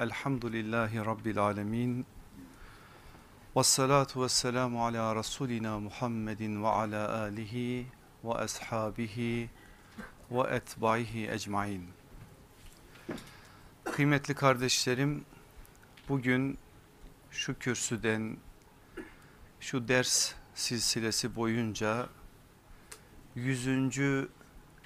Elhamdülillahi 0.00 0.98
Rabbil 0.98 1.38
alemin. 1.38 2.06
Ve 3.56 3.62
salatu 3.62 4.22
ve 4.22 4.28
selamu 4.28 4.84
ala 4.84 5.16
Resulina 5.16 5.80
Muhammedin 5.80 6.62
ve 6.62 6.68
ala 6.68 7.18
alihi 7.18 7.86
ve 8.24 8.34
ashabihi 8.34 9.50
ve 10.30 10.40
etbaihi 10.40 11.30
ecmain. 11.30 11.88
Kıymetli 13.84 14.34
kardeşlerim, 14.34 15.24
bugün 16.08 16.58
şu 17.30 17.58
kürsüden 17.58 18.36
şu 19.60 19.88
ders 19.88 20.32
silsilesi 20.54 21.36
boyunca 21.36 22.08
yüzüncü 23.34 24.28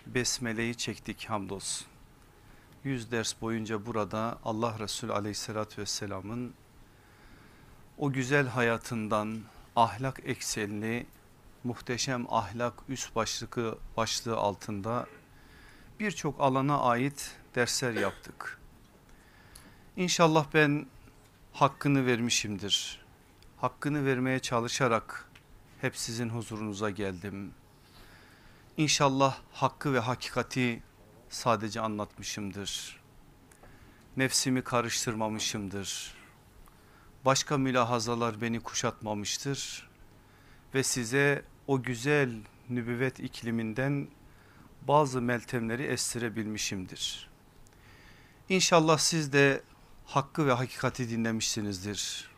besmeleyi 0.07 0.75
çektik 0.75 1.25
hamdolsun. 1.25 1.93
Yüz 2.85 3.11
ders 3.11 3.41
boyunca 3.41 3.87
burada 3.87 4.39
Allah 4.45 4.79
Resulü 4.79 5.12
aleyhissalatü 5.12 5.80
vesselamın 5.80 6.55
o 7.99 8.13
güzel 8.13 8.46
hayatından 8.49 9.41
ahlak 9.77 10.21
eksenli 10.25 11.07
muhteşem 11.64 12.27
ahlak 12.35 12.75
üst 12.89 13.17
başlığı, 13.17 13.79
başlığı 13.96 14.36
altında 14.36 15.07
birçok 16.00 16.41
alana 16.41 16.81
ait 16.81 17.36
dersler 17.55 17.93
yaptık. 17.93 18.61
İnşallah 19.96 20.46
ben 20.55 20.86
hakkını 21.53 22.07
vermişimdir. 22.07 23.05
Hakkını 23.57 24.07
vermeye 24.07 24.39
çalışarak 24.39 25.29
hep 25.80 25.96
sizin 25.96 26.29
huzurunuza 26.29 26.91
geldim. 26.91 27.50
İnşallah 28.77 29.39
hakkı 29.53 29.94
ve 29.94 29.99
hakikati 29.99 30.82
sadece 31.34 31.80
anlatmışımdır. 31.80 33.00
Nefsimi 34.16 34.62
karıştırmamışımdır. 34.62 36.14
Başka 37.24 37.58
mülahazalar 37.58 38.41
beni 38.41 38.60
kuşatmamıştır. 38.60 39.88
Ve 40.74 40.82
size 40.82 41.44
o 41.66 41.82
güzel 41.82 42.30
nübüvvet 42.70 43.20
ikliminden 43.20 44.08
bazı 44.88 45.22
meltemleri 45.22 45.82
estirebilmişimdir. 45.82 47.30
İnşallah 48.48 48.98
siz 48.98 49.32
de 49.32 49.62
hakkı 50.06 50.46
ve 50.46 50.52
hakikati 50.52 51.10
dinlemişsinizdir. 51.10 52.30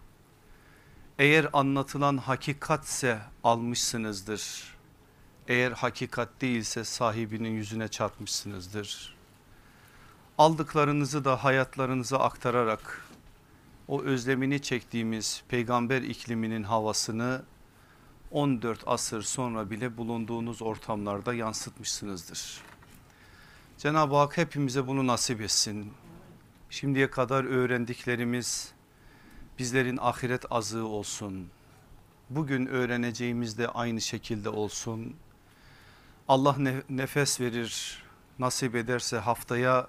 Eğer 1.18 1.48
anlatılan 1.52 2.16
hakikatse 2.18 3.20
almışsınızdır. 3.44 4.75
Eğer 5.48 5.72
hakikat 5.72 6.28
değilse 6.40 6.84
sahibinin 6.84 7.50
yüzüne 7.50 7.88
çarpmışsınızdır. 7.88 9.16
Aldıklarınızı 10.38 11.24
da 11.24 11.44
hayatlarınıza 11.44 12.18
aktararak 12.18 13.04
o 13.88 14.02
özlemini 14.02 14.62
çektiğimiz 14.62 15.42
peygamber 15.48 16.02
ikliminin 16.02 16.62
havasını 16.62 17.42
14 18.30 18.82
asır 18.86 19.22
sonra 19.22 19.70
bile 19.70 19.96
bulunduğunuz 19.96 20.62
ortamlarda 20.62 21.34
yansıtmışsınızdır. 21.34 22.60
Cenab-ı 23.78 24.16
Hak 24.16 24.36
hepimize 24.36 24.86
bunu 24.86 25.06
nasip 25.06 25.40
etsin. 25.40 25.92
Şimdiye 26.70 27.10
kadar 27.10 27.44
öğrendiklerimiz 27.44 28.72
bizlerin 29.58 29.96
ahiret 29.96 30.52
azığı 30.52 30.86
olsun. 30.86 31.48
Bugün 32.30 32.66
öğreneceğimiz 32.66 33.58
de 33.58 33.68
aynı 33.68 34.00
şekilde 34.00 34.48
olsun. 34.48 35.16
Allah 36.28 36.56
nefes 36.88 37.40
verir 37.40 38.02
nasip 38.38 38.74
ederse 38.74 39.18
haftaya 39.18 39.88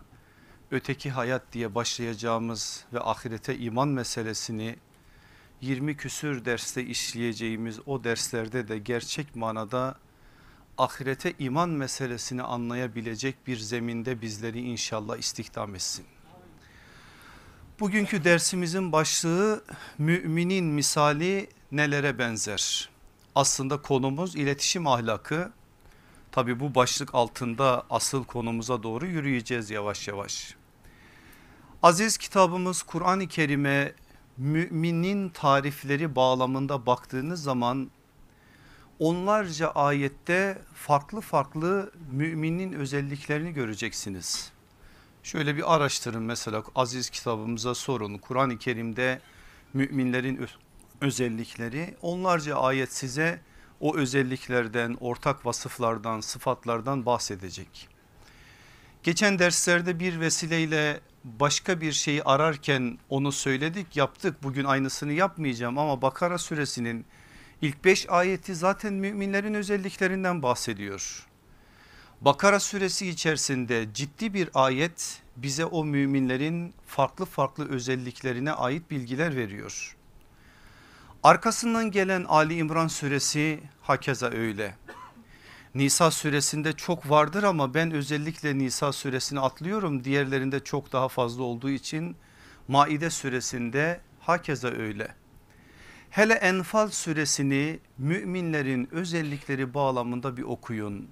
öteki 0.72 1.10
hayat 1.12 1.44
diye 1.54 1.76
başlayacağımız 1.76 2.86
ve 2.94 3.00
ahirete 3.00 3.58
iman 3.58 3.88
meselesini 3.88 4.76
20 5.62 5.98
küsür 5.98 6.46
derste 6.46 6.86
işleyeceğimiz 6.86 7.80
o 7.86 8.04
derslerde 8.04 8.68
de 8.68 8.78
gerçek 8.78 9.36
manada 9.36 9.96
ahirete 10.78 11.34
iman 11.40 11.70
meselesini 11.70 12.44
anlayabilecek 12.44 13.48
bir 13.48 13.58
zeminde 13.58 14.22
bizleri 14.22 14.62
inşallah 14.62 15.18
istihdam 15.18 15.76
etsin. 15.76 16.06
Bugünkü 17.80 18.24
dersimizin 18.24 18.92
başlığı 18.92 19.64
müminin 19.98 20.66
misali 20.66 21.50
nelere 21.72 22.20
benzer? 22.20 22.90
Aslında 23.36 23.82
konumuz 23.82 24.36
iletişim 24.36 24.88
ahlakı. 24.88 25.57
Tabi 26.38 26.60
bu 26.60 26.76
başlık 26.76 27.16
altında 27.16 27.84
asıl 27.90 28.24
konumuza 28.24 28.84
doğru 28.84 29.06
yürüyeceğiz 29.06 29.70
yavaş 29.70 30.08
yavaş. 30.08 30.56
Aziz 31.84 32.18
kitabımız 32.18 32.84
Kur'an-ı 32.84 33.28
Kerim'e 33.28 33.94
müminin 34.38 35.30
tarifleri 35.30 36.16
bağlamında 36.16 36.86
baktığınız 36.86 37.44
zaman 37.44 37.92
onlarca 39.00 39.70
ayette 39.70 40.62
farklı 40.74 41.22
farklı 41.22 41.92
müminin 42.12 42.74
özelliklerini 42.74 43.54
göreceksiniz. 43.54 44.52
Şöyle 45.24 45.56
bir 45.56 45.76
araştırın 45.76 46.24
mesela 46.24 46.64
aziz 46.76 47.10
kitabımıza 47.10 47.76
sorun 47.76 48.18
Kur'an-ı 48.18 48.58
Kerim'de 48.58 49.22
müminlerin 49.74 50.48
özellikleri 51.02 51.98
onlarca 52.02 52.56
ayet 52.56 52.94
size 52.94 53.42
o 53.80 53.98
özelliklerden 53.98 54.98
ortak 55.00 55.46
vasıflardan 55.46 56.22
sıfatlardan 56.22 57.06
bahsedecek. 57.06 57.90
Geçen 59.04 59.40
derslerde 59.40 60.00
bir 60.00 60.20
vesileyle 60.20 61.00
başka 61.24 61.82
bir 61.82 61.92
şeyi 61.92 62.24
ararken 62.24 62.98
onu 63.10 63.32
söyledik 63.32 63.98
yaptık 63.98 64.44
bugün 64.44 64.66
aynısını 64.66 65.14
yapmayacağım 65.14 65.78
ama 65.78 66.02
Bakara 66.02 66.38
suresinin 66.38 67.06
ilk 67.62 67.86
5 67.86 68.10
ayeti 68.10 68.56
zaten 68.56 68.94
müminlerin 68.94 69.54
özelliklerinden 69.54 70.44
bahsediyor. 70.44 71.28
Bakara 72.22 72.60
suresi 72.60 73.08
içerisinde 73.10 73.94
ciddi 73.94 74.34
bir 74.34 74.50
ayet 74.54 75.22
bize 75.36 75.66
o 75.66 75.86
müminlerin 75.86 76.74
farklı 76.88 77.26
farklı 77.26 77.70
özelliklerine 77.70 78.52
ait 78.52 78.92
bilgiler 78.92 79.36
veriyor. 79.36 79.97
Arkasından 81.24 81.92
gelen 81.92 82.24
Ali 82.24 82.56
İmran 82.56 82.88
suresi 82.88 83.60
hakeza 83.82 84.30
öyle. 84.30 84.76
Nisa 85.76 86.12
suresinde 86.12 86.74
çok 86.74 87.10
vardır 87.10 87.44
ama 87.44 87.74
ben 87.74 87.92
özellikle 87.92 88.58
Nisa 88.58 88.92
suresini 88.92 89.40
atlıyorum. 89.40 90.04
Diğerlerinde 90.04 90.60
çok 90.60 90.94
daha 90.94 91.08
fazla 91.08 91.44
olduğu 91.44 91.70
için 91.70 92.16
Maide 92.68 93.10
suresinde 93.10 94.02
hakeza 94.20 94.68
öyle. 94.68 95.16
Hele 96.10 96.34
Enfal 96.34 96.90
suresini 96.90 97.80
müminlerin 97.98 98.90
özellikleri 98.92 99.74
bağlamında 99.74 100.38
bir 100.38 100.44
okuyun. 100.44 101.08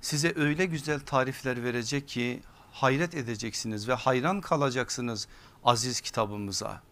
Size 0.00 0.32
öyle 0.36 0.66
güzel 0.66 1.00
tarifler 1.00 1.64
verecek 1.64 2.08
ki 2.08 2.40
hayret 2.72 3.14
edeceksiniz 3.14 3.88
ve 3.88 3.94
hayran 3.94 4.40
kalacaksınız 4.40 5.28
aziz 5.64 6.00
kitabımıza. 6.00 6.82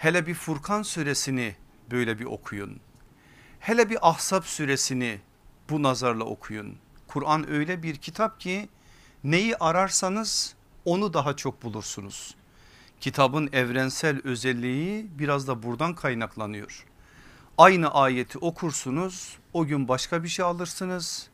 Hele 0.00 0.26
bir 0.26 0.34
Furkan 0.34 0.82
suresini 0.82 1.56
böyle 1.90 2.18
bir 2.18 2.24
okuyun. 2.24 2.80
Hele 3.58 3.90
bir 3.90 4.08
Ahzab 4.08 4.42
suresini 4.42 5.20
bu 5.70 5.82
nazarla 5.82 6.24
okuyun. 6.24 6.76
Kur'an 7.06 7.50
öyle 7.50 7.82
bir 7.82 7.96
kitap 7.96 8.40
ki 8.40 8.68
neyi 9.24 9.56
ararsanız 9.56 10.54
onu 10.84 11.14
daha 11.14 11.36
çok 11.36 11.62
bulursunuz. 11.62 12.34
Kitabın 13.00 13.48
evrensel 13.52 14.20
özelliği 14.24 15.06
biraz 15.18 15.48
da 15.48 15.62
buradan 15.62 15.94
kaynaklanıyor. 15.94 16.86
Aynı 17.58 17.94
ayeti 17.94 18.38
okursunuz 18.38 19.38
o 19.52 19.66
gün 19.66 19.88
başka 19.88 20.22
bir 20.22 20.28
şey 20.28 20.44
alırsınız. 20.44 21.28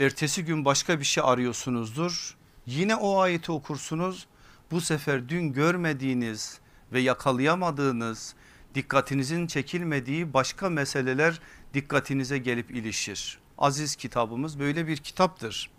Ertesi 0.00 0.44
gün 0.44 0.64
başka 0.64 1.00
bir 1.00 1.04
şey 1.04 1.24
arıyorsunuzdur. 1.26 2.36
Yine 2.66 2.96
o 2.96 3.18
ayeti 3.20 3.52
okursunuz. 3.52 4.26
Bu 4.70 4.80
sefer 4.80 5.28
dün 5.28 5.52
görmediğiniz 5.52 6.61
ve 6.92 7.00
yakalayamadığınız 7.00 8.34
dikkatinizin 8.74 9.46
çekilmediği 9.46 10.34
başka 10.34 10.68
meseleler 10.68 11.40
dikkatinize 11.74 12.38
gelip 12.38 12.70
ilişir. 12.70 13.38
Aziz 13.58 13.96
kitabımız 13.96 14.58
böyle 14.58 14.86
bir 14.86 14.96
kitaptır. 14.96 15.70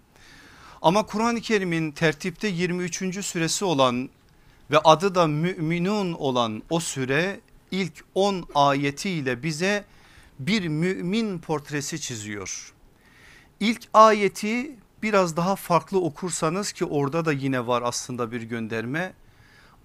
Ama 0.81 1.05
Kur'an-ı 1.05 1.41
Kerim'in 1.41 1.91
tertipte 1.91 2.47
23. 2.47 3.25
süresi 3.25 3.65
olan 3.65 4.09
ve 4.71 4.79
adı 4.79 5.15
da 5.15 5.27
müminun 5.27 6.13
olan 6.13 6.63
o 6.69 6.79
süre 6.79 7.39
ilk 7.71 8.05
10 8.15 8.45
ayetiyle 8.55 9.43
bize 9.43 9.85
bir 10.39 10.67
mümin 10.67 11.39
portresi 11.39 12.01
çiziyor. 12.01 12.73
İlk 13.59 13.81
ayeti 13.93 14.75
biraz 15.03 15.37
daha 15.37 15.55
farklı 15.55 16.01
okursanız 16.01 16.71
ki 16.71 16.85
orada 16.85 17.25
da 17.25 17.31
yine 17.31 17.67
var 17.67 17.81
aslında 17.85 18.31
bir 18.31 18.41
gönderme. 18.41 19.13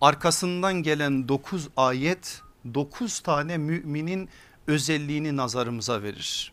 Arkasından 0.01 0.75
gelen 0.75 1.29
9 1.29 1.69
ayet 1.77 2.43
9 2.75 3.21
tane 3.21 3.59
müminin 3.59 4.29
özelliğini 4.67 5.37
nazarımıza 5.37 6.03
verir. 6.03 6.53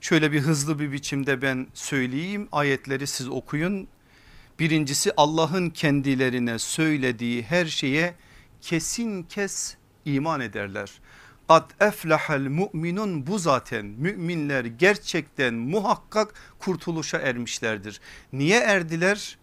Şöyle 0.00 0.32
bir 0.32 0.40
hızlı 0.40 0.78
bir 0.78 0.92
biçimde 0.92 1.42
ben 1.42 1.66
söyleyeyim 1.74 2.48
ayetleri 2.52 3.06
siz 3.06 3.28
okuyun. 3.28 3.88
Birincisi 4.58 5.12
Allah'ın 5.16 5.70
kendilerine 5.70 6.58
söylediği 6.58 7.42
her 7.42 7.66
şeye 7.66 8.14
kesin 8.60 9.22
kes 9.22 9.74
iman 10.04 10.40
ederler. 10.40 10.90
Kad 11.48 11.70
eflahel 11.80 12.48
mu'minun 12.48 13.26
bu 13.26 13.38
zaten 13.38 13.86
müminler 13.86 14.64
gerçekten 14.64 15.54
muhakkak 15.54 16.34
kurtuluşa 16.58 17.18
ermişlerdir. 17.18 18.00
Niye 18.32 18.60
erdiler? 18.60 19.38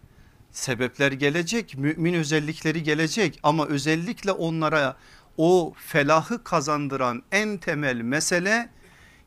Sebepler 0.52 1.12
gelecek 1.12 1.78
mümin 1.78 2.14
özellikleri 2.14 2.82
gelecek 2.82 3.40
ama 3.42 3.66
özellikle 3.66 4.32
onlara 4.32 4.96
o 5.36 5.74
felahı 5.86 6.44
kazandıran 6.44 7.22
en 7.32 7.58
temel 7.58 7.96
mesele 7.96 8.70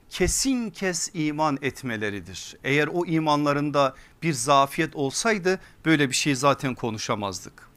kesin 0.10 0.70
kes 0.70 1.10
iman 1.14 1.58
etmeleridir. 1.62 2.58
Eğer 2.64 2.88
o 2.88 3.06
imanlarında 3.06 3.96
bir 4.24 4.34
zafiyet 4.34 4.96
olsaydı 4.96 5.60
böyle 5.86 6.10
bir 6.10 6.16
şey 6.16 6.36
zaten 6.36 6.76
konuşamazdık. 6.76 7.72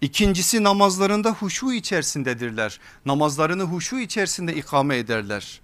İkincisi 0.00 0.62
namazlarında 0.62 1.30
huşu 1.30 1.72
içerisindedirler. 1.72 2.80
Namazlarını 3.06 3.62
huşu 3.62 3.98
içerisinde 3.98 4.54
ikame 4.54 4.96
ederler. 4.96 5.60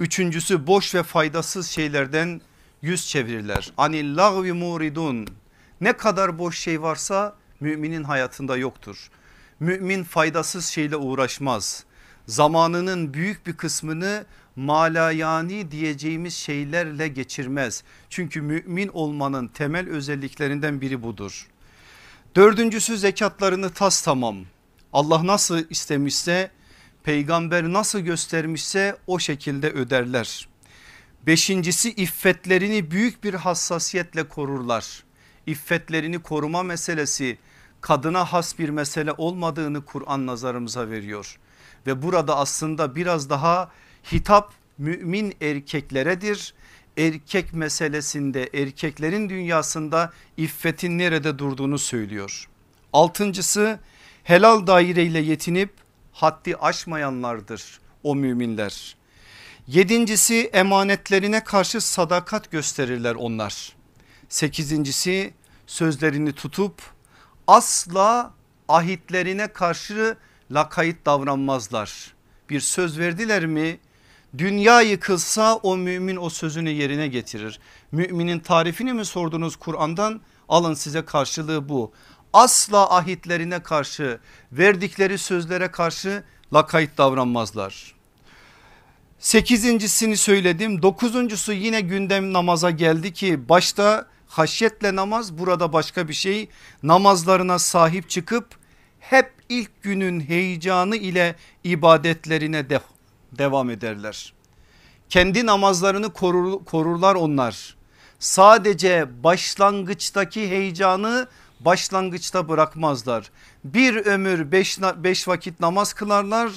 Üçüncüsü 0.00 0.66
boş 0.66 0.94
ve 0.94 1.02
faydasız 1.02 1.68
şeylerden 1.68 2.40
yüz 2.82 3.08
çevirirler. 3.08 3.72
Anil 3.76 4.16
lagvi 4.16 4.52
muridun. 4.52 5.28
Ne 5.80 5.92
kadar 5.92 6.38
boş 6.38 6.58
şey 6.58 6.82
varsa 6.82 7.36
müminin 7.60 8.04
hayatında 8.04 8.56
yoktur. 8.56 9.10
Mümin 9.60 10.04
faydasız 10.04 10.66
şeyle 10.66 10.96
uğraşmaz. 10.96 11.84
Zamanının 12.26 13.14
büyük 13.14 13.46
bir 13.46 13.56
kısmını 13.56 14.26
malayani 14.56 15.70
diyeceğimiz 15.70 16.34
şeylerle 16.34 17.08
geçirmez. 17.08 17.82
Çünkü 18.10 18.40
mümin 18.40 18.88
olmanın 18.88 19.48
temel 19.48 19.88
özelliklerinden 19.88 20.80
biri 20.80 21.02
budur. 21.02 21.48
Dördüncüsü 22.36 22.98
zekatlarını 22.98 23.70
tas 23.70 24.02
tamam. 24.02 24.36
Allah 24.92 25.26
nasıl 25.26 25.70
istemişse 25.70 26.50
peygamber 27.04 27.64
nasıl 27.64 27.98
göstermişse 27.98 28.96
o 29.06 29.18
şekilde 29.18 29.70
öderler. 29.70 30.48
Beşincisi 31.26 31.90
iffetlerini 31.90 32.90
büyük 32.90 33.24
bir 33.24 33.34
hassasiyetle 33.34 34.28
korurlar. 34.28 35.03
İffetlerini 35.46 36.18
koruma 36.18 36.62
meselesi 36.62 37.38
kadına 37.80 38.24
has 38.24 38.58
bir 38.58 38.68
mesele 38.68 39.12
olmadığını 39.12 39.84
Kur'an 39.84 40.26
nazarımıza 40.26 40.90
veriyor. 40.90 41.38
Ve 41.86 42.02
burada 42.02 42.36
aslında 42.36 42.96
biraz 42.96 43.30
daha 43.30 43.70
hitap 44.12 44.52
mümin 44.78 45.34
erkekleredir. 45.40 46.54
Erkek 46.96 47.52
meselesinde 47.52 48.50
erkeklerin 48.54 49.28
dünyasında 49.28 50.12
iffetin 50.36 50.98
nerede 50.98 51.38
durduğunu 51.38 51.78
söylüyor. 51.78 52.48
Altıncısı 52.92 53.78
helal 54.24 54.66
daireyle 54.66 55.18
yetinip 55.18 55.70
haddi 56.12 56.56
aşmayanlardır 56.56 57.80
o 58.02 58.14
müminler. 58.14 58.96
Yedincisi 59.66 60.50
emanetlerine 60.52 61.44
karşı 61.44 61.80
sadakat 61.80 62.50
gösterirler 62.50 63.14
onlar. 63.14 63.72
Sekizincisi 64.34 65.34
sözlerini 65.66 66.32
tutup 66.32 66.82
asla 67.46 68.34
ahitlerine 68.68 69.48
karşı 69.48 70.16
lakayt 70.50 71.06
davranmazlar. 71.06 72.14
Bir 72.50 72.60
söz 72.60 72.98
verdiler 72.98 73.46
mi 73.46 73.78
dünya 74.38 74.80
yıkılsa 74.80 75.56
o 75.56 75.76
mümin 75.76 76.16
o 76.16 76.30
sözünü 76.30 76.70
yerine 76.70 77.08
getirir. 77.08 77.60
Müminin 77.92 78.38
tarifini 78.38 78.92
mi 78.92 79.04
sordunuz 79.04 79.56
Kur'an'dan 79.56 80.20
alın 80.48 80.74
size 80.74 81.04
karşılığı 81.04 81.68
bu. 81.68 81.92
Asla 82.32 82.96
ahitlerine 82.96 83.62
karşı 83.62 84.20
verdikleri 84.52 85.18
sözlere 85.18 85.70
karşı 85.70 86.24
lakayt 86.54 86.98
davranmazlar. 86.98 87.94
Sekizincisini 89.18 90.16
söyledim 90.16 90.82
dokuzuncusu 90.82 91.52
yine 91.52 91.80
gündem 91.80 92.32
namaza 92.32 92.70
geldi 92.70 93.12
ki 93.12 93.48
başta 93.48 94.13
haşyetle 94.28 94.96
namaz 94.96 95.38
burada 95.38 95.72
başka 95.72 96.08
bir 96.08 96.14
şey 96.14 96.48
namazlarına 96.82 97.58
sahip 97.58 98.10
çıkıp 98.10 98.46
hep 99.00 99.32
ilk 99.48 99.82
günün 99.82 100.20
heyecanı 100.20 100.96
ile 100.96 101.36
ibadetlerine 101.64 102.70
de 102.70 102.80
devam 103.32 103.70
ederler. 103.70 104.34
Kendi 105.08 105.46
namazlarını 105.46 106.12
korur, 106.12 106.64
korurlar 106.64 107.14
onlar. 107.14 107.76
Sadece 108.18 109.24
başlangıçtaki 109.24 110.48
heyecanı 110.48 111.28
başlangıçta 111.60 112.48
bırakmazlar. 112.48 113.30
Bir 113.64 113.96
ömür 114.06 114.52
beş, 114.52 114.80
beş 114.80 115.28
vakit 115.28 115.60
namaz 115.60 115.92
kılarlar 115.92 116.52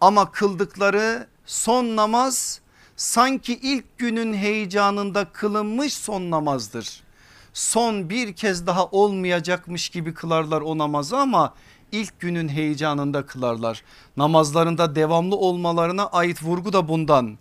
ama 0.00 0.30
kıldıkları 0.32 1.26
son 1.46 1.96
namaz 1.96 2.60
sanki 2.96 3.54
ilk 3.54 3.98
günün 3.98 4.34
heyecanında 4.34 5.24
kılınmış 5.24 5.94
son 5.94 6.30
namazdır. 6.30 7.02
Son 7.52 8.10
bir 8.10 8.32
kez 8.32 8.66
daha 8.66 8.86
olmayacakmış 8.86 9.88
gibi 9.88 10.14
kılarlar 10.14 10.60
o 10.60 10.78
namazı 10.78 11.16
ama 11.16 11.54
ilk 11.92 12.20
günün 12.20 12.48
heyecanında 12.48 13.26
kılarlar. 13.26 13.82
Namazlarında 14.16 14.94
devamlı 14.94 15.36
olmalarına 15.36 16.06
ait 16.06 16.42
vurgu 16.42 16.72
da 16.72 16.88
bundan. 16.88 17.38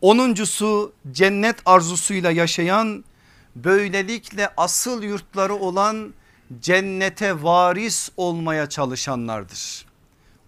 Onuncusu 0.00 0.92
cennet 1.12 1.56
arzusuyla 1.66 2.30
yaşayan 2.30 3.04
böylelikle 3.56 4.48
asıl 4.56 5.02
yurtları 5.02 5.54
olan 5.54 6.14
cennete 6.60 7.42
varis 7.42 8.10
olmaya 8.16 8.68
çalışanlardır. 8.68 9.86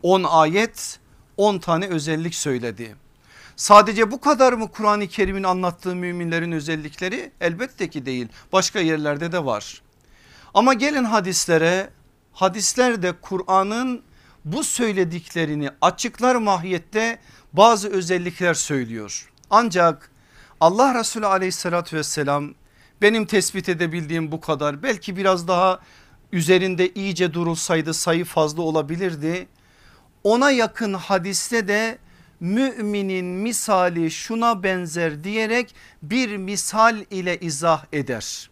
10 0.02 0.24
ayet 0.24 1.00
10 1.36 1.58
tane 1.58 1.86
özellik 1.86 2.34
söyledi. 2.34 2.96
Sadece 3.56 4.10
bu 4.10 4.20
kadar 4.20 4.52
mı 4.52 4.68
Kur'an-ı 4.68 5.06
Kerim'in 5.06 5.42
anlattığı 5.42 5.96
müminlerin 5.96 6.52
özellikleri? 6.52 7.32
Elbette 7.40 7.90
ki 7.90 8.06
değil. 8.06 8.28
Başka 8.52 8.80
yerlerde 8.80 9.32
de 9.32 9.44
var. 9.44 9.82
Ama 10.54 10.74
gelin 10.74 11.04
hadislere 11.04 11.90
hadisler 12.32 13.02
de 13.02 13.12
Kur'an'ın 13.22 14.02
bu 14.44 14.64
söylediklerini 14.64 15.70
açıklar 15.80 16.34
mahiyette 16.34 17.18
bazı 17.52 17.88
özellikler 17.88 18.54
söylüyor. 18.54 19.32
Ancak 19.50 20.10
Allah 20.60 20.94
Resulü 20.94 21.26
aleyhissalatü 21.26 21.96
vesselam 21.96 22.54
benim 23.02 23.26
tespit 23.26 23.68
edebildiğim 23.68 24.32
bu 24.32 24.40
kadar 24.40 24.82
belki 24.82 25.16
biraz 25.16 25.48
daha 25.48 25.80
üzerinde 26.32 26.92
iyice 26.92 27.34
durulsaydı 27.34 27.94
sayı 27.94 28.24
fazla 28.24 28.62
olabilirdi. 28.62 29.48
Ona 30.24 30.50
yakın 30.50 30.94
hadiste 30.94 31.68
de 31.68 31.98
müminin 32.40 33.26
misali 33.26 34.11
şuna 34.11 34.62
benzer 34.62 35.25
diyerek 35.25 35.75
bir 36.02 36.37
misal 36.37 36.97
ile 37.11 37.38
izah 37.40 37.85
eder 37.93 38.50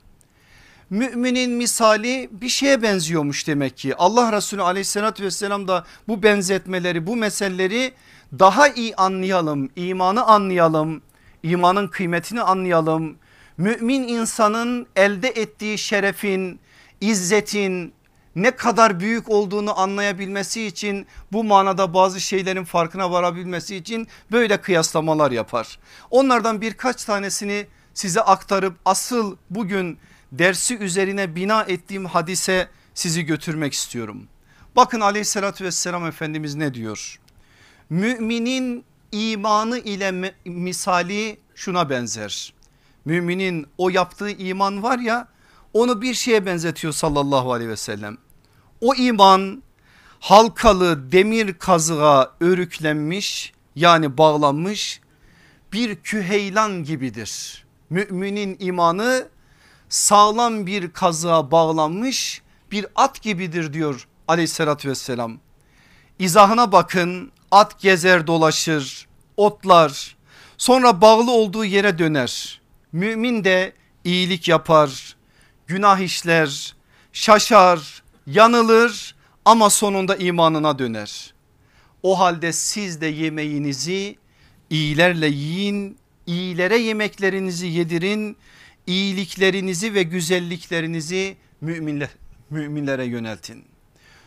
müminin 0.91 1.51
misali 1.51 2.29
bir 2.33 2.49
şeye 2.49 2.83
benziyormuş 2.83 3.47
demek 3.47 3.77
ki. 3.77 3.97
Allah 3.97 4.33
Resulü 4.33 4.63
aleyhissalatü 4.63 5.25
vesselam 5.25 5.69
da 5.69 5.85
bu 6.09 6.23
benzetmeleri 6.23 7.07
bu 7.07 7.17
meseleleri 7.17 7.93
daha 8.39 8.69
iyi 8.69 8.97
anlayalım 8.97 9.71
imanı 9.77 10.25
anlayalım 10.25 11.03
imanın 11.43 11.89
kıymetini 11.89 12.43
anlayalım. 12.43 13.17
Mümin 13.57 14.09
insanın 14.09 14.87
elde 14.97 15.29
ettiği 15.29 15.79
şerefin 15.79 16.61
izzetin 17.01 17.93
ne 18.37 18.51
kadar 18.51 19.01
büyük 19.01 19.31
olduğunu 19.31 19.81
anlayabilmesi 19.81 20.67
için 20.67 21.07
bu 21.33 21.45
manada 21.45 21.95
bazı 21.95 22.21
şeylerin 22.21 22.65
farkına 22.65 23.11
varabilmesi 23.11 23.77
için 23.77 24.09
böyle 24.33 24.61
kıyaslamalar 24.61 25.31
yapar. 25.31 25.79
Onlardan 26.11 26.61
birkaç 26.61 27.05
tanesini 27.05 27.67
size 27.95 28.21
aktarıp 28.21 28.75
asıl 28.85 29.37
bugün 29.51 29.99
dersi 30.33 30.79
üzerine 30.79 31.35
bina 31.37 31.63
ettiğim 31.63 32.05
hadise 32.05 32.69
sizi 32.95 33.25
götürmek 33.25 33.73
istiyorum. 33.73 34.29
Bakın 34.77 35.01
aleyhissalatü 35.01 35.65
vesselam 35.65 36.07
Efendimiz 36.07 36.55
ne 36.55 36.75
diyor? 36.75 37.21
Müminin 37.91 38.85
imanı 39.13 39.79
ile 39.79 40.35
misali 40.45 41.39
şuna 41.55 41.91
benzer. 41.91 42.55
Müminin 43.05 43.67
o 43.79 43.89
yaptığı 43.89 44.31
iman 44.31 44.83
var 44.83 44.99
ya 44.99 45.29
onu 45.73 46.03
bir 46.03 46.15
şeye 46.15 46.47
benzetiyor 46.47 46.93
sallallahu 46.93 47.53
aleyhi 47.53 47.71
ve 47.71 47.77
sellem. 47.77 48.19
O 48.81 48.95
iman 48.95 49.63
halkalı 50.21 51.13
demir 51.13 51.55
kazığa 51.55 52.33
örüklenmiş 52.41 53.53
yani 53.77 54.19
bağlanmış 54.19 55.01
bir 55.73 55.97
küheylan 55.97 56.85
gibidir. 56.85 57.65
Müminin 57.91 58.57
imanı 58.61 59.29
sağlam 59.89 60.67
bir 60.67 60.93
kazığa 60.93 61.51
bağlanmış 61.51 62.43
bir 62.71 62.87
at 62.95 63.23
gibidir 63.23 63.73
diyor 63.73 64.09
aleyhissalatü 64.29 64.89
vesselam. 64.89 65.39
İzahına 66.19 66.73
bakın 66.73 67.33
at 67.51 67.81
gezer 67.81 68.27
dolaşır 68.27 69.07
otlar 69.37 70.17
sonra 70.59 71.01
bağlı 71.01 71.31
olduğu 71.31 71.65
yere 71.65 71.99
döner. 71.99 72.61
Mümin 72.93 73.45
de 73.45 73.73
iyilik 74.05 74.49
yapar 74.49 75.17
günah 75.67 75.99
işler 75.99 76.75
şaşar, 77.13 78.03
yanılır 78.27 79.15
ama 79.45 79.71
sonunda 79.71 80.17
imanına 80.17 80.79
döner. 80.79 81.35
O 82.03 82.19
halde 82.19 82.53
siz 82.53 83.01
de 83.01 83.07
yemeğinizi 83.07 84.17
iyilerle 84.71 85.27
yiyin, 85.27 85.97
iyilere 86.27 86.77
yemeklerinizi 86.79 87.67
yedirin, 87.67 88.37
iyiliklerinizi 88.87 89.95
ve 89.95 90.03
güzelliklerinizi 90.03 91.37
müminler, 91.61 92.09
müminlere 92.51 93.05
yöneltin. 93.05 93.65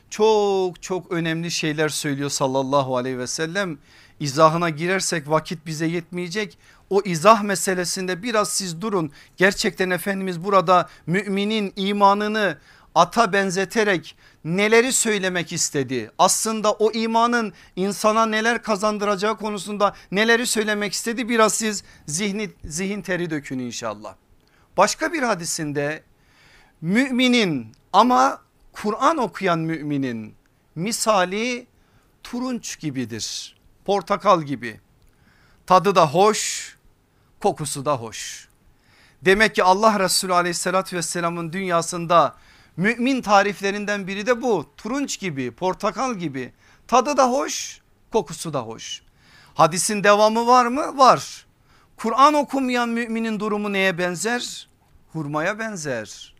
Çok 0.09 0.81
çok 0.81 1.11
önemli 1.11 1.51
şeyler 1.51 1.89
söylüyor 1.89 2.29
sallallahu 2.29 2.97
aleyhi 2.97 3.17
ve 3.17 3.27
sellem. 3.27 3.77
İzahına 4.19 4.69
girersek 4.69 5.29
vakit 5.29 5.65
bize 5.65 5.85
yetmeyecek. 5.85 6.57
O 6.89 7.01
izah 7.05 7.43
meselesinde 7.43 8.23
biraz 8.23 8.49
siz 8.49 8.81
durun. 8.81 9.11
Gerçekten 9.37 9.89
Efendimiz 9.89 10.43
burada 10.43 10.89
müminin 11.05 11.73
imanını 11.75 12.57
ata 12.97 13.33
benzeterek 13.33 14.15
neleri 14.45 14.93
söylemek 14.93 15.53
istedi? 15.53 16.11
Aslında 16.17 16.71
o 16.71 16.91
imanın 16.91 17.53
insana 17.75 18.25
neler 18.25 18.63
kazandıracağı 18.63 19.37
konusunda 19.37 19.95
neleri 20.11 20.47
söylemek 20.47 20.93
istedi? 20.93 21.29
Biraz 21.29 21.53
siz 21.53 21.83
zihni, 22.05 22.49
zihin 22.65 23.01
teri 23.01 23.29
dökün 23.29 23.59
inşallah. 23.59 24.15
Başka 24.77 25.13
bir 25.13 25.23
hadisinde 25.23 26.03
müminin 26.81 27.71
ama 27.93 28.41
Kur'an 28.73 29.17
okuyan 29.17 29.59
müminin 29.59 30.35
misali 30.75 31.67
turunç 32.23 32.79
gibidir. 32.79 33.57
Portakal 33.85 34.41
gibi. 34.41 34.79
Tadı 35.65 35.95
da 35.95 36.07
hoş, 36.07 36.75
kokusu 37.41 37.85
da 37.85 37.95
hoş. 37.95 38.47
Demek 39.21 39.55
ki 39.55 39.63
Allah 39.63 39.99
Resulü 39.99 40.33
aleyhissalatü 40.33 40.97
vesselamın 40.97 41.53
dünyasında 41.53 42.35
mümin 42.77 43.21
tariflerinden 43.21 44.07
biri 44.07 44.25
de 44.25 44.41
bu. 44.41 44.65
Turunç 44.77 45.19
gibi, 45.19 45.51
portakal 45.51 46.15
gibi. 46.15 46.53
Tadı 46.87 47.17
da 47.17 47.29
hoş, 47.29 47.81
kokusu 48.11 48.53
da 48.53 48.61
hoş. 48.61 49.01
Hadisin 49.53 50.03
devamı 50.03 50.47
var 50.47 50.65
mı? 50.65 50.97
Var. 50.97 51.45
Kur'an 51.97 52.33
okumayan 52.33 52.89
müminin 52.89 53.39
durumu 53.39 53.73
neye 53.73 53.97
benzer? 53.97 54.69
Hurmaya 55.13 55.59
benzer. 55.59 56.35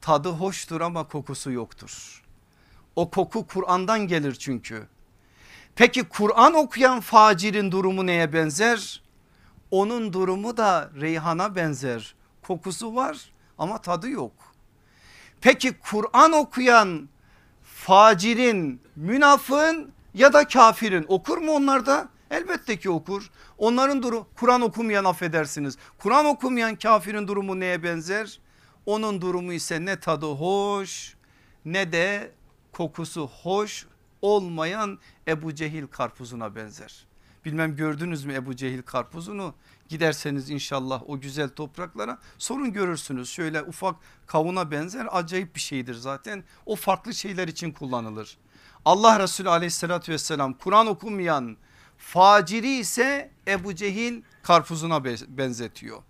Tadı 0.00 0.28
hoştur 0.28 0.80
ama 0.80 1.08
kokusu 1.08 1.50
yoktur. 1.50 2.22
O 2.96 3.10
koku 3.10 3.46
Kur'an'dan 3.46 4.00
gelir 4.00 4.34
çünkü. 4.34 4.86
Peki 5.76 6.04
Kur'an 6.04 6.54
okuyan 6.54 7.00
facirin 7.00 7.72
durumu 7.72 8.06
neye 8.06 8.32
benzer? 8.32 9.02
Onun 9.70 10.12
durumu 10.12 10.56
da 10.56 10.90
reyhana 11.00 11.56
benzer. 11.56 12.14
Kokusu 12.42 12.94
var 12.94 13.32
ama 13.58 13.78
tadı 13.78 14.08
yok. 14.08 14.53
Peki 15.44 15.72
Kur'an 15.72 16.32
okuyan 16.32 17.08
facirin, 17.62 18.80
münafığın 18.96 19.92
ya 20.14 20.32
da 20.32 20.48
kafirin 20.48 21.04
okur 21.08 21.38
mu 21.38 21.52
onlar 21.52 21.86
da? 21.86 22.08
Elbette 22.30 22.78
ki 22.78 22.90
okur. 22.90 23.30
Onların 23.58 24.02
durumu 24.02 24.26
Kur'an 24.36 24.60
okumayan 24.60 25.04
affedersiniz. 25.04 25.76
Kur'an 25.98 26.26
okumayan 26.26 26.76
kafirin 26.76 27.28
durumu 27.28 27.60
neye 27.60 27.82
benzer? 27.82 28.40
Onun 28.86 29.20
durumu 29.20 29.52
ise 29.52 29.84
ne 29.84 30.00
tadı 30.00 30.26
hoş 30.26 31.14
ne 31.64 31.92
de 31.92 32.32
kokusu 32.72 33.30
hoş 33.42 33.86
olmayan 34.22 34.98
Ebu 35.28 35.54
Cehil 35.54 35.86
karpuzuna 35.86 36.56
benzer. 36.56 37.06
Bilmem 37.44 37.76
gördünüz 37.76 38.24
mü 38.24 38.34
Ebu 38.34 38.56
Cehil 38.56 38.82
karpuzunu 38.82 39.54
giderseniz 39.88 40.50
inşallah 40.50 41.02
o 41.06 41.20
güzel 41.20 41.48
topraklara 41.48 42.18
sorun 42.38 42.72
görürsünüz. 42.72 43.30
Şöyle 43.30 43.62
ufak 43.62 43.96
kavuna 44.26 44.70
benzer 44.70 45.08
acayip 45.10 45.54
bir 45.54 45.60
şeydir 45.60 45.94
zaten 45.94 46.44
o 46.66 46.76
farklı 46.76 47.14
şeyler 47.14 47.48
için 47.48 47.72
kullanılır. 47.72 48.38
Allah 48.84 49.20
Resulü 49.20 49.48
aleyhissalatü 49.48 50.12
vesselam 50.12 50.54
Kur'an 50.54 50.86
okumayan 50.86 51.56
faciri 51.98 52.76
ise 52.76 53.30
Ebu 53.48 53.74
Cehil 53.74 54.22
karpuzuna 54.42 55.04
benzetiyor. 55.28 56.02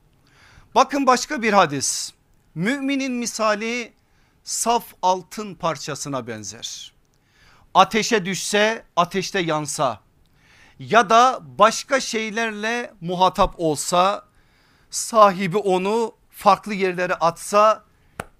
Bakın 0.74 1.06
başka 1.06 1.42
bir 1.42 1.52
hadis 1.52 2.12
müminin 2.54 3.12
misali 3.12 3.92
saf 4.44 4.84
altın 5.02 5.54
parçasına 5.54 6.26
benzer 6.26 6.94
ateşe 7.74 8.24
düşse 8.24 8.84
ateşte 8.96 9.38
yansa 9.38 10.00
ya 10.78 11.10
da 11.10 11.40
başka 11.58 12.00
şeylerle 12.00 12.94
muhatap 13.00 13.54
olsa 13.58 14.24
sahibi 14.90 15.56
onu 15.56 16.14
farklı 16.30 16.74
yerlere 16.74 17.14
atsa 17.14 17.84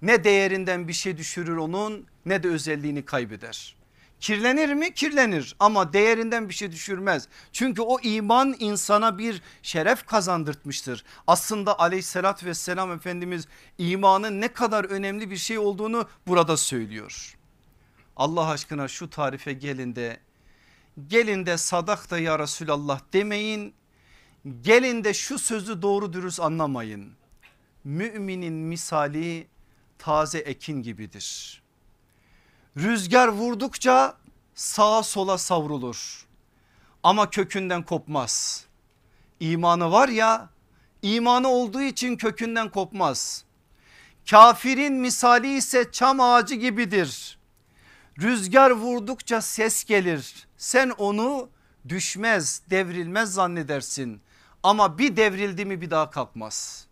ne 0.01 0.23
değerinden 0.23 0.87
bir 0.87 0.93
şey 0.93 1.17
düşürür 1.17 1.57
onun 1.57 2.07
ne 2.25 2.43
de 2.43 2.47
özelliğini 2.47 3.05
kaybeder. 3.05 3.75
Kirlenir 4.19 4.73
mi? 4.73 4.93
Kirlenir 4.93 5.55
ama 5.59 5.93
değerinden 5.93 6.49
bir 6.49 6.53
şey 6.53 6.71
düşürmez. 6.71 7.27
Çünkü 7.51 7.81
o 7.81 7.99
iman 7.99 8.55
insana 8.59 9.17
bir 9.17 9.41
şeref 9.63 10.05
kazandırtmıştır. 10.05 11.03
Aslında 11.27 11.79
aleyhissalatü 11.79 12.45
vesselam 12.45 12.91
Efendimiz 12.91 13.47
imanın 13.77 14.41
ne 14.41 14.47
kadar 14.47 14.85
önemli 14.85 15.29
bir 15.29 15.37
şey 15.37 15.57
olduğunu 15.57 16.07
burada 16.27 16.57
söylüyor. 16.57 17.37
Allah 18.15 18.49
aşkına 18.49 18.87
şu 18.87 19.09
tarife 19.09 19.53
gelin 19.53 19.95
de 19.95 20.19
gelin 21.07 21.45
de 21.45 21.57
sadak 21.57 22.11
da 22.11 22.19
ya 22.19 22.39
Resulallah 22.39 22.99
demeyin. 23.13 23.73
Gelin 24.61 25.03
de 25.03 25.13
şu 25.13 25.39
sözü 25.39 25.81
doğru 25.81 26.13
dürüst 26.13 26.39
anlamayın. 26.39 27.13
Müminin 27.83 28.53
misali 28.53 29.47
taze 29.97 30.39
ekin 30.39 30.83
gibidir. 30.83 31.61
Rüzgar 32.77 33.27
vurdukça 33.27 34.17
sağa 34.55 35.03
sola 35.03 35.37
savrulur 35.37 36.25
ama 37.03 37.29
kökünden 37.29 37.83
kopmaz. 37.83 38.65
İmanı 39.39 39.91
var 39.91 40.09
ya 40.09 40.49
imanı 41.01 41.47
olduğu 41.47 41.81
için 41.81 42.17
kökünden 42.17 42.69
kopmaz. 42.69 43.45
Kafirin 44.29 44.93
misali 44.93 45.57
ise 45.57 45.91
çam 45.91 46.19
ağacı 46.19 46.55
gibidir. 46.55 47.37
Rüzgar 48.21 48.71
vurdukça 48.71 49.41
ses 49.41 49.83
gelir. 49.83 50.47
Sen 50.57 50.89
onu 50.89 51.49
düşmez 51.89 52.61
devrilmez 52.69 53.33
zannedersin. 53.33 54.21
Ama 54.63 54.97
bir 54.97 55.17
devrildi 55.17 55.65
mi 55.65 55.81
bir 55.81 55.91
daha 55.91 56.09
kalkmaz. 56.09 56.87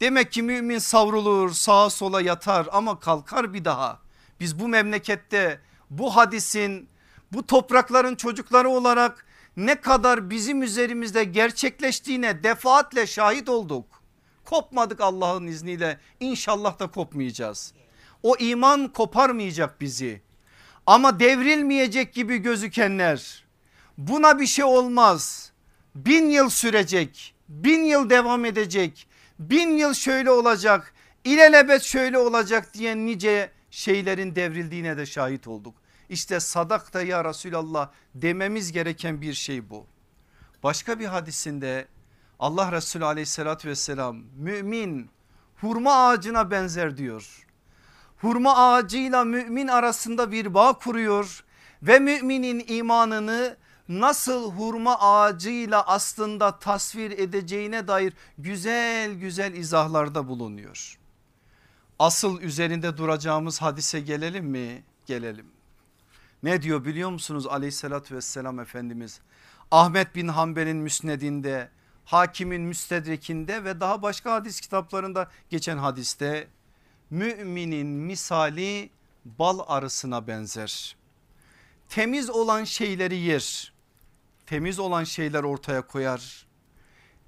Demek 0.00 0.32
ki 0.32 0.42
mümin 0.42 0.78
savrulur 0.78 1.50
sağa 1.50 1.90
sola 1.90 2.20
yatar 2.20 2.68
ama 2.72 3.00
kalkar 3.00 3.54
bir 3.54 3.64
daha. 3.64 4.00
Biz 4.40 4.60
bu 4.60 4.68
memlekette 4.68 5.60
bu 5.90 6.16
hadisin 6.16 6.88
bu 7.32 7.46
toprakların 7.46 8.14
çocukları 8.14 8.68
olarak 8.68 9.26
ne 9.56 9.80
kadar 9.80 10.30
bizim 10.30 10.62
üzerimizde 10.62 11.24
gerçekleştiğine 11.24 12.42
defaatle 12.42 13.06
şahit 13.06 13.48
olduk. 13.48 13.86
Kopmadık 14.44 15.00
Allah'ın 15.00 15.46
izniyle 15.46 16.00
inşallah 16.20 16.78
da 16.78 16.90
kopmayacağız. 16.90 17.72
O 18.22 18.36
iman 18.36 18.88
koparmayacak 18.88 19.80
bizi. 19.80 20.22
Ama 20.86 21.20
devrilmeyecek 21.20 22.14
gibi 22.14 22.38
gözükenler 22.38 23.44
buna 23.98 24.38
bir 24.38 24.46
şey 24.46 24.64
olmaz. 24.64 25.52
Bin 25.94 26.30
yıl 26.30 26.50
sürecek, 26.50 27.34
bin 27.48 27.84
yıl 27.84 28.10
devam 28.10 28.44
edecek, 28.44 29.06
bin 29.38 29.70
yıl 29.70 29.94
şöyle 29.94 30.30
olacak, 30.30 30.94
ilelebet 31.24 31.82
şöyle 31.82 32.18
olacak 32.18 32.74
diyen 32.74 33.06
nice 33.06 33.50
şeylerin 33.70 34.34
devrildiğine 34.34 34.96
de 34.96 35.06
şahit 35.06 35.48
olduk. 35.48 35.74
İşte 36.08 36.40
sadak 36.40 36.94
da 36.94 37.02
ya 37.02 37.24
Resulallah 37.24 37.90
dememiz 38.14 38.72
gereken 38.72 39.20
bir 39.20 39.34
şey 39.34 39.70
bu. 39.70 39.86
Başka 40.62 40.98
bir 40.98 41.06
hadisinde 41.06 41.86
Allah 42.38 42.72
Resulü 42.72 43.04
aleyhissalatü 43.04 43.68
vesselam 43.68 44.22
mümin 44.36 45.10
hurma 45.56 46.08
ağacına 46.08 46.50
benzer 46.50 46.96
diyor 46.96 47.46
hurma 48.22 48.56
ağacıyla 48.56 49.24
mümin 49.24 49.68
arasında 49.68 50.32
bir 50.32 50.54
bağ 50.54 50.72
kuruyor 50.72 51.44
ve 51.82 51.98
müminin 51.98 52.64
imanını 52.68 53.56
nasıl 53.88 54.52
hurma 54.52 55.00
ağacıyla 55.00 55.86
aslında 55.86 56.58
tasvir 56.58 57.10
edeceğine 57.10 57.88
dair 57.88 58.12
güzel 58.38 59.12
güzel 59.12 59.52
izahlarda 59.52 60.28
bulunuyor. 60.28 60.98
Asıl 61.98 62.40
üzerinde 62.40 62.96
duracağımız 62.96 63.62
hadise 63.62 64.00
gelelim 64.00 64.44
mi? 64.44 64.82
Gelelim. 65.06 65.46
Ne 66.42 66.62
diyor 66.62 66.84
biliyor 66.84 67.10
musunuz 67.10 67.46
aleyhissalatü 67.46 68.16
vesselam 68.16 68.60
Efendimiz? 68.60 69.20
Ahmet 69.70 70.14
bin 70.14 70.28
Hanbel'in 70.28 70.76
müsnedinde, 70.76 71.68
hakimin 72.04 72.62
müstedrekinde 72.62 73.64
ve 73.64 73.80
daha 73.80 74.02
başka 74.02 74.32
hadis 74.32 74.60
kitaplarında 74.60 75.30
geçen 75.50 75.78
hadiste 75.78 76.48
müminin 77.12 77.86
misali 77.86 78.90
bal 79.24 79.58
arısına 79.66 80.26
benzer. 80.26 80.96
Temiz 81.88 82.30
olan 82.30 82.64
şeyleri 82.64 83.16
yer. 83.16 83.72
Temiz 84.46 84.78
olan 84.78 85.04
şeyler 85.04 85.42
ortaya 85.42 85.86
koyar. 85.86 86.46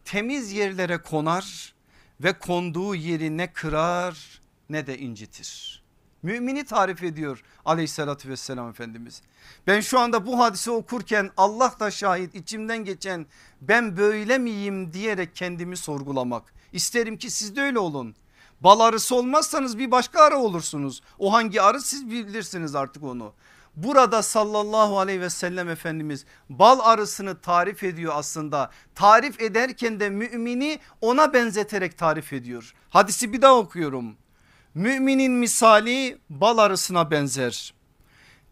Temiz 0.05 0.53
yerlere 0.53 0.99
konar 0.99 1.75
ve 2.21 2.33
konduğu 2.33 2.95
yeri 2.95 3.37
ne 3.37 3.53
kırar 3.53 4.41
ne 4.71 4.87
de 4.87 4.99
incitir. 4.99 5.83
Mümini 6.23 6.65
tarif 6.65 7.03
ediyor 7.03 7.43
aleyhissalatü 7.65 8.29
vesselam 8.29 8.69
Efendimiz. 8.69 9.23
Ben 9.67 9.81
şu 9.81 9.99
anda 9.99 10.27
bu 10.27 10.39
hadise 10.39 10.71
okurken 10.71 11.31
Allah 11.37 11.75
da 11.81 11.91
şahit 11.91 12.35
içimden 12.35 12.85
geçen 12.85 13.27
ben 13.61 13.97
böyle 13.97 14.39
miyim 14.39 14.93
diyerek 14.93 15.37
kendimi 15.37 15.77
sorgulamak. 15.77 16.55
İsterim 16.73 17.19
ki 17.19 17.31
siz 17.31 17.57
de 17.57 17.61
öyle 17.61 17.79
olun. 17.79 18.17
Bal 18.65 18.81
arısı 18.81 19.15
olmazsanız 19.15 19.79
bir 19.79 19.91
başka 19.91 20.23
arı 20.23 20.37
olursunuz. 20.37 21.03
O 21.19 21.33
hangi 21.33 21.63
arı 21.63 21.81
siz 21.81 22.11
bilirsiniz 22.11 22.75
artık 22.75 23.03
onu. 23.03 23.33
Burada 23.77 24.23
sallallahu 24.23 24.99
aleyhi 24.99 25.21
ve 25.21 25.31
sellem 25.31 25.69
Efendimiz 25.69 26.25
bal 26.49 26.81
arısını 26.83 27.41
tarif 27.41 27.85
ediyor 27.85 28.13
aslında. 28.17 28.71
Tarif 28.95 29.43
ederken 29.43 30.01
de 30.01 30.11
mümini 30.11 30.79
ona 31.01 31.33
benzeterek 31.33 31.99
tarif 31.99 32.33
ediyor. 32.33 32.75
Hadisi 32.91 33.33
bir 33.33 33.43
daha 33.43 33.55
okuyorum. 33.55 34.17
Müminin 34.75 35.33
misali 35.33 36.19
bal 36.31 36.59
arısına 36.59 37.11
benzer. 37.11 37.75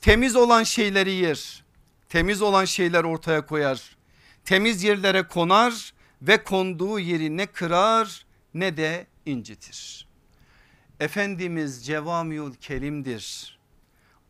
Temiz 0.01 0.37
olan 0.37 0.63
şeyleri 0.63 1.13
yer. 1.13 1.65
Temiz 2.09 2.43
olan 2.43 2.65
şeyler 2.65 3.05
ortaya 3.05 3.47
koyar. 3.47 3.97
Temiz 4.45 4.85
yerlere 4.85 5.23
konar 5.23 5.95
ve 6.23 6.45
konduğu 6.45 6.99
yeri 6.99 7.37
ne 7.37 7.47
kırar 7.47 8.27
ne 8.55 8.77
de 8.77 9.07
incitir. 9.27 10.09
Efendimiz 11.01 11.87
cevamiül 11.87 12.55
kelimdir. 12.55 13.59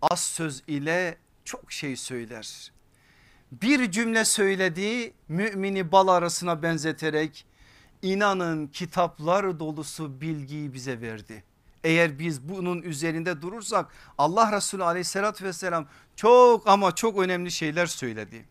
Az 0.02 0.20
söz 0.20 0.62
ile 0.66 1.18
çok 1.44 1.72
şey 1.72 1.96
söyler. 1.96 2.72
Bir 3.52 3.90
cümle 3.90 4.24
söylediği 4.24 5.14
mümini 5.28 5.92
bal 5.92 6.08
arasına 6.08 6.62
benzeterek 6.62 7.46
inanın 8.02 8.66
kitaplar 8.66 9.60
dolusu 9.60 10.20
bilgiyi 10.20 10.74
bize 10.74 11.00
verdi. 11.00 11.44
Eğer 11.84 12.18
biz 12.18 12.48
bunun 12.48 12.82
üzerinde 12.82 13.42
durursak 13.42 13.92
Allah 14.18 14.56
Resulü 14.56 14.84
aleyhissalatü 14.84 15.44
vesselam 15.44 15.86
çok 16.16 16.68
ama 16.68 16.94
çok 16.94 17.18
önemli 17.18 17.50
şeyler 17.50 17.86
söyledi. 17.86 18.44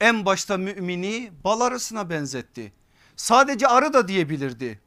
En 0.00 0.26
başta 0.26 0.56
mümini 0.56 1.32
bal 1.44 1.60
arasına 1.60 2.10
benzetti. 2.10 2.72
Sadece 3.16 3.68
arı 3.68 3.92
da 3.92 4.08
diyebilirdi. 4.08 4.80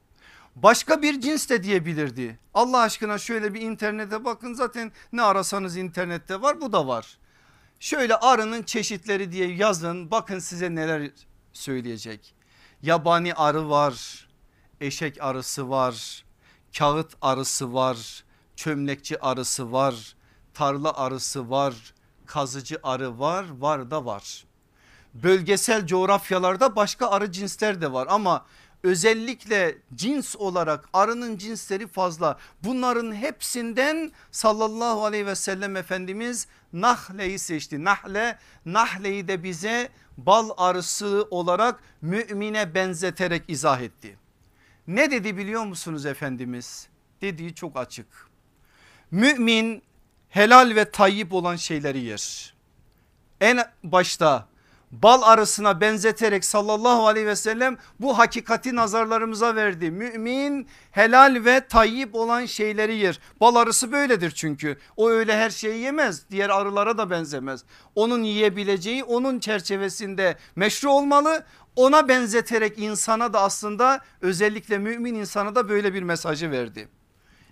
Başka 0.64 1.02
bir 1.02 1.22
cins 1.22 1.50
de 1.50 1.64
diyebilirdi. 1.64 2.40
Allah 2.54 2.80
aşkına 2.80 3.18
şöyle 3.18 3.54
bir 3.54 3.62
internete 3.62 4.26
bakın 4.26 4.54
zaten 4.54 4.92
ne 5.14 5.22
arasanız 5.22 5.78
internette 5.78 6.42
var 6.42 6.62
bu 6.62 6.74
da 6.74 6.88
var. 6.88 7.18
Şöyle 7.80 8.16
arının 8.16 8.64
çeşitleri 8.64 9.32
diye 9.32 9.56
yazın 9.56 10.12
bakın 10.12 10.40
size 10.40 10.76
neler 10.76 11.12
söyleyecek. 11.54 12.36
Yabani 12.82 13.34
arı 13.34 13.70
var, 13.70 14.28
eşek 14.82 15.22
arısı 15.22 15.70
var, 15.70 16.26
kağıt 16.78 17.14
arısı 17.22 17.74
var, 17.74 18.24
çömlekçi 18.56 19.22
arısı 19.22 19.72
var, 19.72 20.16
tarla 20.54 20.98
arısı 20.98 21.50
var, 21.50 21.74
kazıcı 22.26 22.80
arı 22.84 23.20
var, 23.20 23.46
var 23.60 23.92
da 23.92 24.06
var. 24.06 24.46
Bölgesel 25.14 25.88
coğrafyalarda 25.88 26.76
başka 26.76 27.10
arı 27.10 27.32
cinsler 27.32 27.82
de 27.82 27.94
var 27.94 28.08
ama 28.10 28.46
özellikle 28.84 29.78
cins 29.96 30.36
olarak 30.36 30.90
arının 30.94 31.38
cinsleri 31.38 31.88
fazla. 31.88 32.38
Bunların 32.64 33.16
hepsinden 33.16 34.12
sallallahu 34.32 35.06
aleyhi 35.06 35.26
ve 35.26 35.36
sellem 35.36 35.76
Efendimiz 35.76 36.48
nahleyi 36.74 37.40
seçti. 37.40 37.84
Nahle, 37.84 38.38
nahleyi 38.66 39.28
de 39.28 39.44
bize 39.44 39.90
bal 40.18 40.50
arısı 40.58 41.28
olarak 41.32 41.84
mümine 42.02 42.74
benzeterek 42.74 43.44
izah 43.48 43.82
etti. 43.82 44.18
Ne 44.88 45.12
dedi 45.12 45.38
biliyor 45.38 45.66
musunuz 45.66 46.06
Efendimiz? 46.06 46.88
Dediği 47.22 47.56
çok 47.56 47.78
açık. 47.78 48.08
Mümin 49.12 49.84
helal 50.30 50.76
ve 50.76 50.92
tayyip 50.92 51.34
olan 51.34 51.56
şeyleri 51.56 52.00
yer. 52.00 52.54
En 53.42 53.72
başta 53.84 54.48
bal 54.92 55.22
arısına 55.22 55.82
benzeterek 55.82 56.46
sallallahu 56.46 57.08
aleyhi 57.08 57.28
ve 57.28 57.36
sellem 57.36 57.78
bu 58.00 58.18
hakikati 58.18 58.76
nazarlarımıza 58.76 59.56
verdi. 59.56 59.92
Mümin 59.92 60.68
helal 60.92 61.46
ve 61.46 61.68
tayyip 61.68 62.16
olan 62.16 62.46
şeyleri 62.46 62.96
yer. 62.96 63.20
Bal 63.40 63.56
arısı 63.56 63.92
böyledir 63.92 64.32
çünkü. 64.32 64.78
O 64.98 65.10
öyle 65.10 65.38
her 65.38 65.50
şeyi 65.50 65.80
yemez. 65.80 66.30
Diğer 66.32 66.50
arılara 66.50 66.98
da 66.98 67.10
benzemez. 67.10 67.64
Onun 67.96 68.24
yiyebileceği 68.24 69.04
onun 69.04 69.40
çerçevesinde 69.40 70.38
meşru 70.56 70.90
olmalı. 70.90 71.46
Ona 71.76 72.08
benzeterek 72.08 72.80
insana 72.80 73.34
da 73.34 73.42
aslında 73.42 74.02
özellikle 74.22 74.78
mümin 74.78 75.16
insana 75.16 75.56
da 75.56 75.70
böyle 75.70 75.94
bir 75.94 76.04
mesajı 76.04 76.52
verdi. 76.52 76.90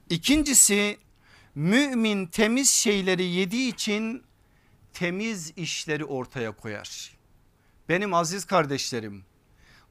İkincisi 0.10 0.98
mümin 1.56 2.26
temiz 2.26 2.70
şeyleri 2.70 3.24
yediği 3.24 3.74
için 3.74 4.24
temiz 4.94 5.54
işleri 5.56 6.06
ortaya 6.06 6.52
koyar. 6.52 7.15
Benim 7.90 8.14
aziz 8.14 8.46
kardeşlerim 8.46 9.26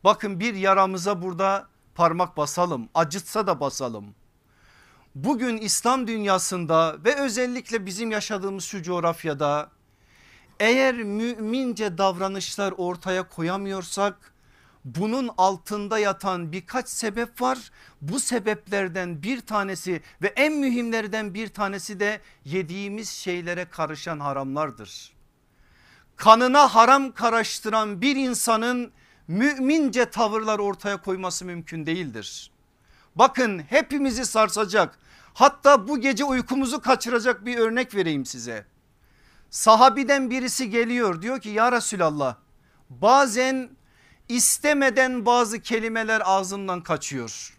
bakın 0.04 0.40
bir 0.40 0.54
yaramıza 0.54 1.22
burada 1.22 1.68
parmak 1.94 2.36
basalım 2.36 2.88
acıtsa 2.94 3.46
da 3.46 3.60
basalım. 3.60 4.14
Bugün 5.14 5.56
İslam 5.56 6.06
dünyasında 6.06 6.96
ve 7.04 7.16
özellikle 7.16 7.86
bizim 7.86 8.10
yaşadığımız 8.10 8.64
şu 8.64 8.82
coğrafyada 8.82 9.70
eğer 10.60 10.94
mümince 10.94 11.98
davranışlar 11.98 12.74
ortaya 12.76 13.28
koyamıyorsak 13.28 14.34
bunun 14.84 15.30
altında 15.38 15.98
yatan 15.98 16.52
birkaç 16.52 16.88
sebep 16.88 17.42
var. 17.42 17.70
Bu 18.00 18.20
sebeplerden 18.20 19.22
bir 19.22 19.40
tanesi 19.40 20.02
ve 20.22 20.26
en 20.36 20.52
mühimlerden 20.52 21.34
bir 21.34 21.48
tanesi 21.48 22.00
de 22.00 22.20
yediğimiz 22.44 23.10
şeylere 23.10 23.64
karışan 23.64 24.20
haramlardır 24.20 25.13
kanına 26.16 26.74
haram 26.74 27.12
karıştıran 27.12 28.00
bir 28.00 28.16
insanın 28.16 28.92
mümince 29.28 30.10
tavırlar 30.10 30.58
ortaya 30.58 30.96
koyması 30.96 31.44
mümkün 31.44 31.86
değildir. 31.86 32.50
Bakın 33.16 33.58
hepimizi 33.58 34.26
sarsacak 34.26 34.98
hatta 35.34 35.88
bu 35.88 36.00
gece 36.00 36.24
uykumuzu 36.24 36.80
kaçıracak 36.80 37.46
bir 37.46 37.58
örnek 37.58 37.94
vereyim 37.94 38.26
size. 38.26 38.66
Sahabiden 39.50 40.30
birisi 40.30 40.70
geliyor 40.70 41.22
diyor 41.22 41.40
ki 41.40 41.48
ya 41.48 41.72
Resulallah 41.72 42.36
bazen 42.90 43.70
istemeden 44.28 45.26
bazı 45.26 45.60
kelimeler 45.60 46.22
ağzımdan 46.24 46.82
kaçıyor. 46.82 47.58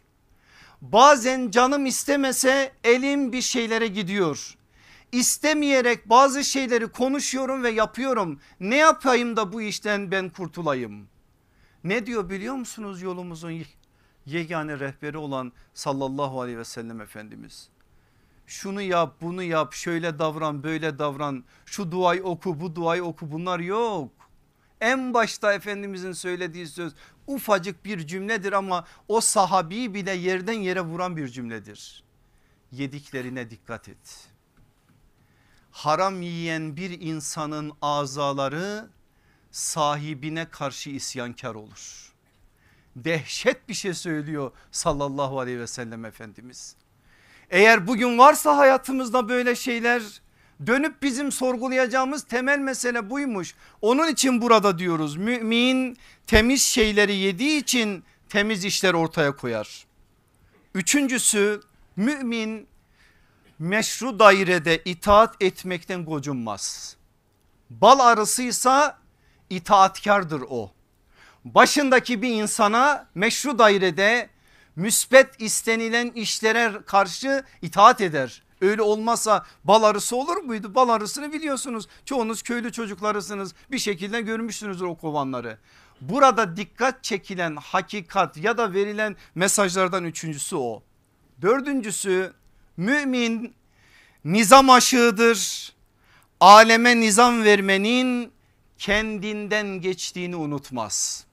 Bazen 0.82 1.52
canım 1.52 1.86
istemese 1.86 2.72
elim 2.84 3.32
bir 3.32 3.42
şeylere 3.42 3.88
gidiyor 3.88 4.55
istemeyerek 5.20 6.10
bazı 6.10 6.44
şeyleri 6.44 6.88
konuşuyorum 6.88 7.64
ve 7.64 7.70
yapıyorum. 7.70 8.40
Ne 8.60 8.76
yapayım 8.76 9.36
da 9.36 9.54
bu 9.54 9.62
işten 9.62 10.12
ben 10.12 10.30
kurtulayım? 10.30 11.08
Ne 11.84 12.06
diyor 12.06 12.30
biliyor 12.30 12.56
musunuz 12.56 13.02
yolumuzun 13.02 13.64
yegane 14.26 14.80
rehberi 14.80 15.18
olan 15.18 15.52
sallallahu 15.74 16.42
aleyhi 16.42 16.58
ve 16.58 16.64
sellem 16.64 17.02
Efendimiz? 17.02 17.70
Şunu 18.48 18.82
yap 18.82 19.16
bunu 19.22 19.44
yap 19.44 19.74
şöyle 19.74 20.20
davran 20.20 20.64
böyle 20.64 21.00
davran 21.00 21.44
şu 21.66 21.92
duayı 21.92 22.24
oku 22.24 22.60
bu 22.60 22.76
duayı 22.76 23.04
oku 23.04 23.32
bunlar 23.32 23.60
yok. 23.60 24.12
En 24.82 25.14
başta 25.14 25.54
Efendimizin 25.54 26.12
söylediği 26.12 26.68
söz 26.68 26.94
ufacık 27.28 27.86
bir 27.86 28.08
cümledir 28.08 28.54
ama 28.54 28.86
o 29.08 29.22
sahabi 29.22 29.94
bile 29.94 30.12
yerden 30.12 30.54
yere 30.54 30.82
vuran 30.82 31.18
bir 31.18 31.28
cümledir. 31.28 32.04
Yediklerine 32.72 33.50
dikkat 33.50 33.90
et 33.90 34.35
haram 35.76 36.22
yiyen 36.22 36.78
bir 36.78 37.02
insanın 37.02 37.72
azaları 37.82 38.90
sahibine 39.52 40.50
karşı 40.50 40.90
isyankar 40.90 41.56
olur. 41.56 42.14
Dehşet 42.96 43.70
bir 43.70 43.74
şey 43.74 43.94
söylüyor 43.94 44.52
sallallahu 44.72 45.40
aleyhi 45.40 45.60
ve 45.60 45.68
sellem 45.68 46.06
Efendimiz. 46.06 46.76
Eğer 47.50 47.88
bugün 47.88 48.18
varsa 48.18 48.58
hayatımızda 48.58 49.30
böyle 49.30 49.56
şeyler 49.56 50.02
dönüp 50.68 51.02
bizim 51.02 51.32
sorgulayacağımız 51.32 52.24
temel 52.24 52.60
mesele 52.60 53.10
buymuş. 53.10 53.56
Onun 53.82 54.08
için 54.08 54.42
burada 54.42 54.80
diyoruz 54.80 55.18
mümin 55.18 55.98
temiz 56.28 56.62
şeyleri 56.62 57.16
yediği 57.16 57.62
için 57.62 58.04
temiz 58.30 58.66
işler 58.66 58.94
ortaya 58.94 59.36
koyar. 59.36 59.86
Üçüncüsü 60.74 61.62
mümin 61.96 62.68
meşru 63.60 64.20
dairede 64.20 64.82
itaat 64.86 65.36
etmekten 65.40 66.06
gocunmaz. 66.06 66.96
Bal 67.70 68.00
arısıysa 68.00 68.98
itaatkardır 69.50 70.44
o. 70.50 70.72
Başındaki 71.46 72.22
bir 72.22 72.30
insana 72.30 73.08
meşru 73.16 73.60
dairede 73.60 74.30
müspet 74.76 75.42
istenilen 75.42 76.12
işlere 76.12 76.74
karşı 76.86 77.44
itaat 77.62 78.02
eder. 78.02 78.44
Öyle 78.62 78.82
olmazsa 78.82 79.46
bal 79.64 79.84
arısı 79.84 80.16
olur 80.16 80.38
muydu? 80.38 80.76
Bal 80.76 80.90
arısını 80.90 81.34
biliyorsunuz. 81.34 81.88
Çoğunuz 82.06 82.42
köylü 82.42 82.72
çocuklarısınız. 82.72 83.54
Bir 83.72 83.80
şekilde 83.80 84.22
görmüşsünüzdür 84.22 84.86
o 84.86 84.96
kovanları. 84.96 85.58
Burada 86.02 86.58
dikkat 86.58 87.04
çekilen 87.04 87.56
hakikat 87.56 88.38
ya 88.38 88.58
da 88.58 88.74
verilen 88.74 89.16
mesajlardan 89.36 90.04
üçüncüsü 90.04 90.56
o. 90.56 90.84
Dördüncüsü 91.42 92.34
Mümin 92.78 93.54
nizam 94.26 94.70
aşığıdır. 94.70 95.72
Aleme 96.40 97.00
nizam 97.00 97.44
vermenin 97.44 98.32
kendinden 98.78 99.68
geçtiğini 99.82 100.36
unutmaz. 100.36 101.26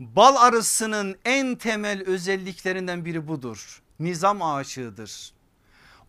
Bal 0.00 0.36
arısının 0.36 1.16
en 1.24 1.54
temel 1.54 2.02
özelliklerinden 2.02 3.04
biri 3.04 3.28
budur. 3.28 3.82
Nizam 4.00 4.42
aşığıdır. 4.42 5.32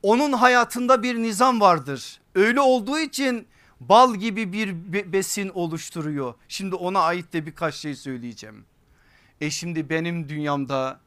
Onun 0.04 0.34
hayatında 0.34 1.04
bir 1.04 1.16
nizam 1.16 1.62
vardır. 1.62 2.20
Öyle 2.36 2.62
olduğu 2.62 3.00
için 3.00 3.48
bal 3.80 4.16
gibi 4.16 4.54
bir 4.54 5.14
besin 5.14 5.50
oluşturuyor. 5.50 6.34
Şimdi 6.48 6.76
ona 6.76 7.00
ait 7.00 7.34
de 7.34 7.46
birkaç 7.46 7.76
şey 7.76 7.96
söyleyeceğim. 7.96 8.66
E 9.42 9.50
şimdi 9.50 9.90
benim 9.90 10.30
dünyamda 10.30 11.00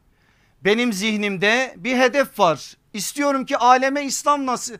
benim 0.63 0.93
zihnimde 0.93 1.73
bir 1.77 1.97
hedef 1.97 2.39
var. 2.39 2.77
İstiyorum 2.93 3.45
ki 3.45 3.57
aleme 3.57 4.03
İslam 4.03 4.45
nasıl 4.45 4.77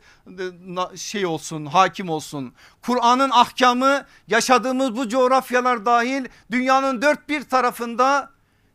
şey 0.95 1.25
olsun 1.25 1.65
hakim 1.65 2.09
olsun. 2.09 2.53
Kur'an'ın 2.81 3.29
ahkamı 3.29 4.05
yaşadığımız 4.27 4.95
bu 4.95 5.09
coğrafyalar 5.09 5.85
dahil 5.85 6.25
dünyanın 6.51 7.01
dört 7.01 7.29
bir 7.29 7.43
tarafında 7.43 8.31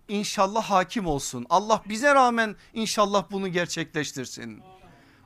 inşallah 0.09 0.65
hakim 0.65 1.07
olsun. 1.07 1.47
Allah 1.51 1.83
bize 1.89 2.15
rağmen 2.15 2.57
inşallah 2.75 3.25
bunu 3.31 3.49
gerçekleştirsin. 3.49 4.63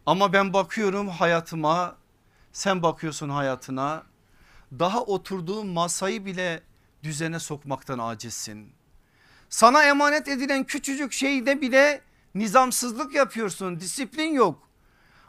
Ama 0.07 0.33
ben 0.33 0.53
bakıyorum 0.53 1.09
hayatıma 1.09 1.97
sen 2.53 2.83
bakıyorsun 2.83 3.29
hayatına 3.29 4.03
daha 4.79 5.03
oturduğun 5.03 5.67
masayı 5.67 6.25
bile 6.25 6.63
düzene 7.03 7.39
sokmaktan 7.39 7.99
acizsin. 7.99 8.80
Sana 9.51 9.85
emanet 9.85 10.29
edilen 10.29 10.65
küçücük 10.65 11.13
şeyde 11.13 11.61
bile 11.61 12.01
nizamsızlık 12.35 13.15
yapıyorsun 13.15 13.81
disiplin 13.81 14.33
yok. 14.33 14.69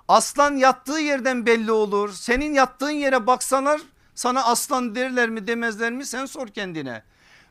Aslan 0.07 0.55
yattığı 0.55 0.99
yerden 0.99 1.45
belli 1.45 1.71
olur 1.71 2.13
senin 2.13 2.53
yattığın 2.53 2.89
yere 2.89 3.27
baksalar 3.27 3.81
sana 4.15 4.43
aslan 4.43 4.95
derler 4.95 5.29
mi 5.29 5.47
demezler 5.47 5.91
mi 5.91 6.05
sen 6.05 6.25
sor 6.25 6.47
kendine. 6.47 7.03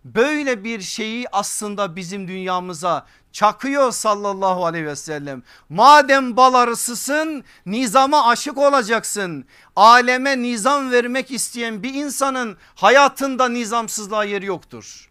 Böyle 0.04 0.64
bir 0.64 0.80
şeyi 0.80 1.26
aslında 1.32 1.96
bizim 1.96 2.28
dünyamıza 2.28 3.06
çakıyor 3.32 3.92
sallallahu 3.92 4.66
aleyhi 4.66 4.86
ve 4.86 4.96
sellem. 4.96 5.42
Madem 5.68 6.36
bal 6.36 6.54
arısısın 6.54 7.44
nizama 7.66 8.28
aşık 8.28 8.58
olacaksın. 8.58 9.44
Aleme 9.76 10.42
nizam 10.42 10.90
vermek 10.90 11.30
isteyen 11.30 11.82
bir 11.82 11.94
insanın 11.94 12.56
hayatında 12.74 13.48
nizamsızlığa 13.48 14.24
yer 14.24 14.42
yoktur. 14.42 15.09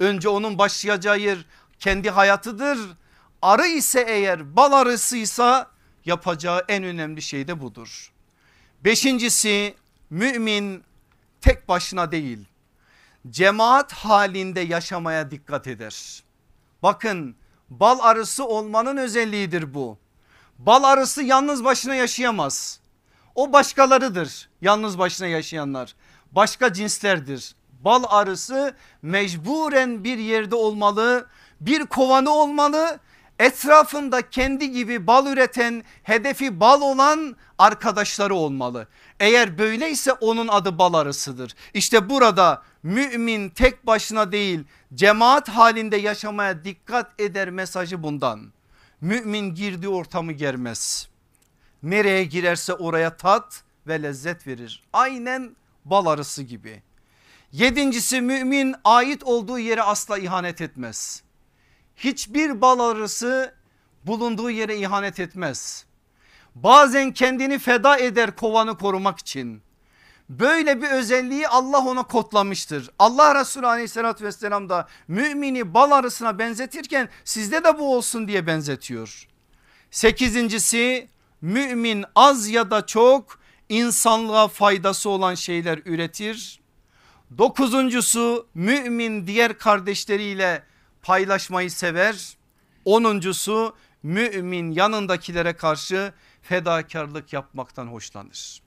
Önce 0.00 0.28
onun 0.28 0.58
başlayacağı 0.58 1.18
yer 1.18 1.38
kendi 1.78 2.10
hayatıdır. 2.10 2.78
Arı 3.42 3.66
ise 3.66 4.04
eğer 4.08 4.56
bal 4.56 4.72
arısıysa 4.72 5.70
yapacağı 6.04 6.64
en 6.68 6.84
önemli 6.84 7.22
şey 7.22 7.48
de 7.48 7.60
budur. 7.60 8.12
Beşincisi 8.84 9.74
mümin 10.10 10.84
tek 11.40 11.68
başına 11.68 12.12
değil 12.12 12.46
cemaat 13.30 13.92
halinde 13.92 14.60
yaşamaya 14.60 15.30
dikkat 15.30 15.66
eder. 15.66 16.22
Bakın 16.82 17.36
bal 17.68 17.98
arısı 18.02 18.44
olmanın 18.44 18.96
özelliğidir 18.96 19.74
bu. 19.74 19.98
Bal 20.58 20.84
arısı 20.84 21.22
yalnız 21.22 21.64
başına 21.64 21.94
yaşayamaz. 21.94 22.80
O 23.34 23.52
başkalarıdır 23.52 24.48
yalnız 24.60 24.98
başına 24.98 25.26
yaşayanlar. 25.26 25.94
Başka 26.32 26.72
cinslerdir. 26.72 27.54
Bal 27.80 28.04
arısı 28.08 28.74
mecburen 29.02 30.04
bir 30.04 30.18
yerde 30.18 30.54
olmalı. 30.54 31.26
Bir 31.60 31.86
kovanı 31.86 32.30
olmalı. 32.30 33.00
Etrafında 33.38 34.30
kendi 34.30 34.70
gibi 34.70 35.06
bal 35.06 35.26
üreten 35.26 35.84
hedefi 36.02 36.60
bal 36.60 36.80
olan 36.80 37.36
arkadaşları 37.58 38.34
olmalı. 38.34 38.88
Eğer 39.20 39.58
böyleyse 39.58 40.12
onun 40.12 40.48
adı 40.48 40.78
bal 40.78 40.94
arısıdır. 40.94 41.54
İşte 41.74 42.10
burada 42.10 42.62
mümin 42.82 43.48
tek 43.48 43.86
başına 43.86 44.32
değil 44.32 44.64
cemaat 44.94 45.48
halinde 45.48 45.96
yaşamaya 45.96 46.64
dikkat 46.64 47.20
eder 47.20 47.50
mesajı 47.50 48.02
bundan. 48.02 48.52
Mümin 49.00 49.54
girdiği 49.54 49.88
ortamı 49.88 50.32
germez. 50.32 51.08
Nereye 51.82 52.24
girerse 52.24 52.74
oraya 52.74 53.16
tat 53.16 53.62
ve 53.86 54.02
lezzet 54.02 54.46
verir. 54.46 54.82
Aynen 54.92 55.56
bal 55.84 56.06
arısı 56.06 56.42
gibi. 56.42 56.82
Yedincisi 57.52 58.20
mümin 58.20 58.74
ait 58.84 59.24
olduğu 59.24 59.58
yere 59.58 59.82
asla 59.82 60.18
ihanet 60.18 60.60
etmez. 60.60 61.22
Hiçbir 61.96 62.60
bal 62.60 62.80
arısı 62.80 63.54
bulunduğu 64.04 64.50
yere 64.50 64.76
ihanet 64.76 65.20
etmez. 65.20 65.86
Bazen 66.54 67.12
kendini 67.12 67.58
feda 67.58 67.98
eder 67.98 68.36
kovanı 68.36 68.78
korumak 68.78 69.18
için. 69.18 69.62
Böyle 70.28 70.82
bir 70.82 70.90
özelliği 70.90 71.48
Allah 71.48 71.78
ona 71.78 72.02
kodlamıştır. 72.02 72.90
Allah 72.98 73.40
Resulü 73.40 73.66
aleyhissalatü 73.66 74.24
vesselam 74.24 74.68
da 74.68 74.88
mümini 75.08 75.74
bal 75.74 75.90
arısına 75.90 76.38
benzetirken 76.38 77.08
sizde 77.24 77.64
de 77.64 77.78
bu 77.78 77.96
olsun 77.96 78.28
diye 78.28 78.46
benzetiyor. 78.46 79.28
Sekizincisi 79.90 81.08
mümin 81.40 82.04
az 82.14 82.48
ya 82.48 82.70
da 82.70 82.86
çok 82.86 83.40
insanlığa 83.68 84.48
faydası 84.48 85.10
olan 85.10 85.34
şeyler 85.34 85.80
üretir. 85.84 86.60
Dokuzuncusu 87.38 88.46
mümin 88.54 89.26
diğer 89.26 89.58
kardeşleriyle 89.58 90.62
paylaşmayı 91.02 91.70
sever. 91.70 92.36
Onuncusu 92.84 93.76
mümin 94.02 94.70
yanındakilere 94.70 95.52
karşı 95.52 96.12
fedakarlık 96.42 97.32
yapmaktan 97.32 97.86
hoşlanır. 97.86 98.62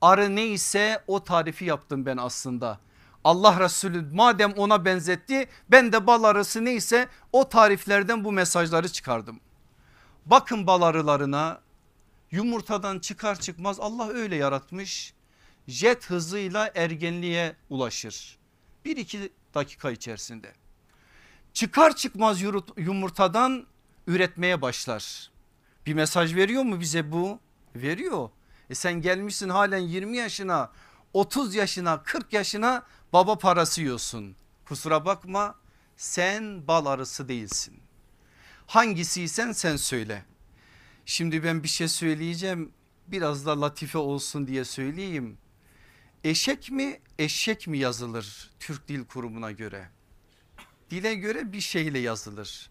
Arı 0.00 0.36
neyse 0.36 1.04
o 1.06 1.24
tarifi 1.24 1.64
yaptım 1.64 2.06
ben 2.06 2.16
aslında. 2.16 2.80
Allah 3.24 3.60
Resulü 3.60 4.06
madem 4.12 4.52
ona 4.52 4.84
benzetti 4.84 5.48
ben 5.70 5.92
de 5.92 6.06
bal 6.06 6.24
arısı 6.24 6.64
neyse 6.64 7.08
o 7.32 7.48
tariflerden 7.48 8.24
bu 8.24 8.32
mesajları 8.32 8.88
çıkardım. 8.88 9.40
Bakın 10.26 10.66
bal 10.66 10.82
arılarına 10.82 11.60
yumurtadan 12.30 12.98
çıkar 12.98 13.40
çıkmaz 13.40 13.80
Allah 13.80 14.08
öyle 14.08 14.36
yaratmış. 14.36 15.14
Jet 15.68 16.10
hızıyla 16.10 16.70
ergenliğe 16.74 17.56
ulaşır. 17.70 18.38
Bir 18.84 18.96
iki 18.96 19.32
dakika 19.54 19.90
içerisinde. 19.90 20.52
Çıkar 21.52 21.96
çıkmaz 21.96 22.42
yumurtadan 22.76 23.66
üretmeye 24.06 24.62
başlar. 24.62 25.30
Bir 25.86 25.94
mesaj 25.94 26.34
veriyor 26.34 26.62
mu 26.62 26.80
bize 26.80 27.12
bu? 27.12 27.40
Veriyor. 27.76 28.30
E 28.70 28.74
sen 28.74 29.00
gelmişsin 29.00 29.48
halen 29.48 29.78
20 29.78 30.16
yaşına 30.16 30.72
30 31.12 31.54
yaşına 31.54 32.02
40 32.02 32.32
yaşına 32.32 32.82
baba 33.12 33.38
parası 33.38 33.80
yiyorsun. 33.80 34.36
Kusura 34.64 35.04
bakma 35.04 35.54
sen 35.96 36.66
bal 36.68 36.86
arısı 36.86 37.28
değilsin. 37.28 37.80
Hangisiysen 38.66 39.52
sen 39.52 39.76
söyle. 39.76 40.24
Şimdi 41.06 41.44
ben 41.44 41.62
bir 41.62 41.68
şey 41.68 41.88
söyleyeceğim 41.88 42.72
biraz 43.06 43.46
da 43.46 43.60
latife 43.60 43.98
olsun 43.98 44.46
diye 44.46 44.64
söyleyeyim. 44.64 45.38
Eşek 46.24 46.70
mi 46.70 47.00
eşek 47.18 47.66
mi 47.66 47.78
yazılır 47.78 48.50
Türk 48.60 48.88
Dil 48.88 49.04
Kurumu'na 49.04 49.52
göre? 49.52 49.88
Dile 50.90 51.14
göre 51.14 51.52
bir 51.52 51.60
şeyle 51.60 51.98
yazılır. 51.98 52.70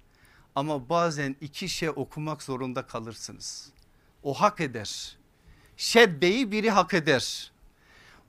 Ama 0.55 0.89
bazen 0.89 1.35
iki 1.41 1.69
şey 1.69 1.89
okumak 1.89 2.43
zorunda 2.43 2.87
kalırsınız. 2.87 3.71
O 4.23 4.33
hak 4.33 4.59
eder. 4.59 5.17
Şeddeyi 5.77 6.51
biri 6.51 6.71
hak 6.71 6.93
eder. 6.93 7.51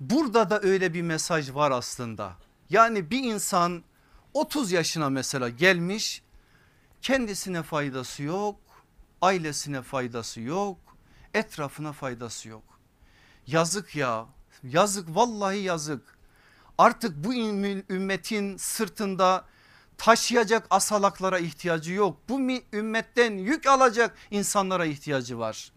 Burada 0.00 0.50
da 0.50 0.60
öyle 0.60 0.94
bir 0.94 1.02
mesaj 1.02 1.54
var 1.54 1.70
aslında. 1.70 2.36
Yani 2.70 3.10
bir 3.10 3.24
insan 3.24 3.84
30 4.34 4.72
yaşına 4.72 5.10
mesela 5.10 5.48
gelmiş 5.48 6.22
kendisine 7.02 7.62
faydası 7.62 8.22
yok, 8.22 8.60
ailesine 9.20 9.82
faydası 9.82 10.40
yok, 10.40 10.78
etrafına 11.34 11.92
faydası 11.92 12.48
yok. 12.48 12.64
Yazık 13.46 13.96
ya 13.96 14.26
yazık 14.62 15.16
vallahi 15.16 15.58
yazık. 15.58 16.02
Artık 16.78 17.24
bu 17.24 17.34
ümmetin 17.90 18.56
sırtında 18.56 19.44
taşıyacak 19.98 20.66
asalaklara 20.70 21.38
ihtiyacı 21.38 21.92
yok. 21.92 22.16
Bu 22.28 22.40
ümmetten 22.72 23.32
yük 23.32 23.66
alacak 23.66 24.16
insanlara 24.30 24.86
ihtiyacı 24.86 25.38
var. 25.38 25.72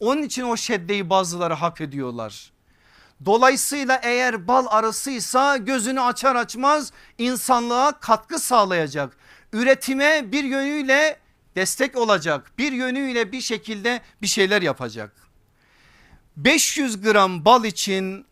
Onun 0.00 0.22
için 0.22 0.42
o 0.42 0.56
şeddeyi 0.56 1.10
bazıları 1.10 1.54
hak 1.54 1.80
ediyorlar. 1.80 2.52
Dolayısıyla 3.24 4.00
eğer 4.02 4.48
bal 4.48 4.66
arısıysa 4.68 5.56
gözünü 5.56 6.00
açar 6.00 6.36
açmaz 6.36 6.92
insanlığa 7.18 8.00
katkı 8.00 8.38
sağlayacak. 8.38 9.16
Üretime 9.52 10.32
bir 10.32 10.44
yönüyle 10.44 11.20
destek 11.56 11.96
olacak. 11.96 12.52
Bir 12.58 12.72
yönüyle 12.72 13.32
bir 13.32 13.40
şekilde 13.40 14.00
bir 14.22 14.26
şeyler 14.26 14.62
yapacak. 14.62 15.25
500 16.36 17.00
gram 17.00 17.44
bal 17.44 17.64
için 17.64 18.26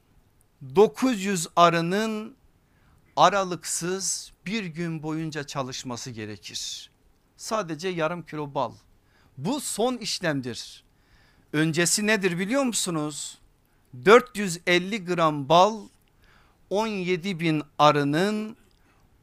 900 0.74 1.46
arının 1.56 2.36
aralıksız 3.16 4.32
bir 4.46 4.64
gün 4.64 5.02
boyunca 5.02 5.44
çalışması 5.46 6.10
gerekir. 6.10 6.90
Sadece 7.36 7.88
yarım 7.88 8.22
kilo 8.22 8.54
bal. 8.54 8.72
Bu 9.38 9.60
son 9.60 9.96
işlemdir. 9.96 10.84
Öncesi 11.52 12.06
nedir 12.06 12.38
biliyor 12.38 12.62
musunuz? 12.62 13.38
450 14.04 15.04
gram 15.04 15.48
bal 15.48 15.80
17 16.70 17.40
bin 17.40 17.62
arının 17.78 18.56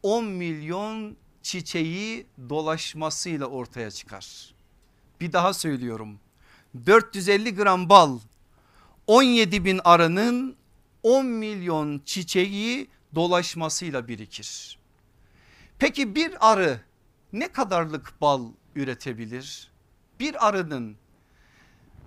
10 0.03 0.25
milyon 0.25 1.15
çiçeği 1.43 2.25
dolaşmasıyla 2.49 3.45
ortaya 3.45 3.91
çıkar. 3.91 4.53
Bir 5.21 5.33
daha 5.33 5.53
söylüyorum 5.53 6.19
450 6.85 7.55
gram 7.55 7.89
bal 7.89 8.19
17 9.11 9.65
bin 9.65 9.81
arının 9.83 10.55
10 11.03 11.25
milyon 11.25 12.01
çiçeği 12.05 12.87
dolaşmasıyla 13.15 14.07
birikir. 14.07 14.79
Peki 15.79 16.15
bir 16.15 16.51
arı 16.51 16.81
ne 17.33 17.51
kadarlık 17.51 18.13
bal 18.21 18.45
üretebilir? 18.75 19.71
Bir 20.19 20.47
arının 20.47 20.95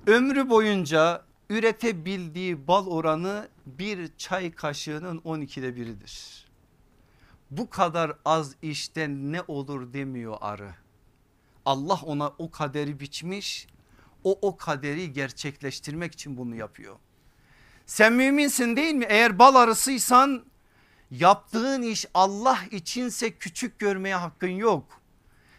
ömrü 0.07 0.51
boyunca 0.51 1.25
üretebildiği 1.51 2.67
bal 2.67 2.87
oranı 2.87 3.49
bir 3.67 4.11
çay 4.19 4.53
kaşığının 4.53 5.19
12'de 5.19 5.77
biridir. 5.77 6.47
Bu 7.51 7.71
kadar 7.71 8.12
az 8.25 8.55
işten 8.62 9.33
ne 9.33 9.43
olur 9.49 9.93
demiyor 9.93 10.37
arı. 10.40 10.75
Allah 11.64 12.01
ona 12.03 12.33
o 12.38 12.51
kaderi 12.51 13.01
biçmiş 13.01 13.67
o 14.25 14.39
o 14.43 14.57
kaderi 14.57 15.13
gerçekleştirmek 15.13 16.13
için 16.13 16.37
bunu 16.37 16.55
yapıyor. 16.55 16.97
Sen 17.87 18.13
müminsin 18.13 18.77
değil 18.77 18.95
mi? 18.95 19.07
Eğer 19.09 19.39
bal 19.39 19.55
arısıysan 19.55 20.45
yaptığın 21.11 21.83
iş 21.83 22.07
Allah 22.15 22.59
içinse 22.71 23.31
küçük 23.31 23.79
görmeye 23.79 24.15
hakkın 24.15 24.49
yok. 24.49 25.01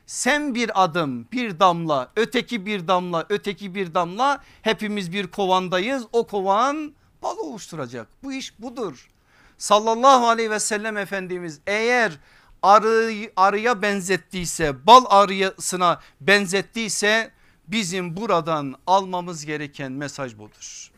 Sen 0.06 0.56
bir 0.56 0.84
adım 0.84 1.28
bir 1.32 1.60
damla 1.60 2.12
öteki 2.16 2.66
bir 2.66 2.88
damla 2.88 3.26
öteki 3.30 3.76
bir 3.76 3.94
damla 3.94 4.44
hepimiz 4.62 5.14
bir 5.14 5.28
kovandayız. 5.28 6.06
O 6.12 6.28
kovan 6.28 6.94
bal 7.22 7.38
oluşturacak 7.38 8.08
bu 8.24 8.34
iş 8.34 8.60
budur. 8.60 9.10
Sallallahu 9.58 10.28
aleyhi 10.28 10.52
ve 10.52 10.60
sellem 10.60 10.98
Efendimiz 10.98 11.60
eğer 11.68 12.20
arı, 12.62 13.32
arıya 13.36 13.82
benzettiyse 13.82 14.88
bal 14.88 15.06
arıyasına 15.10 16.00
benzettiyse 16.22 17.32
bizim 17.68 18.18
buradan 18.18 18.76
almamız 18.88 19.46
gereken 19.46 19.92
mesaj 19.92 20.38
budur. 20.38 20.92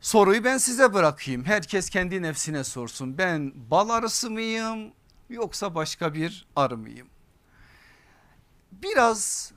Soruyu 0.00 0.44
ben 0.44 0.58
size 0.58 0.94
bırakayım. 0.94 1.44
Herkes 1.44 1.90
kendi 1.90 2.22
nefsine 2.22 2.64
sorsun. 2.64 3.18
Ben 3.18 3.52
bal 3.70 3.88
arısı 3.88 4.30
mıyım 4.30 4.92
yoksa 5.30 5.74
başka 5.74 6.14
bir 6.14 6.46
arı 6.56 6.76
mıyım? 6.76 7.08
Biraz 8.72 9.52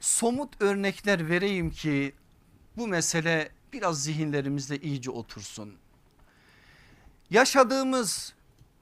somut 0.00 0.62
örnekler 0.62 1.28
vereyim 1.28 1.70
ki 1.70 2.14
bu 2.76 2.86
mesele 2.86 3.48
biraz 3.72 4.02
zihinlerimizde 4.02 4.78
iyice 4.78 5.10
otursun. 5.10 5.74
Yaşadığımız 7.30 8.34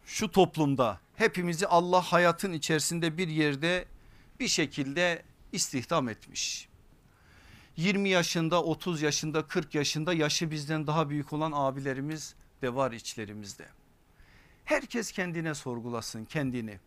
şu 0.05 0.31
toplumda 0.31 1.01
hepimizi 1.17 1.67
Allah 1.67 2.03
hayatın 2.03 2.53
içerisinde 2.53 3.19
bir 3.19 3.29
yerde 3.29 3.85
bir 4.41 4.49
şekilde 4.49 5.23
istihdam 5.55 6.09
etmiş. 6.09 6.69
20 7.77 8.09
yaşında 8.09 8.63
30 8.63 9.03
yaşında 9.03 9.47
40 9.49 9.75
yaşında 9.75 10.13
yaşı 10.13 10.51
bizden 10.51 10.87
daha 10.87 11.11
büyük 11.11 11.33
olan 11.33 11.53
abilerimiz 11.55 12.35
de 12.63 12.75
var 12.75 12.93
içlerimizde. 12.93 13.69
Herkes 14.65 15.13
kendine 15.13 15.55
sorgulasın 15.55 16.25
kendini. 16.25 16.81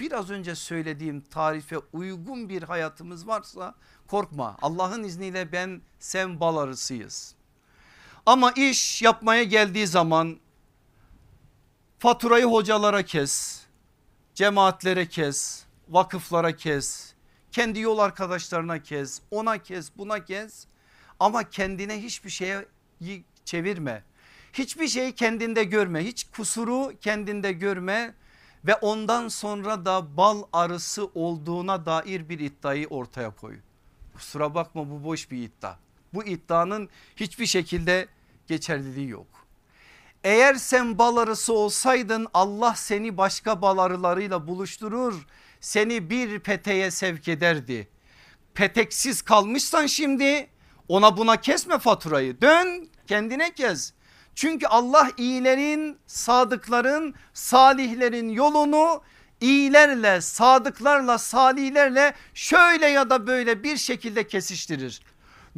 Biraz 0.00 0.30
önce 0.30 0.54
söylediğim 0.54 1.20
tarife 1.20 1.78
uygun 1.92 2.48
bir 2.48 2.62
hayatımız 2.62 3.26
varsa 3.26 3.74
korkma 4.06 4.56
Allah'ın 4.62 5.04
izniyle 5.04 5.52
ben 5.52 5.80
sen 5.98 6.40
bal 6.40 6.56
arısıyız. 6.56 7.34
Ama 8.26 8.52
iş 8.52 9.02
yapmaya 9.02 9.42
geldiği 9.42 9.86
zaman 9.86 10.38
faturayı 11.98 12.44
hocalara 12.44 13.02
kes, 13.02 13.62
cemaatlere 14.34 15.08
kes, 15.08 15.64
vakıflara 15.88 16.56
kes, 16.56 17.12
kendi 17.52 17.80
yol 17.80 17.98
arkadaşlarına 17.98 18.82
kez 18.82 19.22
ona 19.30 19.58
kez 19.58 19.98
buna 19.98 20.24
kez 20.24 20.66
ama 21.20 21.50
kendine 21.50 22.02
hiçbir 22.02 22.30
şeye 22.30 22.64
çevirme. 23.44 24.02
Hiçbir 24.52 24.88
şeyi 24.88 25.14
kendinde 25.14 25.64
görme 25.64 26.04
hiç 26.04 26.26
kusuru 26.36 26.92
kendinde 27.00 27.52
görme 27.52 28.14
ve 28.64 28.74
ondan 28.74 29.28
sonra 29.28 29.84
da 29.84 30.16
bal 30.16 30.42
arısı 30.52 31.06
olduğuna 31.14 31.86
dair 31.86 32.28
bir 32.28 32.38
iddiayı 32.38 32.86
ortaya 32.88 33.30
koy. 33.30 33.56
Kusura 34.14 34.54
bakma 34.54 34.90
bu 34.90 35.04
boş 35.04 35.30
bir 35.30 35.42
iddia. 35.42 35.76
Bu 36.14 36.24
iddianın 36.24 36.88
hiçbir 37.16 37.46
şekilde 37.46 38.08
geçerliliği 38.46 39.08
yok. 39.08 39.26
Eğer 40.24 40.54
sen 40.54 40.98
bal 40.98 41.16
arısı 41.16 41.52
olsaydın 41.52 42.26
Allah 42.34 42.74
seni 42.74 43.16
başka 43.16 43.62
bal 43.62 43.78
arılarıyla 43.78 44.46
buluşturur 44.46 45.26
seni 45.60 46.10
bir 46.10 46.40
peteğe 46.40 46.90
sevk 46.90 47.28
ederdi. 47.28 47.88
Peteksiz 48.54 49.22
kalmışsan 49.22 49.86
şimdi 49.86 50.50
ona 50.88 51.16
buna 51.16 51.40
kesme 51.40 51.78
faturayı 51.78 52.40
dön 52.40 52.88
kendine 53.06 53.54
kes. 53.54 53.92
Çünkü 54.34 54.66
Allah 54.66 55.10
iyilerin 55.16 55.98
sadıkların 56.06 57.14
salihlerin 57.34 58.28
yolunu 58.28 59.02
iyilerle 59.40 60.20
sadıklarla 60.20 61.18
salihlerle 61.18 62.14
şöyle 62.34 62.86
ya 62.86 63.10
da 63.10 63.26
böyle 63.26 63.62
bir 63.62 63.76
şekilde 63.76 64.26
kesiştirir. 64.26 65.02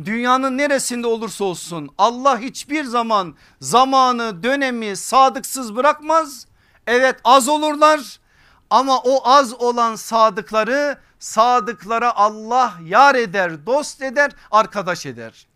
Dünyanın 0.05 0.59
neresinde 0.59 1.07
olursa 1.07 1.45
olsun 1.45 1.91
Allah 1.99 2.39
hiçbir 2.39 2.85
zaman 2.85 3.37
zamanı 3.61 4.43
dönemi 4.43 4.97
sadıksız 4.97 5.77
bırakmaz. 5.77 6.47
Evet 6.87 7.17
az 7.25 7.49
olurlar 7.49 8.21
ama 8.71 8.99
o 8.99 9.29
az 9.29 9.55
olan 9.55 9.95
sadıkları 9.95 10.99
sadıklara 11.19 12.17
Allah 12.17 12.75
yar 12.85 13.15
eder, 13.15 13.67
dost 13.67 14.03
eder, 14.03 14.31
arkadaş 14.51 15.07
eder. 15.07 15.47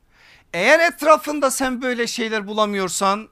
Eğer 0.52 0.80
etrafında 0.80 1.50
sen 1.50 1.82
böyle 1.82 2.06
şeyler 2.06 2.46
bulamıyorsan 2.46 3.28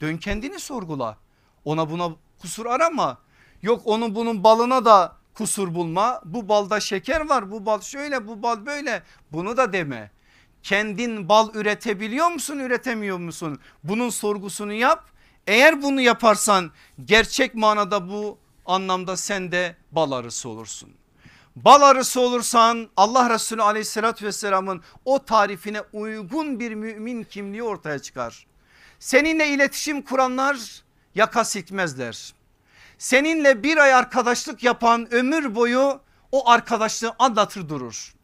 dön 0.00 0.16
kendini 0.16 0.60
sorgula. 0.60 1.16
Ona 1.64 1.90
buna 1.90 2.08
kusur 2.40 2.66
arama. 2.66 3.18
Yok 3.62 3.82
onun 3.84 4.14
bunun 4.14 4.44
balına 4.44 4.84
da 4.84 5.16
kusur 5.34 5.74
bulma. 5.74 6.20
Bu 6.24 6.48
balda 6.48 6.80
şeker 6.80 7.28
var 7.28 7.50
bu 7.50 7.66
bal 7.66 7.80
şöyle 7.80 8.26
bu 8.26 8.42
bal 8.42 8.66
böyle 8.66 9.02
bunu 9.32 9.56
da 9.56 9.72
deme. 9.72 10.10
Kendin 10.62 11.28
bal 11.28 11.54
üretebiliyor 11.54 12.28
musun 12.28 12.58
üretemiyor 12.58 13.18
musun? 13.18 13.60
Bunun 13.84 14.10
sorgusunu 14.10 14.72
yap. 14.72 15.04
Eğer 15.46 15.82
bunu 15.82 16.00
yaparsan 16.00 16.70
gerçek 17.04 17.54
manada 17.54 18.08
bu 18.08 18.38
anlamda 18.70 19.16
sen 19.16 19.52
de 19.52 19.76
bal 19.92 20.12
arısı 20.12 20.48
olursun. 20.48 20.90
Bal 21.56 21.82
arısı 21.82 22.20
olursan 22.20 22.88
Allah 22.96 23.30
Resulü 23.30 23.62
aleyhissalatü 23.62 24.26
vesselamın 24.26 24.82
o 25.04 25.24
tarifine 25.24 25.80
uygun 25.92 26.60
bir 26.60 26.74
mümin 26.74 27.24
kimliği 27.24 27.62
ortaya 27.62 27.98
çıkar. 27.98 28.46
Seninle 28.98 29.48
iletişim 29.48 30.02
kuranlar 30.02 30.82
yaka 31.14 31.44
sikmezler. 31.44 32.34
Seninle 32.98 33.62
bir 33.62 33.76
ay 33.76 33.94
arkadaşlık 33.94 34.62
yapan 34.62 35.14
ömür 35.14 35.54
boyu 35.54 36.00
o 36.32 36.48
arkadaşlığı 36.48 37.14
anlatır 37.18 37.68
durur. 37.68 38.14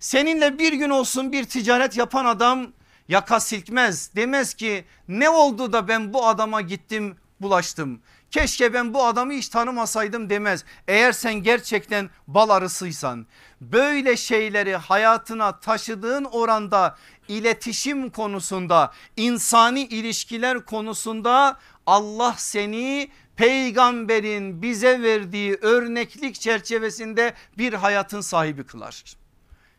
Seninle 0.00 0.58
bir 0.58 0.72
gün 0.72 0.90
olsun 0.90 1.32
bir 1.32 1.44
ticaret 1.44 1.96
yapan 1.96 2.24
adam 2.24 2.72
yaka 3.08 3.40
silkmez. 3.40 4.14
Demez 4.16 4.54
ki 4.54 4.84
ne 5.08 5.30
oldu 5.30 5.72
da 5.72 5.88
ben 5.88 6.14
bu 6.14 6.26
adama 6.26 6.60
gittim 6.60 7.16
bulaştım. 7.40 8.00
Keşke 8.30 8.72
ben 8.72 8.94
bu 8.94 9.04
adamı 9.04 9.32
hiç 9.32 9.48
tanımasaydım 9.48 10.30
demez. 10.30 10.64
Eğer 10.88 11.12
sen 11.12 11.34
gerçekten 11.34 12.10
bal 12.26 12.48
arısıysan 12.48 13.26
böyle 13.60 14.16
şeyleri 14.16 14.76
hayatına 14.76 15.60
taşıdığın 15.60 16.24
oranda 16.24 16.96
iletişim 17.28 18.10
konusunda 18.10 18.92
insani 19.16 19.80
ilişkiler 19.84 20.64
konusunda 20.64 21.58
Allah 21.86 22.34
seni 22.38 23.10
peygamberin 23.36 24.62
bize 24.62 25.02
verdiği 25.02 25.54
örneklik 25.54 26.40
çerçevesinde 26.40 27.34
bir 27.58 27.72
hayatın 27.72 28.20
sahibi 28.20 28.64
kılar. 28.64 29.04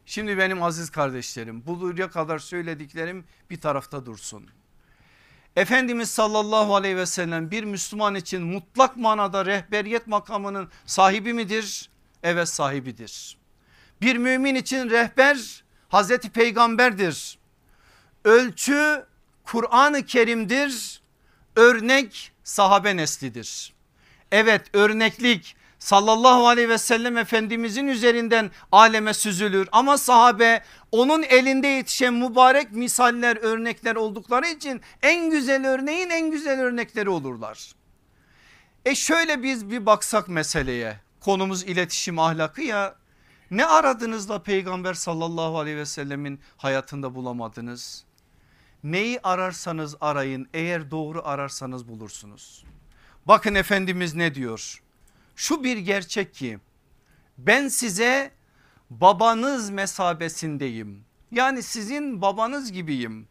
Şimdi 0.06 0.38
benim 0.38 0.64
aziz 0.64 0.90
kardeşlerim 0.90 1.64
bu 1.66 1.82
buraya 1.82 2.10
kadar 2.10 2.40
söylediklerim 2.40 3.26
bir 3.50 3.62
tarafta 3.62 4.06
dursun. 4.06 4.50
Efendimiz 5.56 6.12
sallallahu 6.12 6.76
aleyhi 6.76 6.98
ve 6.98 7.06
sellem 7.06 7.52
bir 7.52 7.64
Müslüman 7.64 8.16
için 8.16 8.42
mutlak 8.42 8.98
manada 8.98 9.46
rehberiyet 9.46 10.08
makamının 10.08 10.70
sahibi 10.86 11.34
midir? 11.34 11.90
Evet 12.24 12.50
sahibidir. 12.50 13.38
Bir 14.02 14.16
mümin 14.16 14.56
için 14.56 14.90
rehber 14.90 15.64
Hazreti 15.90 16.30
Peygamberdir. 16.30 17.40
Ölçü 18.24 19.06
Kur'an-ı 19.44 20.06
Kerim'dir. 20.06 21.02
Örnek 21.56 22.32
sahabe 22.44 22.98
neslidir. 22.98 23.74
Evet 24.32 24.62
örneklik 24.74 25.56
sallallahu 25.80 26.48
aleyhi 26.48 26.70
ve 26.70 26.78
sellem 26.78 27.18
efendimizin 27.18 27.88
üzerinden 27.88 28.52
aleme 28.72 29.14
süzülür. 29.14 29.70
Ama 29.72 29.98
sahabe 29.98 30.64
onun 30.92 31.24
elinde 31.24 31.68
yetişen 31.68 32.14
mübarek 32.14 32.72
misaller 32.72 33.38
örnekler 33.38 33.96
oldukları 33.96 34.48
için 34.48 34.82
en 35.02 35.30
güzel 35.30 35.68
örneğin 35.68 36.10
en 36.10 36.32
güzel 36.32 36.60
örnekleri 36.62 37.10
olurlar. 37.10 37.72
E 38.86 38.96
şöyle 38.96 39.44
biz 39.44 39.70
bir 39.70 39.86
baksak 39.86 40.28
meseleye 40.28 41.00
konumuz 41.20 41.64
iletişim 41.64 42.20
ahlakı 42.20 42.62
ya 42.62 42.96
ne 43.52 43.66
aradınız 43.66 44.30
da 44.30 44.44
peygamber 44.44 44.94
sallallahu 44.94 45.60
aleyhi 45.60 45.78
ve 45.78 45.86
sellemin 45.86 46.40
hayatında 46.58 47.16
bulamadınız? 47.16 48.06
Neyi 48.84 49.20
ararsanız 49.24 49.96
arayın 50.02 50.50
eğer 50.54 50.92
doğru 50.92 51.22
ararsanız 51.28 51.88
bulursunuz. 51.88 52.66
Bakın 53.26 53.56
Efendimiz 53.56 54.16
ne 54.16 54.36
diyor? 54.36 54.82
Şu 55.40 55.64
bir 55.64 55.78
gerçek 55.78 56.34
ki 56.34 56.60
ben 57.38 57.68
size 57.68 58.32
babanız 58.90 59.70
mesabesindeyim. 59.70 61.06
Yani 61.32 61.64
sizin 61.64 62.22
babanız 62.22 62.72
gibiyim. 62.72 63.28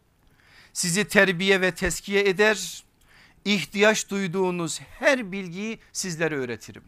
Sizi 0.72 1.08
terbiye 1.08 1.60
ve 1.60 1.74
teskiye 1.74 2.28
eder. 2.28 2.84
ihtiyaç 3.44 4.10
duyduğunuz 4.10 4.80
her 4.80 5.32
bilgiyi 5.32 5.78
sizlere 5.92 6.36
öğretirim. 6.36 6.84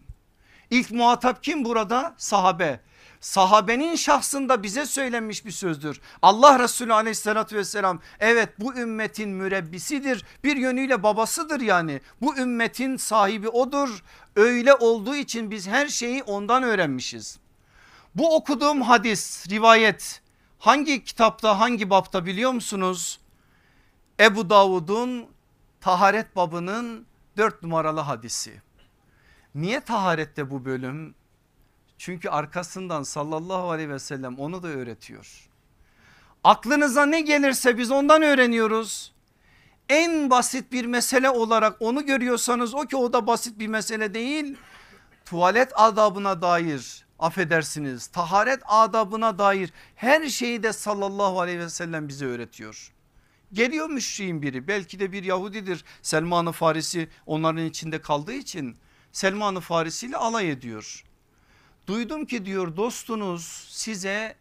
İlk 0.70 0.90
muhatap 0.90 1.42
kim 1.42 1.64
burada? 1.64 2.14
Sahabe 2.18 2.80
sahabenin 3.20 3.96
şahsında 3.96 4.62
bize 4.62 4.86
söylenmiş 4.86 5.46
bir 5.46 5.50
sözdür. 5.50 6.00
Allah 6.22 6.58
Resulü 6.58 6.94
aleyhissalatü 6.94 7.56
vesselam 7.56 8.00
evet 8.20 8.60
bu 8.60 8.74
ümmetin 8.74 9.28
mürebbisidir 9.28 10.24
bir 10.44 10.56
yönüyle 10.56 11.02
babasıdır 11.02 11.60
yani 11.60 12.00
bu 12.20 12.36
ümmetin 12.36 12.96
sahibi 12.96 13.48
odur 13.48 14.02
öyle 14.36 14.74
olduğu 14.74 15.14
için 15.14 15.50
biz 15.50 15.68
her 15.68 15.88
şeyi 15.88 16.22
ondan 16.22 16.62
öğrenmişiz. 16.62 17.38
Bu 18.14 18.36
okuduğum 18.36 18.82
hadis 18.82 19.48
rivayet 19.50 20.22
hangi 20.58 21.04
kitapta 21.04 21.60
hangi 21.60 21.90
bapta 21.90 22.26
biliyor 22.26 22.52
musunuz? 22.52 23.20
Ebu 24.20 24.50
Davud'un 24.50 25.26
taharet 25.80 26.36
babının 26.36 27.06
dört 27.36 27.62
numaralı 27.62 28.00
hadisi. 28.00 28.62
Niye 29.54 29.80
taharette 29.80 30.50
bu 30.50 30.64
bölüm? 30.64 31.14
Çünkü 32.00 32.28
arkasından 32.28 33.02
sallallahu 33.02 33.70
aleyhi 33.70 33.90
ve 33.90 33.98
sellem 33.98 34.38
onu 34.38 34.62
da 34.62 34.68
öğretiyor. 34.68 35.48
Aklınıza 36.44 37.06
ne 37.06 37.20
gelirse 37.20 37.78
biz 37.78 37.90
ondan 37.90 38.22
öğreniyoruz. 38.22 39.12
En 39.88 40.30
basit 40.30 40.72
bir 40.72 40.84
mesele 40.84 41.30
olarak 41.30 41.76
onu 41.80 42.06
görüyorsanız 42.06 42.74
o 42.74 42.80
ki 42.80 42.96
o 42.96 43.12
da 43.12 43.26
basit 43.26 43.58
bir 43.58 43.66
mesele 43.66 44.14
değil. 44.14 44.56
Tuvalet 45.24 45.72
adabına 45.74 46.42
dair 46.42 47.06
affedersiniz 47.18 48.06
taharet 48.06 48.60
adabına 48.66 49.38
dair 49.38 49.72
her 49.96 50.28
şeyi 50.28 50.62
de 50.62 50.72
sallallahu 50.72 51.40
aleyhi 51.40 51.58
ve 51.58 51.70
sellem 51.70 52.08
bize 52.08 52.26
öğretiyor. 52.26 52.92
Geliyor 53.52 53.90
müşriğin 53.90 54.42
biri 54.42 54.68
belki 54.68 55.00
de 55.00 55.12
bir 55.12 55.24
Yahudidir 55.24 55.84
Selman-ı 56.02 56.52
Farisi 56.52 57.08
onların 57.26 57.64
içinde 57.64 58.00
kaldığı 58.00 58.34
için 58.34 58.76
Selman-ı 59.12 59.60
Farisi 59.60 60.06
ile 60.06 60.16
alay 60.16 60.50
ediyor. 60.50 61.04
Duydum 61.90 62.26
ki 62.26 62.44
diyor 62.44 62.76
dostunuz 62.76 63.44
size 63.68 64.36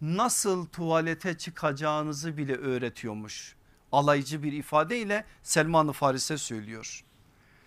nasıl 0.00 0.66
tuvalete 0.66 1.38
çıkacağınızı 1.38 2.36
bile 2.36 2.56
öğretiyormuş. 2.56 3.56
Alaycı 3.92 4.42
bir 4.42 4.52
ifadeyle 4.52 5.24
Selman-ı 5.42 5.92
Faris'e 5.92 6.38
söylüyor. 6.38 7.04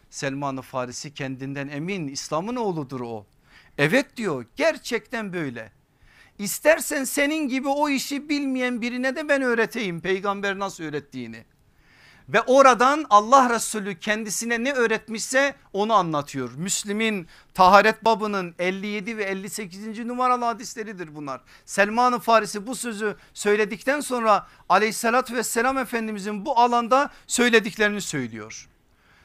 Selman-ı 0.10 0.62
Farisi 0.62 1.14
kendinden 1.14 1.68
emin 1.68 2.08
İslam'ın 2.08 2.56
oğludur 2.56 3.02
o. 3.02 3.26
Evet 3.78 4.18
diyor 4.18 4.46
gerçekten 4.56 5.34
böyle. 5.34 5.72
İstersen 6.40 7.04
senin 7.04 7.48
gibi 7.48 7.68
o 7.68 7.90
işi 7.90 8.30
bilmeyen 8.30 8.82
birine 8.82 9.16
de 9.16 9.30
ben 9.30 9.42
öğreteyim 9.42 10.02
peygamber 10.02 10.60
nasıl 10.60 10.84
öğrettiğini. 10.84 11.46
Ve 12.34 12.42
oradan 12.42 13.06
Allah 13.10 13.50
Resulü 13.50 14.00
kendisine 14.00 14.64
ne 14.64 14.74
öğretmişse 14.74 15.56
onu 15.74 15.94
anlatıyor. 15.94 16.52
Müslim'in 16.56 17.28
taharet 17.54 18.06
babının 18.06 18.56
57 18.60 19.18
ve 19.18 19.24
58. 19.24 20.06
numaralı 20.06 20.46
hadisleridir 20.46 21.16
bunlar. 21.16 21.42
Selman-ı 21.66 22.20
Farisi 22.20 22.68
bu 22.68 22.76
sözü 22.76 23.16
söyledikten 23.34 24.00
sonra 24.00 24.48
aleyhissalatü 24.70 25.36
vesselam 25.36 25.78
efendimizin 25.78 26.46
bu 26.46 26.60
alanda 26.60 27.10
söylediklerini 27.28 28.02
söylüyor. 28.02 28.70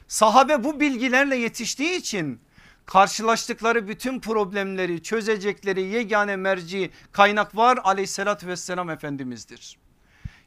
Sahabe 0.07 0.63
bu 0.63 0.79
bilgilerle 0.79 1.35
yetiştiği 1.35 1.97
için 1.97 2.39
karşılaştıkları 2.85 3.87
bütün 3.87 4.19
problemleri 4.19 5.03
çözecekleri 5.03 5.81
yegane 5.81 6.35
merci 6.35 6.91
kaynak 7.11 7.55
var 7.57 7.79
aleyhissalatü 7.83 8.47
vesselam 8.47 8.89
efendimizdir. 8.89 9.77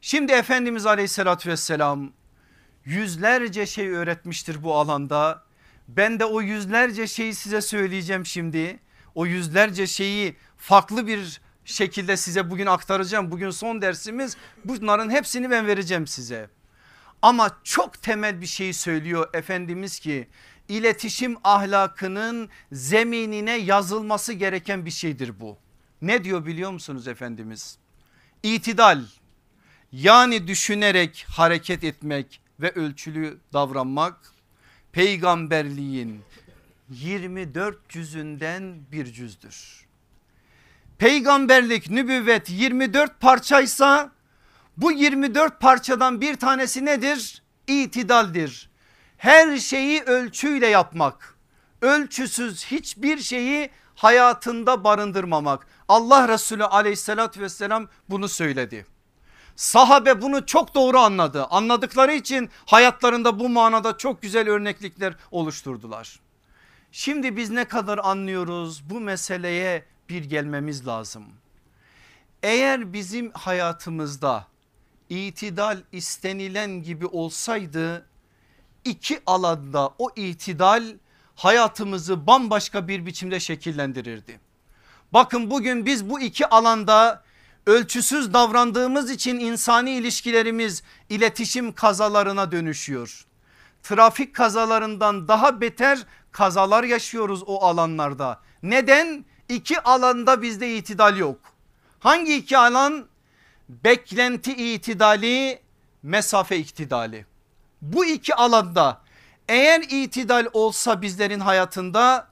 Şimdi 0.01 0.31
Efendimiz 0.31 0.85
aleyhissalatü 0.85 1.49
vesselam 1.49 2.11
yüzlerce 2.85 3.65
şey 3.65 3.89
öğretmiştir 3.89 4.63
bu 4.63 4.75
alanda. 4.75 5.43
Ben 5.87 6.19
de 6.19 6.25
o 6.25 6.41
yüzlerce 6.41 7.07
şeyi 7.07 7.35
size 7.35 7.61
söyleyeceğim 7.61 8.25
şimdi. 8.25 8.79
O 9.15 9.25
yüzlerce 9.25 9.87
şeyi 9.87 10.35
farklı 10.57 11.07
bir 11.07 11.41
şekilde 11.65 12.17
size 12.17 12.49
bugün 12.49 12.65
aktaracağım. 12.65 13.31
Bugün 13.31 13.49
son 13.49 13.81
dersimiz 13.81 14.37
bunların 14.65 15.09
hepsini 15.09 15.51
ben 15.51 15.67
vereceğim 15.67 16.07
size. 16.07 16.49
Ama 17.21 17.57
çok 17.63 18.01
temel 18.01 18.41
bir 18.41 18.45
şey 18.45 18.73
söylüyor 18.73 19.29
Efendimiz 19.33 19.99
ki 19.99 20.27
iletişim 20.67 21.37
ahlakının 21.43 22.49
zeminine 22.71 23.57
yazılması 23.57 24.33
gereken 24.33 24.85
bir 24.85 24.91
şeydir 24.91 25.39
bu. 25.39 25.57
Ne 26.01 26.23
diyor 26.23 26.45
biliyor 26.45 26.71
musunuz 26.71 27.07
Efendimiz? 27.07 27.77
İtidal 28.43 29.01
yani 29.91 30.47
düşünerek 30.47 31.25
hareket 31.29 31.83
etmek 31.83 32.41
ve 32.61 32.71
ölçülü 32.71 33.39
davranmak 33.53 34.33
peygamberliğin 34.91 36.21
24 36.89 37.89
cüzünden 37.89 38.79
bir 38.91 39.05
cüzdür. 39.05 39.85
Peygamberlik 40.97 41.89
nübüvvet 41.89 42.49
24 42.49 43.19
parçaysa 43.19 44.11
bu 44.77 44.91
24 44.91 45.59
parçadan 45.59 46.21
bir 46.21 46.35
tanesi 46.35 46.85
nedir? 46.85 47.43
İtidaldir. 47.67 48.69
Her 49.17 49.57
şeyi 49.57 50.01
ölçüyle 50.01 50.67
yapmak. 50.67 51.35
Ölçüsüz 51.81 52.65
hiçbir 52.65 53.17
şeyi 53.17 53.69
hayatında 53.95 54.83
barındırmamak. 54.83 55.67
Allah 55.87 56.27
Resulü 56.27 56.65
aleyhissalatü 56.65 57.41
vesselam 57.41 57.87
bunu 58.09 58.29
söyledi. 58.29 58.85
Sahabe 59.59 60.21
bunu 60.21 60.45
çok 60.45 60.75
doğru 60.75 60.99
anladı. 60.99 61.45
Anladıkları 61.45 62.13
için 62.13 62.49
hayatlarında 62.65 63.39
bu 63.39 63.49
manada 63.49 63.97
çok 63.97 64.21
güzel 64.21 64.49
örneklikler 64.49 65.13
oluşturdular. 65.31 66.19
Şimdi 66.91 67.37
biz 67.37 67.49
ne 67.49 67.65
kadar 67.65 67.97
anlıyoruz 67.97 68.89
bu 68.89 68.99
meseleye 68.99 69.85
bir 70.09 70.23
gelmemiz 70.23 70.87
lazım. 70.87 71.23
Eğer 72.43 72.93
bizim 72.93 73.31
hayatımızda 73.31 74.47
itidal 75.09 75.77
istenilen 75.91 76.83
gibi 76.83 77.05
olsaydı 77.05 78.05
iki 78.85 79.21
alanda 79.25 79.89
o 79.97 80.09
itidal 80.15 80.83
hayatımızı 81.35 82.27
bambaşka 82.27 82.87
bir 82.87 83.05
biçimde 83.05 83.39
şekillendirirdi. 83.39 84.39
Bakın 85.13 85.51
bugün 85.51 85.85
biz 85.85 86.09
bu 86.09 86.19
iki 86.19 86.47
alanda 86.47 87.28
ölçüsüz 87.65 88.33
davrandığımız 88.33 89.11
için 89.11 89.39
insani 89.39 89.91
ilişkilerimiz 89.91 90.83
iletişim 91.09 91.71
kazalarına 91.71 92.51
dönüşüyor. 92.51 93.25
Trafik 93.83 94.35
kazalarından 94.35 95.27
daha 95.27 95.61
beter 95.61 95.99
kazalar 96.31 96.83
yaşıyoruz 96.83 97.43
o 97.45 97.63
alanlarda. 97.63 98.41
Neden? 98.63 99.25
İki 99.49 99.79
alanda 99.79 100.41
bizde 100.41 100.77
itidal 100.77 101.17
yok. 101.17 101.39
Hangi 101.99 102.35
iki 102.35 102.57
alan? 102.57 103.07
Beklenti 103.69 104.73
itidali, 104.73 105.61
mesafe 106.03 106.57
iktidali. 106.57 107.25
Bu 107.81 108.05
iki 108.05 108.35
alanda 108.35 109.01
eğer 109.49 109.81
itidal 109.89 110.47
olsa 110.53 111.01
bizlerin 111.01 111.39
hayatında 111.39 112.27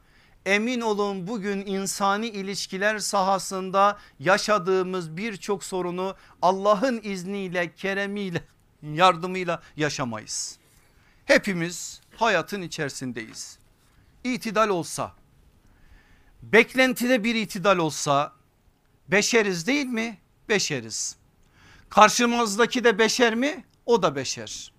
Emin 0.47 0.81
olun 0.81 1.27
bugün 1.27 1.65
insani 1.65 2.27
ilişkiler 2.27 2.99
sahasında 2.99 3.97
yaşadığımız 4.19 5.17
birçok 5.17 5.63
sorunu 5.63 6.15
Allah'ın 6.41 6.99
izniyle, 7.03 7.73
keremiyle, 7.75 8.43
yardımıyla 8.81 9.61
yaşamayız. 9.75 10.57
Hepimiz 11.25 12.01
hayatın 12.15 12.61
içerisindeyiz. 12.61 13.59
İtidal 14.23 14.69
olsa, 14.69 15.11
beklentide 16.41 17.23
bir 17.23 17.35
itidal 17.35 17.77
olsa 17.77 18.33
beşeriz 19.07 19.67
değil 19.67 19.85
mi? 19.85 20.17
Beşeriz. 20.49 21.15
Karşımızdaki 21.89 22.83
de 22.83 22.99
beşer 22.99 23.35
mi? 23.35 23.65
O 23.85 24.01
da 24.01 24.15
beşer. 24.15 24.73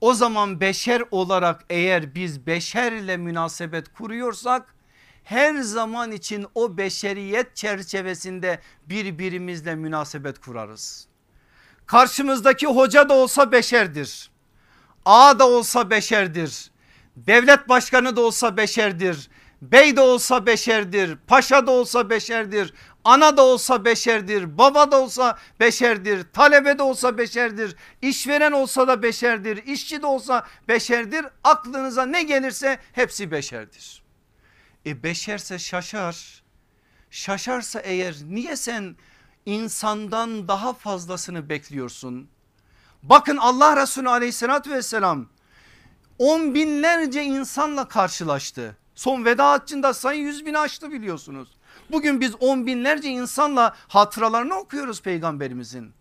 O 0.00 0.14
zaman 0.14 0.60
beşer 0.60 1.02
olarak 1.10 1.64
eğer 1.70 2.14
biz 2.14 2.46
beşerle 2.46 3.16
münasebet 3.16 3.92
kuruyorsak 3.92 4.77
her 5.28 5.54
zaman 5.60 6.12
için 6.12 6.46
o 6.54 6.76
beşeriyet 6.76 7.56
çerçevesinde 7.56 8.60
birbirimizle 8.86 9.74
münasebet 9.74 10.38
kurarız. 10.38 11.06
Karşımızdaki 11.86 12.66
hoca 12.66 13.08
da 13.08 13.14
olsa 13.14 13.52
beşerdir. 13.52 14.30
Ağa 15.04 15.38
da 15.38 15.48
olsa 15.48 15.90
beşerdir. 15.90 16.70
Devlet 17.16 17.68
başkanı 17.68 18.16
da 18.16 18.20
olsa 18.20 18.56
beşerdir. 18.56 19.30
Bey 19.62 19.96
de 19.96 20.00
olsa 20.00 20.46
beşerdir. 20.46 21.16
Paşa 21.26 21.66
da 21.66 21.70
olsa 21.70 22.10
beşerdir. 22.10 22.74
Ana 23.04 23.36
da 23.36 23.42
olsa 23.42 23.84
beşerdir. 23.84 24.58
Baba 24.58 24.90
da 24.92 25.00
olsa 25.00 25.38
beşerdir. 25.60 26.26
Talebe 26.32 26.78
de 26.78 26.82
olsa 26.82 27.18
beşerdir. 27.18 27.76
işveren 28.02 28.52
olsa 28.52 28.88
da 28.88 29.02
beşerdir. 29.02 29.66
işçi 29.66 30.02
de 30.02 30.06
olsa 30.06 30.46
beşerdir. 30.68 31.26
Aklınıza 31.44 32.06
ne 32.06 32.22
gelirse 32.22 32.78
hepsi 32.92 33.30
beşerdir. 33.30 34.07
E 34.88 35.02
beşerse 35.02 35.58
şaşar. 35.58 36.42
Şaşarsa 37.10 37.80
eğer 37.80 38.16
niye 38.28 38.56
sen 38.56 38.96
insandan 39.46 40.48
daha 40.48 40.72
fazlasını 40.72 41.48
bekliyorsun? 41.48 42.28
Bakın 43.02 43.36
Allah 43.36 43.82
Resulü 43.82 44.08
aleyhissalatü 44.08 44.70
vesselam 44.70 45.26
on 46.18 46.54
binlerce 46.54 47.24
insanla 47.24 47.88
karşılaştı. 47.88 48.76
Son 48.94 49.24
veda 49.24 49.50
haccında 49.50 49.94
sayı 49.94 50.20
yüz 50.20 50.46
bin 50.46 50.54
aştı 50.54 50.92
biliyorsunuz. 50.92 51.48
Bugün 51.90 52.20
biz 52.20 52.34
on 52.40 52.66
binlerce 52.66 53.08
insanla 53.08 53.76
hatıralarını 53.88 54.54
okuyoruz 54.54 55.02
peygamberimizin. 55.02 55.92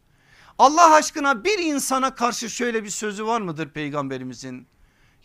Allah 0.57 0.93
aşkına 0.93 1.43
bir 1.43 1.59
insana 1.59 2.15
karşı 2.15 2.49
şöyle 2.49 2.83
bir 2.83 2.89
sözü 2.89 3.25
var 3.25 3.41
mıdır 3.41 3.69
peygamberimizin? 3.69 4.67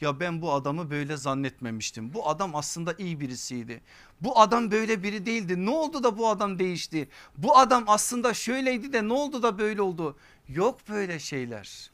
Ya 0.03 0.21
ben 0.21 0.43
bu 0.43 0.53
adamı 0.53 0.91
böyle 0.91 1.17
zannetmemiştim. 1.17 2.15
Bu 2.15 2.29
adam 2.29 2.57
aslında 2.57 2.95
iyi 2.99 3.21
birisiydi. 3.21 3.81
Bu 4.21 4.41
adam 4.41 4.71
böyle 4.71 5.03
biri 5.03 5.27
değildi. 5.27 5.67
Ne 5.67 5.71
oldu 5.71 6.05
da 6.05 6.19
bu 6.19 6.29
adam 6.29 6.59
değişti? 6.59 7.09
Bu 7.39 7.59
adam 7.59 7.85
aslında 7.87 8.35
şöyleydi 8.35 8.93
de 8.93 9.09
ne 9.09 9.13
oldu 9.13 9.43
da 9.43 9.59
böyle 9.59 9.83
oldu? 9.83 10.17
Yok 10.49 10.89
böyle 10.89 11.19
şeyler. 11.19 11.91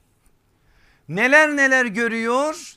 Neler 1.08 1.56
neler 1.56 1.84
görüyor? 1.86 2.76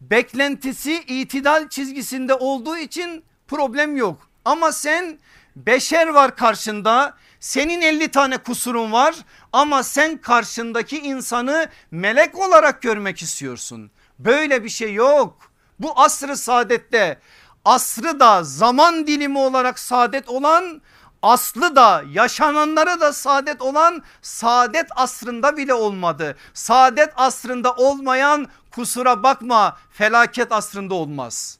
Beklentisi 0.00 0.94
itidal 0.94 1.68
çizgisinde 1.68 2.34
olduğu 2.34 2.76
için 2.76 3.24
problem 3.48 3.96
yok. 3.96 4.30
Ama 4.44 4.72
sen 4.72 5.18
beşer 5.56 6.06
var 6.06 6.36
karşında 6.36 7.16
senin 7.40 7.80
50 7.80 8.08
tane 8.08 8.38
kusurun 8.38 8.92
var 8.92 9.14
ama 9.52 9.82
sen 9.82 10.18
karşındaki 10.18 10.98
insanı 10.98 11.68
melek 11.90 12.38
olarak 12.38 12.82
görmek 12.82 13.22
istiyorsun. 13.22 13.90
Böyle 14.24 14.64
bir 14.64 14.68
şey 14.68 14.94
yok. 14.94 15.36
Bu 15.78 16.00
asrı 16.00 16.36
saadette 16.36 17.18
asrı 17.64 18.20
da 18.20 18.44
zaman 18.44 19.06
dilimi 19.06 19.38
olarak 19.38 19.78
saadet 19.78 20.28
olan 20.28 20.82
aslı 21.22 21.76
da 21.76 22.04
yaşananları 22.12 23.00
da 23.00 23.12
saadet 23.12 23.62
olan 23.62 24.02
saadet 24.22 24.86
asrında 24.96 25.56
bile 25.56 25.74
olmadı. 25.74 26.36
Saadet 26.54 27.12
asrında 27.16 27.72
olmayan 27.72 28.48
kusura 28.70 29.22
bakma 29.22 29.78
felaket 29.90 30.52
asrında 30.52 30.94
olmaz. 30.94 31.58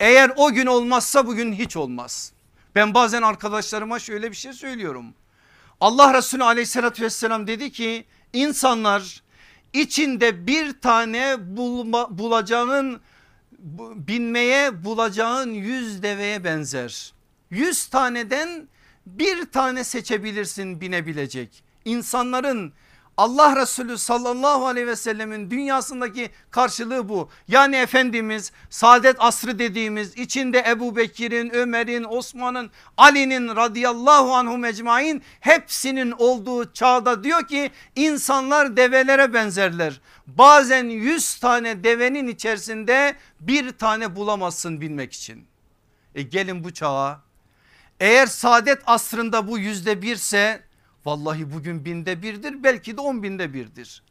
Eğer 0.00 0.32
o 0.36 0.52
gün 0.52 0.66
olmazsa 0.66 1.26
bugün 1.26 1.52
hiç 1.52 1.76
olmaz. 1.76 2.32
Ben 2.74 2.94
bazen 2.94 3.22
arkadaşlarıma 3.22 3.98
şöyle 3.98 4.30
bir 4.30 4.36
şey 4.36 4.52
söylüyorum. 4.52 5.14
Allah 5.80 6.14
Resulü 6.14 6.44
aleyhissalatü 6.44 7.02
vesselam 7.02 7.46
dedi 7.46 7.72
ki 7.72 8.04
insanlar 8.32 9.22
içinde 9.72 10.46
bir 10.46 10.80
tane 10.80 11.36
bulma, 11.56 12.18
bulacağın 12.18 13.00
binmeye 13.94 14.84
bulacağın 14.84 15.50
yüz 15.50 16.02
deveye 16.02 16.44
benzer. 16.44 17.12
Yüz 17.50 17.86
taneden 17.86 18.68
bir 19.06 19.44
tane 19.44 19.84
seçebilirsin 19.84 20.80
binebilecek. 20.80 21.62
İnsanların 21.84 22.72
Allah 23.18 23.56
Resulü 23.56 23.98
sallallahu 23.98 24.66
aleyhi 24.66 24.86
ve 24.86 24.96
sellemin 24.96 25.50
dünyasındaki 25.50 26.30
karşılığı 26.50 27.08
bu. 27.08 27.30
Yani 27.48 27.76
Efendimiz 27.76 28.52
saadet 28.70 29.16
asrı 29.18 29.58
dediğimiz 29.58 30.18
içinde 30.18 30.64
Ebu 30.68 30.96
Bekir'in, 30.96 31.50
Ömer'in, 31.50 32.04
Osman'ın, 32.04 32.70
Ali'nin 32.96 33.56
radıyallahu 33.56 34.34
anhu 34.34 34.58
mecmain 34.58 35.22
hepsinin 35.40 36.10
olduğu 36.10 36.72
çağda 36.72 37.24
diyor 37.24 37.46
ki 37.46 37.70
insanlar 37.96 38.76
develere 38.76 39.34
benzerler. 39.34 40.00
Bazen 40.26 40.84
yüz 40.84 41.34
tane 41.34 41.84
devenin 41.84 42.26
içerisinde 42.28 43.16
bir 43.40 43.70
tane 43.70 44.16
bulamazsın 44.16 44.80
binmek 44.80 45.12
için. 45.12 45.46
E 46.14 46.22
gelin 46.22 46.64
bu 46.64 46.74
çağa 46.74 47.20
eğer 48.00 48.26
saadet 48.26 48.82
asrında 48.86 49.48
bu 49.48 49.58
yüzde 49.58 50.02
birse 50.02 50.67
Vallahi 51.08 51.52
bugün 51.52 51.84
binde 51.84 52.22
birdir 52.22 52.62
belki 52.62 52.96
de 52.96 53.00
on 53.00 53.22
binde 53.22 53.54
birdir. 53.54 54.02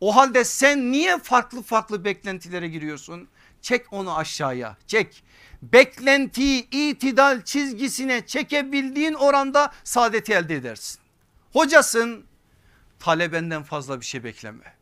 O 0.00 0.16
halde 0.16 0.44
sen 0.44 0.92
niye 0.92 1.18
farklı 1.18 1.62
farklı 1.62 2.04
beklentilere 2.04 2.68
giriyorsun? 2.68 3.28
Çek 3.62 3.92
onu 3.92 4.16
aşağıya 4.16 4.76
çek. 4.86 5.24
Beklentiyi 5.62 6.68
itidal 6.70 7.42
çizgisine 7.42 8.26
çekebildiğin 8.26 9.14
oranda 9.14 9.72
saadeti 9.84 10.32
elde 10.32 10.54
edersin. 10.54 11.00
Hocasın 11.52 12.24
talebenden 12.98 13.62
fazla 13.62 14.00
bir 14.00 14.06
şey 14.06 14.24
bekleme. 14.24 14.74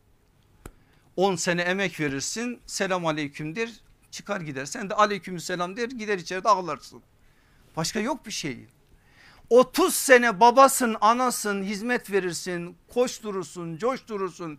10 1.16 1.36
sene 1.36 1.62
emek 1.62 2.00
verirsin 2.00 2.60
selam 2.66 3.06
aleykümdir 3.06 3.80
çıkar 4.10 4.40
gider. 4.40 4.64
Sen 4.64 4.90
de 4.90 4.94
aleyküm 4.94 5.40
selam 5.40 5.76
der 5.76 5.88
gider 5.88 6.18
içeride 6.18 6.48
ağlarsın. 6.48 7.02
Başka 7.76 8.00
yok 8.00 8.26
bir 8.26 8.30
şey. 8.32 8.66
30 9.50 9.94
sene 9.94 10.40
babasın 10.40 10.96
anasın 11.00 11.62
hizmet 11.62 12.10
verirsin 12.10 12.76
koşturursun 12.88 13.76
coşturursun 13.76 14.58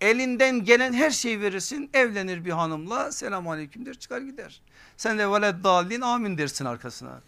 elinden 0.00 0.64
gelen 0.64 0.92
her 0.92 1.10
şeyi 1.10 1.40
verirsin 1.40 1.90
evlenir 1.94 2.44
bir 2.44 2.50
hanımla 2.50 3.12
selam 3.12 3.48
aleyküm 3.48 3.86
der 3.86 3.94
çıkar 3.94 4.20
gider. 4.20 4.62
Sen 4.96 5.18
de 5.18 5.30
veled 5.30 5.64
dalin 5.64 6.00
amin 6.00 6.38
dersin 6.38 6.64
arkasına. 6.64 7.20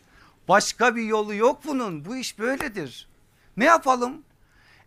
Başka 0.48 0.96
bir 0.96 1.02
yolu 1.02 1.34
yok 1.34 1.60
bunun 1.66 2.04
bu 2.04 2.16
iş 2.16 2.38
böyledir. 2.38 3.08
Ne 3.56 3.64
yapalım? 3.64 4.22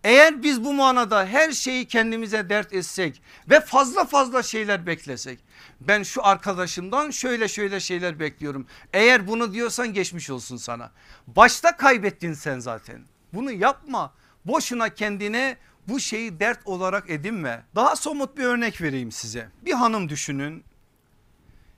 Eğer 0.06 0.44
biz 0.44 0.64
bu 0.64 0.74
manada 0.74 1.26
her 1.26 1.52
şeyi 1.52 1.86
kendimize 1.86 2.50
dert 2.50 2.74
etsek 2.74 3.22
ve 3.50 3.62
fazla 3.62 4.06
fazla 4.06 4.44
şeyler 4.44 4.88
beklesek 4.88 5.40
ben 5.82 6.04
şu 6.04 6.26
arkadaşımdan 6.26 7.12
şöyle 7.12 7.48
şöyle 7.48 7.80
şeyler 7.80 8.20
bekliyorum. 8.20 8.68
Eğer 8.94 9.28
bunu 9.28 9.54
diyorsan 9.54 9.94
geçmiş 9.94 10.30
olsun 10.30 10.58
sana. 10.58 10.92
Başta 11.28 11.78
kaybettin 11.78 12.34
sen 12.34 12.60
zaten. 12.60 13.02
Bunu 13.34 13.52
yapma. 13.52 14.14
Boşuna 14.46 14.90
kendine 14.90 15.58
bu 15.88 16.00
şeyi 16.00 16.40
dert 16.40 16.68
olarak 16.68 17.10
edinme. 17.10 17.64
Daha 17.76 17.96
somut 17.96 18.38
bir 18.38 18.44
örnek 18.44 18.82
vereyim 18.82 19.12
size. 19.12 19.50
Bir 19.62 19.74
hanım 19.74 20.10
düşünün. 20.10 20.64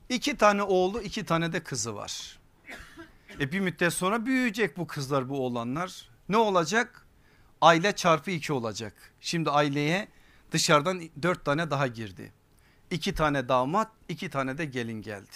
İki 0.10 0.38
tane 0.38 0.64
oğlu 0.64 1.02
iki 1.02 1.26
tane 1.26 1.54
de 1.54 1.64
kızı 1.64 1.96
var. 1.96 2.40
E 3.40 3.52
bir 3.52 3.60
müddet 3.60 3.94
sonra 3.94 4.26
büyüyecek 4.26 4.78
bu 4.78 4.88
kızlar 4.88 5.30
bu 5.30 5.46
oğlanlar. 5.46 6.10
Ne 6.30 6.38
olacak? 6.38 7.07
Aile 7.62 7.92
çarpı 7.96 8.32
iki 8.32 8.54
olacak. 8.54 8.94
Şimdi 9.22 9.50
aileye 9.50 10.08
dışarıdan 10.52 11.02
dört 11.22 11.46
tane 11.46 11.72
daha 11.72 11.88
girdi 11.88 12.32
iki 12.92 13.14
tane 13.14 13.50
damat 13.50 13.92
iki 14.10 14.30
tane 14.30 14.58
de 14.58 14.66
gelin 14.66 15.02
geldi. 15.02 15.36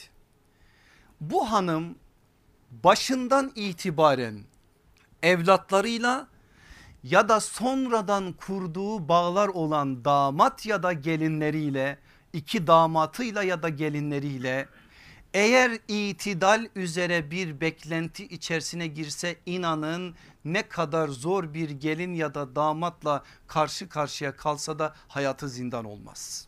Bu 1.22 1.51
hanım 1.51 1.95
başından 2.72 3.51
itibaren 3.55 4.43
evlatlarıyla 5.24 6.28
ya 7.03 7.30
da 7.30 7.39
sonradan 7.39 8.34
kurduğu 8.34 9.07
bağlar 9.07 9.47
olan 9.47 10.05
damat 10.05 10.65
ya 10.65 10.84
da 10.84 10.93
gelinleriyle 10.93 11.99
iki 12.34 12.67
damatıyla 12.67 13.43
ya 13.43 13.63
da 13.63 13.69
gelinleriyle 13.69 14.67
eğer 15.34 15.80
itidal 15.88 16.67
üzere 16.76 17.32
bir 17.32 17.61
beklenti 17.61 18.26
içerisine 18.26 18.88
girse 18.88 19.36
inanın 19.45 20.15
ne 20.45 20.67
kadar 20.67 21.07
zor 21.07 21.53
bir 21.53 21.69
gelin 21.69 22.13
ya 22.13 22.33
da 22.33 22.55
damatla 22.55 23.23
karşı 23.47 23.89
karşıya 23.89 24.35
kalsa 24.35 24.79
da 24.79 24.95
hayatı 25.07 25.49
zindan 25.49 25.85
olmaz. 25.85 26.47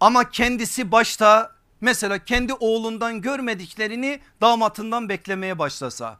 Ama 0.00 0.30
kendisi 0.30 0.92
başta 0.92 1.52
mesela 1.80 2.24
kendi 2.24 2.52
oğlundan 2.52 3.20
görmediklerini 3.20 4.20
damatından 4.40 5.08
beklemeye 5.08 5.58
başlasa. 5.58 6.18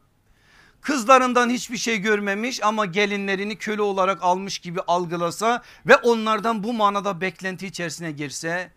Kızlarından 0.80 1.50
hiçbir 1.50 1.76
şey 1.76 1.98
görmemiş 1.98 2.64
ama 2.64 2.86
gelinlerini 2.86 3.56
köle 3.56 3.82
olarak 3.82 4.22
almış 4.22 4.58
gibi 4.58 4.80
algılasa 4.80 5.62
ve 5.86 5.96
onlardan 5.96 6.64
bu 6.64 6.72
manada 6.72 7.20
beklenti 7.20 7.66
içerisine 7.66 8.12
girse 8.12 8.70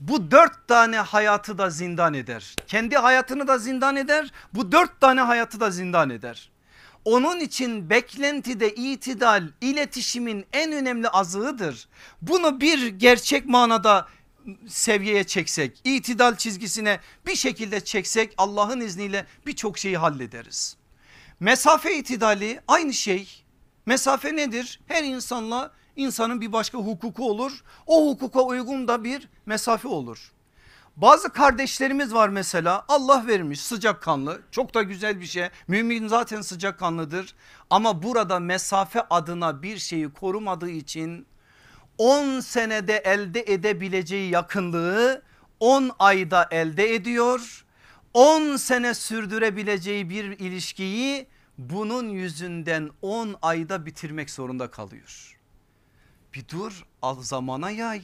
bu 0.00 0.30
dört 0.30 0.68
tane 0.68 0.96
hayatı 0.96 1.58
da 1.58 1.70
zindan 1.70 2.14
eder. 2.14 2.54
Kendi 2.66 2.96
hayatını 2.96 3.48
da 3.48 3.58
zindan 3.58 3.96
eder 3.96 4.32
bu 4.54 4.72
dört 4.72 5.00
tane 5.00 5.20
hayatı 5.20 5.60
da 5.60 5.70
zindan 5.70 6.10
eder. 6.10 6.50
Onun 7.04 7.40
için 7.40 7.90
beklentide 7.90 8.74
itidal 8.74 9.48
iletişimin 9.60 10.46
en 10.52 10.72
önemli 10.72 11.08
azığıdır. 11.08 11.88
Bunu 12.22 12.60
bir 12.60 12.86
gerçek 12.86 13.46
manada 13.46 14.08
seviyeye 14.68 15.24
çeksek, 15.24 15.80
itidal 15.84 16.36
çizgisine 16.36 17.00
bir 17.26 17.36
şekilde 17.36 17.80
çeksek 17.80 18.34
Allah'ın 18.38 18.80
izniyle 18.80 19.26
birçok 19.46 19.78
şeyi 19.78 19.96
hallederiz. 19.98 20.76
Mesafe 21.40 21.98
itidali 21.98 22.60
aynı 22.68 22.92
şey. 22.92 23.44
Mesafe 23.86 24.36
nedir? 24.36 24.80
Her 24.86 25.04
insanla 25.04 25.72
insanın 25.96 26.40
bir 26.40 26.52
başka 26.52 26.78
hukuku 26.78 27.30
olur. 27.30 27.64
O 27.86 28.10
hukuka 28.10 28.42
uygun 28.42 28.88
da 28.88 29.04
bir 29.04 29.28
mesafe 29.46 29.88
olur. 29.88 30.32
Bazı 30.96 31.32
kardeşlerimiz 31.32 32.14
var 32.14 32.28
mesela 32.28 32.84
Allah 32.88 33.26
vermiş 33.26 33.60
sıcakkanlı 33.60 34.42
çok 34.50 34.74
da 34.74 34.82
güzel 34.82 35.20
bir 35.20 35.26
şey. 35.26 35.48
Mümin 35.68 36.08
zaten 36.08 36.40
sıcakkanlıdır 36.40 37.34
ama 37.70 38.02
burada 38.02 38.40
mesafe 38.40 39.00
adına 39.10 39.62
bir 39.62 39.78
şeyi 39.78 40.12
korumadığı 40.12 40.70
için 40.70 41.26
10 41.98 42.40
senede 42.40 42.96
elde 42.96 43.44
edebileceği 43.46 44.30
yakınlığı 44.30 45.22
10 45.60 45.90
ayda 45.98 46.48
elde 46.50 46.94
ediyor. 46.94 47.64
10 48.14 48.56
sene 48.56 48.94
sürdürebileceği 48.94 50.10
bir 50.10 50.24
ilişkiyi 50.24 51.26
bunun 51.58 52.08
yüzünden 52.08 52.90
10 53.02 53.36
ayda 53.42 53.86
bitirmek 53.86 54.30
zorunda 54.30 54.70
kalıyor. 54.70 55.40
Bir 56.34 56.48
dur 56.48 56.86
al 57.02 57.22
zamana 57.22 57.70
yay. 57.70 58.02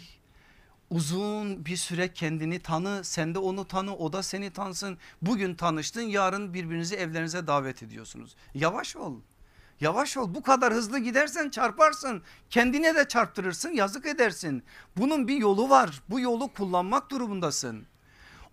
Uzun 0.90 1.66
bir 1.66 1.76
süre 1.76 2.12
kendini 2.12 2.60
tanı 2.60 3.04
sen 3.04 3.34
de 3.34 3.38
onu 3.38 3.68
tanı 3.68 3.96
o 3.96 4.12
da 4.12 4.22
seni 4.22 4.50
tansın. 4.50 4.98
Bugün 5.22 5.54
tanıştın 5.54 6.02
yarın 6.02 6.54
birbirinizi 6.54 6.96
evlerinize 6.96 7.46
davet 7.46 7.82
ediyorsunuz. 7.82 8.36
Yavaş 8.54 8.96
ol. 8.96 9.14
Yavaş 9.80 10.16
ol 10.16 10.34
bu 10.34 10.42
kadar 10.42 10.74
hızlı 10.74 10.98
gidersen 10.98 11.50
çarparsın 11.50 12.22
kendine 12.50 12.94
de 12.94 13.08
çarptırırsın 13.08 13.70
yazık 13.70 14.06
edersin. 14.06 14.62
Bunun 14.96 15.28
bir 15.28 15.36
yolu 15.36 15.68
var 15.68 16.02
bu 16.08 16.20
yolu 16.20 16.52
kullanmak 16.52 17.10
durumundasın. 17.10 17.86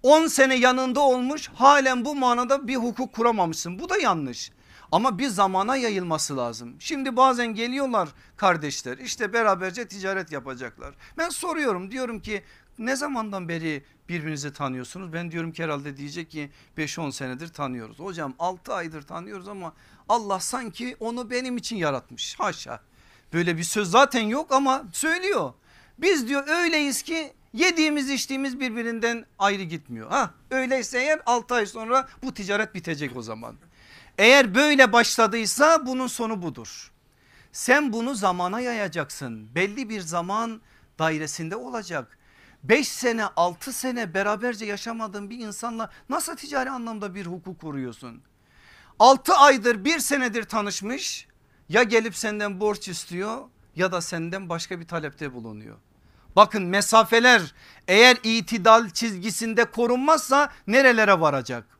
10 0.04 0.28
sene 0.28 0.56
yanında 0.56 1.00
olmuş 1.00 1.50
halen 1.50 2.06
bu 2.06 2.16
manada 2.16 2.68
bir 2.68 2.76
hukuk 2.76 3.14
kuramamışsın 3.14 3.80
bu 3.80 3.90
da 3.90 3.98
yanlış. 3.98 4.52
Ama 4.92 5.18
bir 5.18 5.28
zamana 5.28 5.76
yayılması 5.76 6.38
lazım. 6.38 6.76
Şimdi 6.80 7.18
bazen 7.18 7.48
geliyorlar 7.48 8.10
kardeşler 8.38 8.98
işte 8.98 9.34
beraberce 9.34 9.88
ticaret 9.88 10.32
yapacaklar. 10.32 10.96
Ben 11.18 11.30
soruyorum 11.30 11.92
diyorum 11.92 12.20
ki 12.20 12.44
ne 12.80 12.96
zamandan 12.96 13.50
beri 13.50 13.84
birbirinizi 14.10 14.54
tanıyorsunuz? 14.54 15.14
Ben 15.14 15.32
diyorum 15.32 15.52
ki 15.52 15.64
herhalde 15.64 15.98
diyecek 15.98 16.32
ki 16.32 16.52
5-10 16.78 17.12
senedir 17.12 17.48
tanıyoruz. 17.48 18.00
Hocam 18.00 18.34
6 18.40 18.74
aydır 18.74 19.02
tanıyoruz 19.02 19.48
ama 19.48 19.74
Allah 20.10 20.40
sanki 20.40 20.96
onu 21.00 21.30
benim 21.30 21.58
için 21.58 21.76
yaratmış 21.76 22.40
haşa. 22.40 22.82
Böyle 23.34 23.58
bir 23.58 23.64
söz 23.64 23.92
zaten 23.92 24.22
yok 24.22 24.52
ama 24.52 24.84
söylüyor. 24.94 25.54
Biz 25.98 26.28
diyor 26.28 26.48
öyleyiz 26.48 27.02
ki 27.02 27.34
yediğimiz 27.54 28.10
içtiğimiz 28.10 28.60
birbirinden 28.60 29.26
ayrı 29.40 29.64
gitmiyor. 29.64 30.10
Ha 30.10 30.34
öyleyse 30.52 31.00
eğer 31.00 31.22
6 31.26 31.56
ay 31.56 31.66
sonra 31.66 32.08
bu 32.24 32.34
ticaret 32.34 32.76
bitecek 32.76 33.18
o 33.18 33.22
zaman. 33.22 33.56
Eğer 34.18 34.56
böyle 34.56 34.94
başladıysa 34.94 35.86
bunun 35.86 36.08
sonu 36.08 36.42
budur. 36.42 36.92
Sen 37.52 37.94
bunu 37.94 38.16
zamana 38.16 38.60
yayacaksın. 38.60 39.56
Belli 39.56 39.90
bir 39.90 40.02
zaman 40.02 40.62
dairesinde 41.00 41.56
olacak. 41.56 42.18
5 42.64 42.88
sene 42.88 43.26
6 43.26 43.74
sene 43.74 44.14
beraberce 44.14 44.66
yaşamadığın 44.66 45.30
bir 45.30 45.40
insanla 45.40 45.92
nasıl 46.10 46.36
ticari 46.36 46.70
anlamda 46.70 47.16
bir 47.16 47.26
hukuk 47.26 47.62
kuruyorsun? 47.62 48.22
6 49.00 49.34
aydır 49.34 49.86
bir 49.86 50.00
senedir 50.00 50.44
tanışmış 50.44 51.28
ya 51.70 51.84
gelip 51.84 52.16
senden 52.16 52.60
borç 52.60 52.88
istiyor 52.88 53.42
ya 53.76 53.92
da 53.92 54.02
senden 54.02 54.50
başka 54.50 54.80
bir 54.80 54.88
talepte 54.88 55.34
bulunuyor. 55.34 55.78
Bakın 56.36 56.64
mesafeler 56.64 57.54
eğer 57.88 58.18
itidal 58.24 58.90
çizgisinde 58.90 59.66
korunmazsa 59.66 60.52
nerelere 60.68 61.20
varacak? 61.20 61.77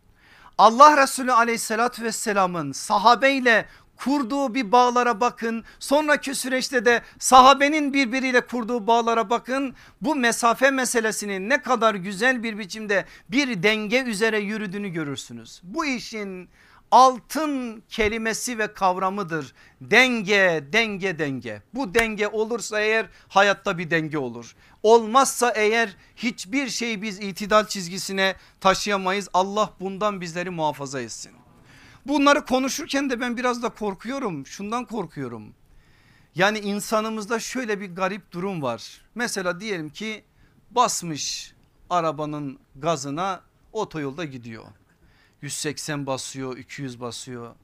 Allah 0.58 1.04
Resulü 1.04 1.34
aleyhissalatü 1.34 2.04
vesselamın 2.04 2.72
sahabeyle 2.72 3.66
kurduğu 3.96 4.56
bir 4.56 4.72
bağlara 4.72 5.22
bakın. 5.22 5.64
Sonraki 5.80 6.36
süreçte 6.36 6.86
de 6.86 7.02
sahabenin 7.20 7.94
birbiriyle 7.94 8.42
kurduğu 8.42 8.88
bağlara 8.88 9.30
bakın. 9.30 9.76
Bu 10.02 10.16
mesafe 10.16 10.72
meselesinin 10.72 11.50
ne 11.50 11.62
kadar 11.62 11.96
güzel 11.96 12.44
bir 12.44 12.60
biçimde 12.60 13.06
bir 13.32 13.64
denge 13.64 14.04
üzere 14.04 14.40
yürüdüğünü 14.40 14.90
görürsünüz. 14.90 15.62
Bu 15.64 15.86
işin 15.86 16.50
altın 16.92 17.84
kelimesi 17.90 18.58
ve 18.58 18.74
kavramıdır. 18.74 19.54
Denge, 19.82 20.64
denge, 20.74 21.20
denge. 21.20 21.62
Bu 21.74 21.94
denge 21.94 22.28
olursa 22.28 22.82
eğer 22.82 23.10
hayatta 23.28 23.78
bir 23.78 23.92
denge 23.92 24.18
olur. 24.18 24.56
Olmazsa 24.84 25.52
eğer 25.52 25.96
hiçbir 26.16 26.70
şey 26.70 27.02
biz 27.02 27.20
itidal 27.20 27.68
çizgisine 27.68 28.36
taşıyamayız. 28.60 29.30
Allah 29.34 29.74
bundan 29.80 30.22
bizleri 30.22 30.50
muhafaza 30.50 31.02
etsin. 31.02 31.32
Bunları 32.06 32.46
konuşurken 32.46 33.10
de 33.10 33.20
ben 33.20 33.38
biraz 33.38 33.64
da 33.64 33.70
korkuyorum. 33.70 34.48
Şundan 34.48 34.86
korkuyorum. 34.86 35.54
Yani 36.36 36.60
insanımızda 36.60 37.40
şöyle 37.40 37.82
bir 37.82 37.96
garip 37.96 38.32
durum 38.32 38.62
var. 38.62 39.02
Mesela 39.16 39.60
diyelim 39.60 39.90
ki 39.90 40.24
basmış 40.72 41.54
arabanın 41.90 42.60
gazına 42.76 43.42
otoyolda 43.74 44.26
gidiyor. 44.26 44.66
180 45.42 46.06
basıyor 46.06 46.58
200 46.58 47.02
basıyor. 47.02 47.56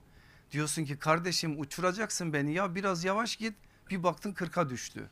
Diyorsun 0.51 0.85
ki 0.85 0.97
kardeşim 0.97 1.59
uçuracaksın 1.59 2.33
beni 2.33 2.53
ya 2.53 2.75
biraz 2.75 3.03
yavaş 3.03 3.35
git 3.35 3.53
bir 3.89 4.03
baktın 4.03 4.33
40'a 4.33 4.69
düştü. 4.69 5.09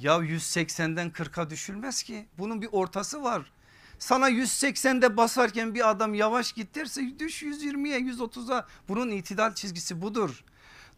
Ya 0.00 0.16
180'den 0.16 1.10
40'a 1.10 1.50
düşülmez 1.50 2.02
ki 2.02 2.26
bunun 2.38 2.62
bir 2.62 2.68
ortası 2.72 3.22
var. 3.22 3.52
Sana 3.98 4.30
180'de 4.30 5.16
basarken 5.16 5.74
bir 5.74 5.90
adam 5.90 6.14
yavaş 6.14 6.52
git 6.52 6.74
derse 6.74 7.18
düş 7.18 7.42
120'ye 7.42 8.00
130'a 8.00 8.66
bunun 8.88 9.10
itidal 9.10 9.54
çizgisi 9.54 10.02
budur. 10.02 10.44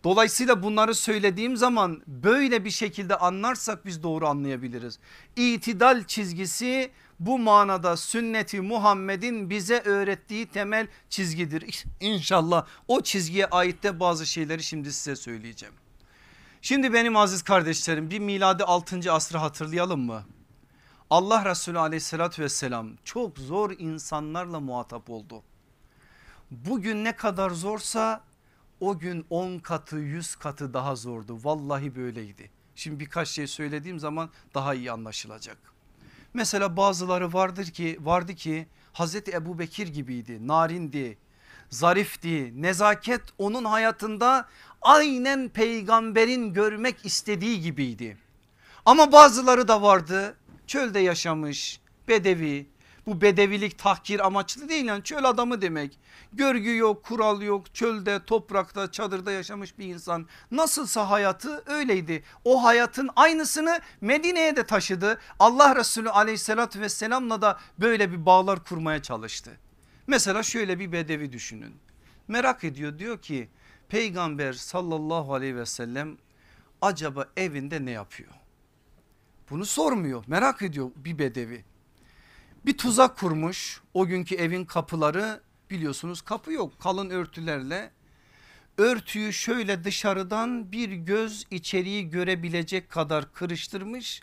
Dolayısıyla 0.04 0.62
bunları 0.62 0.94
söylediğim 0.94 1.56
zaman 1.56 2.02
böyle 2.06 2.64
bir 2.64 2.70
şekilde 2.70 3.16
anlarsak 3.16 3.86
biz 3.86 4.02
doğru 4.02 4.26
anlayabiliriz. 4.26 4.98
İtidal 5.36 6.04
çizgisi 6.04 6.90
bu 7.20 7.38
manada 7.38 7.96
sünneti 7.96 8.60
Muhammed'in 8.60 9.50
bize 9.50 9.80
öğrettiği 9.80 10.46
temel 10.46 10.88
çizgidir. 11.10 11.84
İnşallah 12.00 12.66
o 12.88 13.00
çizgiye 13.00 13.46
ait 13.46 13.82
de 13.82 14.00
bazı 14.00 14.26
şeyleri 14.26 14.62
şimdi 14.62 14.92
size 14.92 15.16
söyleyeceğim. 15.16 15.74
Şimdi 16.62 16.92
benim 16.92 17.16
aziz 17.16 17.42
kardeşlerim 17.42 18.10
bir 18.10 18.18
miladi 18.18 18.64
6. 18.64 19.12
asrı 19.12 19.38
hatırlayalım 19.38 20.00
mı? 20.00 20.24
Allah 21.10 21.44
Resulü 21.44 21.78
aleyhissalatü 21.78 22.42
vesselam 22.42 22.90
çok 23.04 23.38
zor 23.38 23.70
insanlarla 23.78 24.60
muhatap 24.60 25.10
oldu. 25.10 25.42
Bugün 26.50 27.04
ne 27.04 27.16
kadar 27.16 27.50
zorsa 27.50 28.24
o 28.80 28.98
gün 28.98 29.26
10 29.30 29.58
katı 29.58 29.96
100 29.96 30.36
katı 30.36 30.74
daha 30.74 30.96
zordu. 30.96 31.38
Vallahi 31.44 31.96
böyleydi. 31.96 32.50
Şimdi 32.74 33.00
birkaç 33.00 33.28
şey 33.28 33.46
söylediğim 33.46 33.98
zaman 33.98 34.30
daha 34.54 34.74
iyi 34.74 34.92
anlaşılacak. 34.92 35.77
Mesela 36.38 36.76
bazıları 36.76 37.32
vardır 37.32 37.66
ki 37.66 37.98
vardı 38.00 38.34
ki 38.34 38.66
Hazreti 38.92 39.30
Ebu 39.30 39.58
Bekir 39.58 39.88
gibiydi 39.88 40.48
narindi 40.48 41.18
zarifti 41.70 42.62
nezaket 42.62 43.20
onun 43.38 43.64
hayatında 43.64 44.48
aynen 44.82 45.48
peygamberin 45.48 46.54
görmek 46.54 47.06
istediği 47.06 47.60
gibiydi. 47.60 48.16
Ama 48.84 49.12
bazıları 49.12 49.68
da 49.68 49.82
vardı 49.82 50.36
çölde 50.66 50.98
yaşamış 50.98 51.80
bedevi 52.08 52.66
bu 53.08 53.20
bedevilik 53.20 53.78
tahkir 53.78 54.26
amaçlı 54.26 54.68
değil 54.68 54.84
yani 54.84 55.02
çöl 55.02 55.24
adamı 55.24 55.62
demek. 55.62 55.98
Görgü 56.32 56.76
yok 56.76 57.04
kural 57.04 57.42
yok 57.42 57.74
çölde 57.74 58.24
toprakta 58.24 58.90
çadırda 58.90 59.32
yaşamış 59.32 59.78
bir 59.78 59.86
insan. 59.86 60.26
Nasılsa 60.50 61.10
hayatı 61.10 61.62
öyleydi. 61.66 62.22
O 62.44 62.64
hayatın 62.64 63.10
aynısını 63.16 63.80
Medine'ye 64.00 64.56
de 64.56 64.66
taşıdı. 64.66 65.20
Allah 65.38 65.76
Resulü 65.76 66.10
aleyhissalatü 66.10 66.80
vesselamla 66.80 67.42
da 67.42 67.58
böyle 67.80 68.12
bir 68.12 68.26
bağlar 68.26 68.64
kurmaya 68.64 69.02
çalıştı. 69.02 69.58
Mesela 70.06 70.42
şöyle 70.42 70.78
bir 70.78 70.92
bedevi 70.92 71.32
düşünün. 71.32 71.76
Merak 72.28 72.64
ediyor 72.64 72.98
diyor 72.98 73.22
ki 73.22 73.48
peygamber 73.88 74.52
sallallahu 74.52 75.34
aleyhi 75.34 75.56
ve 75.56 75.66
sellem 75.66 76.16
acaba 76.82 77.26
evinde 77.36 77.84
ne 77.84 77.90
yapıyor? 77.90 78.32
Bunu 79.50 79.66
sormuyor 79.66 80.24
merak 80.26 80.62
ediyor 80.62 80.90
bir 80.96 81.18
bedevi 81.18 81.64
bir 82.68 82.78
tuzak 82.78 83.18
kurmuş. 83.18 83.80
O 83.94 84.06
günkü 84.06 84.34
evin 84.34 84.64
kapıları 84.64 85.40
biliyorsunuz 85.70 86.22
kapı 86.22 86.52
yok 86.52 86.80
kalın 86.80 87.10
örtülerle. 87.10 87.90
Örtüyü 88.78 89.32
şöyle 89.32 89.84
dışarıdan 89.84 90.72
bir 90.72 90.88
göz 90.92 91.46
içeriği 91.50 92.10
görebilecek 92.10 92.90
kadar 92.90 93.32
kırıştırmış. 93.32 94.22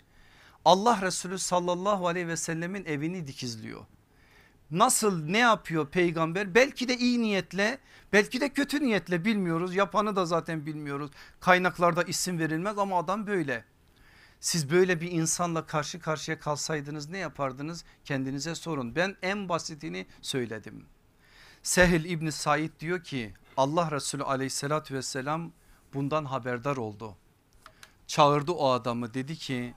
Allah 0.64 1.02
Resulü 1.02 1.38
sallallahu 1.38 2.08
aleyhi 2.08 2.28
ve 2.28 2.36
sellemin 2.36 2.84
evini 2.84 3.26
dikizliyor. 3.26 3.84
Nasıl 4.70 5.24
ne 5.24 5.38
yapıyor 5.38 5.86
peygamber 5.88 6.54
belki 6.54 6.88
de 6.88 6.96
iyi 6.96 7.20
niyetle 7.20 7.78
belki 8.12 8.40
de 8.40 8.48
kötü 8.48 8.82
niyetle 8.82 9.24
bilmiyoruz 9.24 9.74
yapanı 9.74 10.16
da 10.16 10.26
zaten 10.26 10.66
bilmiyoruz 10.66 11.10
kaynaklarda 11.40 12.02
isim 12.02 12.38
verilmez 12.38 12.78
ama 12.78 12.98
adam 12.98 13.26
böyle 13.26 13.64
Siz 14.40 14.70
böyle 14.70 15.00
bir 15.00 15.10
insanla 15.10 15.66
karşı 15.66 16.00
karşıya 16.00 16.38
kalsaydınız 16.38 17.08
ne 17.08 17.18
yapardınız? 17.18 17.84
Kendinize 18.04 18.54
sorun. 18.54 18.94
Ben 18.94 19.16
en 19.22 19.48
basitini 19.48 20.06
söyledim. 20.22 20.86
Sehil 21.62 22.04
İbni 22.04 22.32
Said 22.32 22.70
diyor 22.80 23.04
ki 23.04 23.34
Allah 23.56 23.90
Resulü 23.90 24.22
aleyhissalatü 24.22 24.94
vesselam 24.94 25.52
bundan 25.94 26.24
haberdar 26.24 26.76
oldu. 26.76 27.16
Çağırdı 28.06 28.52
o 28.52 28.70
adamı 28.70 29.14
dedi 29.14 29.36
ki 29.36 29.74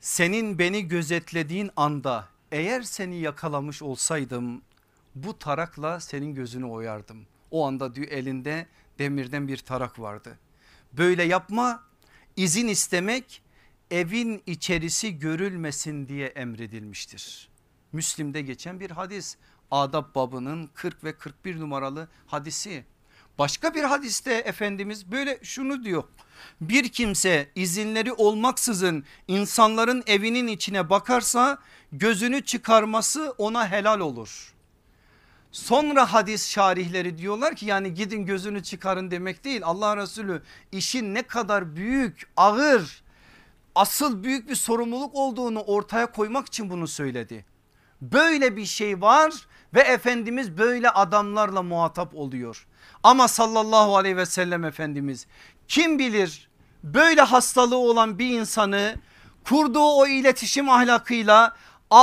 senin 0.00 0.58
beni 0.58 0.88
gözetlediğin 0.88 1.70
anda 1.76 2.28
eğer 2.52 2.82
seni 2.82 3.18
yakalamış 3.18 3.82
olsaydım 3.82 4.62
bu 5.14 5.38
tarakla 5.38 6.00
senin 6.00 6.34
gözünü 6.34 6.64
oyardım. 6.64 7.26
O 7.50 7.66
anda 7.66 7.94
diyor 7.94 8.08
elinde 8.08 8.66
demirden 8.98 9.48
bir 9.48 9.56
tarak 9.56 9.98
vardı. 9.98 10.38
Böyle 10.92 11.22
yapma 11.22 11.82
izin 12.36 12.68
istemek 12.68 13.42
evin 13.94 14.42
içerisi 14.46 15.18
görülmesin 15.18 16.08
diye 16.08 16.26
emredilmiştir. 16.26 17.48
Müslim'de 17.92 18.42
geçen 18.42 18.80
bir 18.80 18.90
hadis 18.90 19.36
adab 19.70 20.14
babının 20.14 20.70
40 20.74 21.04
ve 21.04 21.12
41 21.12 21.60
numaralı 21.60 22.08
hadisi. 22.26 22.84
Başka 23.38 23.74
bir 23.74 23.82
hadiste 23.82 24.34
Efendimiz 24.34 25.12
böyle 25.12 25.38
şunu 25.42 25.84
diyor. 25.84 26.04
Bir 26.60 26.88
kimse 26.88 27.48
izinleri 27.54 28.12
olmaksızın 28.12 29.04
insanların 29.28 30.02
evinin 30.06 30.46
içine 30.46 30.90
bakarsa 30.90 31.58
gözünü 31.92 32.44
çıkarması 32.44 33.34
ona 33.38 33.70
helal 33.70 34.00
olur. 34.00 34.54
Sonra 35.52 36.12
hadis 36.12 36.50
şarihleri 36.50 37.18
diyorlar 37.18 37.56
ki 37.56 37.66
yani 37.66 37.94
gidin 37.94 38.26
gözünü 38.26 38.62
çıkarın 38.62 39.10
demek 39.10 39.44
değil. 39.44 39.60
Allah 39.64 39.96
Resulü 39.96 40.42
işin 40.72 41.14
ne 41.14 41.22
kadar 41.22 41.76
büyük 41.76 42.26
ağır 42.36 43.03
asıl 43.74 44.24
büyük 44.24 44.48
bir 44.48 44.54
sorumluluk 44.54 45.14
olduğunu 45.14 45.60
ortaya 45.60 46.12
koymak 46.12 46.46
için 46.46 46.70
bunu 46.70 46.88
söyledi. 46.88 47.44
Böyle 48.00 48.56
bir 48.56 48.64
şey 48.64 49.00
var 49.00 49.32
ve 49.74 49.80
Efendimiz 49.80 50.58
böyle 50.58 50.90
adamlarla 50.90 51.62
muhatap 51.62 52.14
oluyor. 52.14 52.66
Ama 53.02 53.28
sallallahu 53.28 53.96
aleyhi 53.96 54.16
ve 54.16 54.26
sellem 54.26 54.64
Efendimiz 54.64 55.26
kim 55.68 55.98
bilir 55.98 56.48
böyle 56.84 57.20
hastalığı 57.20 57.76
olan 57.76 58.18
bir 58.18 58.40
insanı 58.40 58.94
kurduğu 59.44 59.90
o 59.90 60.06
iletişim 60.06 60.68
ahlakıyla 60.68 61.56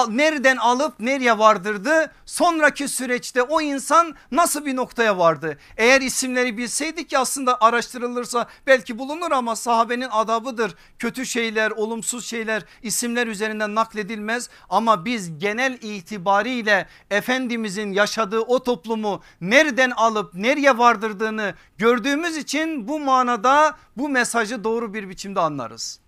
nereden 0.10 0.58
alıp 0.58 1.00
nereye 1.00 1.38
vardırdı? 1.38 2.12
Sonraki 2.26 2.88
süreçte 2.88 3.42
o 3.42 3.62
insan 3.62 4.16
nasıl 4.32 4.66
bir 4.66 4.76
noktaya 4.76 5.18
vardı? 5.18 5.58
Eğer 5.78 6.02
isimleri 6.02 6.58
bilseydik 6.58 7.10
ki 7.10 7.18
aslında 7.18 7.62
araştırılırsa 7.62 8.48
belki 8.68 9.00
bulunur 9.00 9.32
ama 9.32 9.56
sahabenin 9.56 10.10
adabıdır. 10.12 10.76
Kötü 11.00 11.26
şeyler, 11.26 11.72
olumsuz 11.72 12.26
şeyler 12.26 12.66
isimler 12.82 13.28
üzerinden 13.28 13.76
nakledilmez 13.76 14.50
ama 14.70 15.06
biz 15.06 15.40
genel 15.40 15.78
itibariyle 15.82 16.88
Efendimizin 17.10 17.92
yaşadığı 17.92 18.40
o 18.40 18.64
toplumu 18.64 19.22
nereden 19.42 19.92
alıp 19.92 20.34
nereye 20.34 20.78
vardırdığını 20.78 21.54
gördüğümüz 21.78 22.38
için 22.38 22.88
bu 22.88 23.00
manada 23.00 23.78
bu 23.98 24.10
mesajı 24.10 24.64
doğru 24.64 24.94
bir 24.94 25.10
biçimde 25.10 25.40
anlarız 25.40 26.00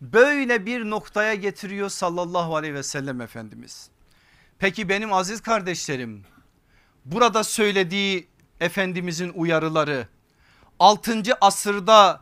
böyle 0.00 0.66
bir 0.66 0.90
noktaya 0.90 1.34
getiriyor 1.34 1.88
sallallahu 1.88 2.56
aleyhi 2.56 2.74
ve 2.74 2.82
sellem 2.82 3.20
Efendimiz. 3.20 3.88
Peki 4.58 4.88
benim 4.88 5.12
aziz 5.12 5.40
kardeşlerim 5.40 6.24
burada 7.04 7.44
söylediği 7.44 8.28
Efendimizin 8.60 9.32
uyarıları 9.34 10.08
6. 10.78 11.22
asırda 11.40 12.20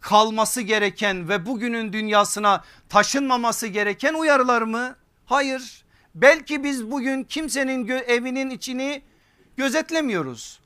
kalması 0.00 0.60
gereken 0.60 1.28
ve 1.28 1.46
bugünün 1.46 1.92
dünyasına 1.92 2.64
taşınmaması 2.88 3.66
gereken 3.66 4.14
uyarılar 4.14 4.62
mı? 4.62 4.96
Hayır. 5.26 5.84
Belki 6.14 6.64
biz 6.64 6.90
bugün 6.90 7.24
kimsenin 7.24 7.88
evinin 7.88 8.50
içini 8.50 9.02
gözetlemiyoruz. 9.56 10.60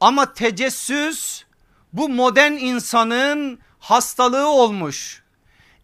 Ama 0.00 0.32
tecessüs 0.32 1.44
bu 1.92 2.08
modern 2.08 2.52
insanın 2.52 3.58
hastalığı 3.78 4.46
olmuş. 4.46 5.23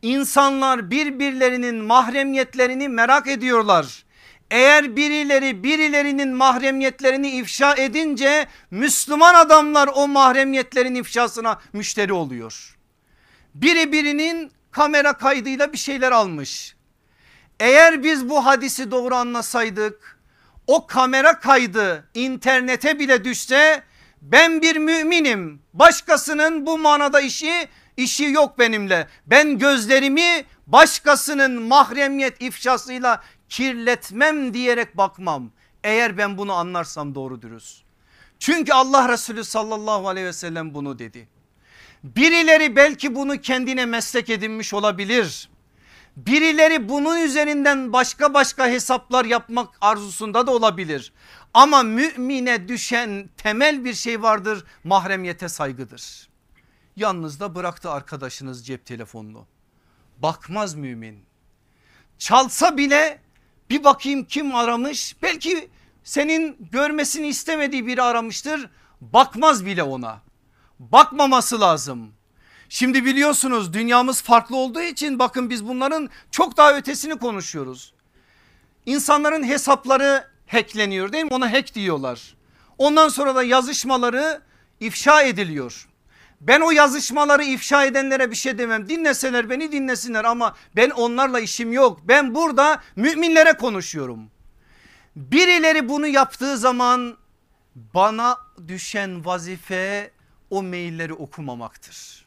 İnsanlar 0.02 0.90
birbirlerinin 0.90 1.76
mahremiyetlerini 1.76 2.88
merak 2.88 3.26
ediyorlar. 3.26 4.04
Eğer 4.50 4.96
birileri 4.96 5.64
birilerinin 5.64 6.34
mahremiyetlerini 6.34 7.30
ifşa 7.30 7.74
edince 7.74 8.46
Müslüman 8.70 9.34
adamlar 9.34 9.90
o 9.94 10.08
mahremiyetlerin 10.08 10.94
ifşasına 10.94 11.60
müşteri 11.72 12.12
oluyor. 12.12 12.76
Biri 13.54 13.92
birinin 13.92 14.52
kamera 14.70 15.12
kaydıyla 15.12 15.72
bir 15.72 15.78
şeyler 15.78 16.12
almış. 16.12 16.76
Eğer 17.60 18.02
biz 18.02 18.28
bu 18.28 18.46
hadisi 18.46 18.90
doğru 18.90 19.14
anlasaydık 19.14 20.20
o 20.66 20.86
kamera 20.86 21.40
kaydı 21.40 22.08
internete 22.14 22.98
bile 22.98 23.24
düşse 23.24 23.82
ben 24.22 24.62
bir 24.62 24.76
müminim 24.76 25.62
başkasının 25.74 26.66
bu 26.66 26.78
manada 26.78 27.20
işi 27.20 27.68
işi 27.96 28.24
yok 28.24 28.58
benimle. 28.58 29.08
Ben 29.26 29.58
gözlerimi 29.58 30.44
başkasının 30.66 31.62
mahremiyet 31.62 32.42
ifşasıyla 32.42 33.22
kirletmem 33.48 34.54
diyerek 34.54 34.96
bakmam. 34.96 35.50
Eğer 35.84 36.18
ben 36.18 36.38
bunu 36.38 36.52
anlarsam 36.52 37.14
doğru 37.14 37.42
dürüst. 37.42 37.82
Çünkü 38.38 38.72
Allah 38.72 39.08
Resulü 39.08 39.44
sallallahu 39.44 40.08
aleyhi 40.08 40.26
ve 40.26 40.32
sellem 40.32 40.74
bunu 40.74 40.98
dedi. 40.98 41.28
Birileri 42.04 42.76
belki 42.76 43.14
bunu 43.14 43.40
kendine 43.40 43.86
meslek 43.86 44.30
edinmiş 44.30 44.74
olabilir. 44.74 45.48
Birileri 46.16 46.88
bunun 46.88 47.22
üzerinden 47.22 47.92
başka 47.92 48.34
başka 48.34 48.66
hesaplar 48.66 49.24
yapmak 49.24 49.68
arzusunda 49.80 50.46
da 50.46 50.50
olabilir. 50.50 51.12
Ama 51.54 51.82
mümine 51.82 52.68
düşen 52.68 53.30
temel 53.36 53.84
bir 53.84 53.94
şey 53.94 54.22
vardır 54.22 54.64
mahremiyete 54.84 55.48
saygıdır. 55.48 56.29
Yalnız 56.96 57.40
da 57.40 57.54
bıraktı 57.54 57.90
arkadaşınız 57.90 58.66
cep 58.66 58.86
telefonunu. 58.86 59.46
Bakmaz 60.18 60.74
mümin. 60.74 61.24
Çalsa 62.18 62.76
bile 62.76 63.20
bir 63.70 63.84
bakayım 63.84 64.24
kim 64.24 64.54
aramış. 64.54 65.16
Belki 65.22 65.68
senin 66.04 66.68
görmesini 66.72 67.28
istemediği 67.28 67.86
biri 67.86 68.02
aramıştır. 68.02 68.70
Bakmaz 69.00 69.66
bile 69.66 69.82
ona. 69.82 70.20
Bakmaması 70.78 71.60
lazım. 71.60 72.12
Şimdi 72.68 73.04
biliyorsunuz 73.04 73.72
dünyamız 73.72 74.22
farklı 74.22 74.56
olduğu 74.56 74.82
için 74.82 75.18
bakın 75.18 75.50
biz 75.50 75.68
bunların 75.68 76.10
çok 76.30 76.56
daha 76.56 76.76
ötesini 76.76 77.18
konuşuyoruz. 77.18 77.92
İnsanların 78.86 79.42
hesapları 79.42 80.28
hackleniyor 80.46 81.12
değil 81.12 81.24
mi? 81.24 81.30
Ona 81.34 81.52
hack 81.52 81.74
diyorlar. 81.74 82.36
Ondan 82.78 83.08
sonra 83.08 83.34
da 83.34 83.42
yazışmaları 83.42 84.42
ifşa 84.80 85.22
ediliyor. 85.22 85.89
Ben 86.40 86.60
o 86.60 86.70
yazışmaları 86.70 87.44
ifşa 87.44 87.84
edenlere 87.84 88.30
bir 88.30 88.36
şey 88.36 88.58
demem. 88.58 88.88
Dinleseler 88.88 89.50
beni 89.50 89.72
dinlesinler 89.72 90.24
ama 90.24 90.56
ben 90.76 90.90
onlarla 90.90 91.40
işim 91.40 91.72
yok. 91.72 92.00
Ben 92.04 92.34
burada 92.34 92.82
müminlere 92.96 93.52
konuşuyorum. 93.52 94.30
Birileri 95.16 95.88
bunu 95.88 96.06
yaptığı 96.06 96.58
zaman 96.58 97.16
bana 97.74 98.38
düşen 98.68 99.24
vazife 99.24 100.10
o 100.50 100.62
mailleri 100.62 101.14
okumamaktır. 101.14 102.26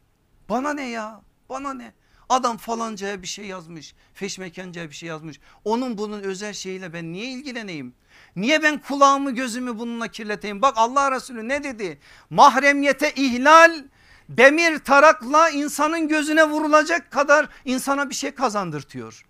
Bana 0.49 0.73
ne 0.73 0.89
ya? 0.89 1.21
Bana 1.49 1.73
ne? 1.73 1.93
Adam 2.29 2.57
falancaya 2.57 3.21
bir 3.21 3.27
şey 3.27 3.45
yazmış. 3.45 3.95
Feşmekancaya 4.13 4.89
bir 4.89 4.95
şey 4.95 5.09
yazmış. 5.09 5.39
Onun 5.65 5.97
bunun 5.97 6.23
özel 6.23 6.53
şeyiyle 6.53 6.93
ben 6.93 7.13
niye 7.13 7.25
ilgileneyim? 7.25 7.93
Niye 8.35 8.63
ben 8.63 8.81
kulağımı 8.81 9.31
gözümü 9.31 9.79
bununla 9.79 10.07
kirleteyim? 10.07 10.61
Bak 10.61 10.73
Allah 10.77 11.11
Resulü 11.11 11.47
ne 11.47 11.63
dedi? 11.63 11.99
Mahremiyete 12.29 13.11
ihlal 13.13 13.83
demir 14.29 14.79
tarakla 14.79 15.49
insanın 15.49 16.07
gözüne 16.07 16.43
vurulacak 16.43 17.11
kadar 17.11 17.49
insana 17.65 18.09
bir 18.09 18.15
şey 18.15 18.31
kazandırtıyor. 18.31 19.25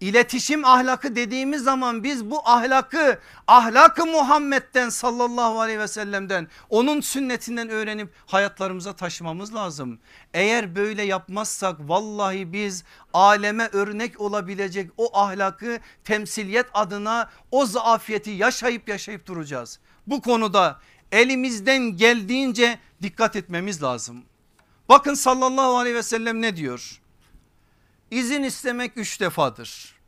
İletişim 0.00 0.64
ahlakı 0.64 1.16
dediğimiz 1.16 1.62
zaman 1.62 2.04
biz 2.04 2.30
bu 2.30 2.48
ahlakı 2.48 3.18
ahlakı 3.46 4.06
Muhammed'den 4.06 4.88
sallallahu 4.88 5.60
aleyhi 5.60 5.78
ve 5.78 5.88
sellem'den 5.88 6.48
onun 6.70 7.00
sünnetinden 7.00 7.68
öğrenip 7.68 8.12
hayatlarımıza 8.26 8.92
taşımamız 8.92 9.54
lazım. 9.54 9.98
Eğer 10.34 10.76
böyle 10.76 11.02
yapmazsak 11.02 11.76
vallahi 11.80 12.52
biz 12.52 12.84
aleme 13.14 13.68
örnek 13.72 14.20
olabilecek 14.20 14.90
o 14.96 15.18
ahlakı 15.18 15.78
temsiliyet 16.04 16.66
adına 16.74 17.30
o 17.50 17.66
zaafiyeti 17.66 18.30
yaşayıp 18.30 18.88
yaşayıp 18.88 19.26
duracağız. 19.26 19.78
Bu 20.06 20.22
konuda 20.22 20.80
elimizden 21.12 21.96
geldiğince 21.96 22.78
dikkat 23.02 23.36
etmemiz 23.36 23.82
lazım. 23.82 24.24
Bakın 24.88 25.14
sallallahu 25.14 25.76
aleyhi 25.76 25.96
ve 25.96 26.02
sellem 26.02 26.42
ne 26.42 26.56
diyor? 26.56 27.00
İzin 28.10 28.42
istemek 28.42 28.96
üç 28.96 29.20
defadır. 29.20 29.98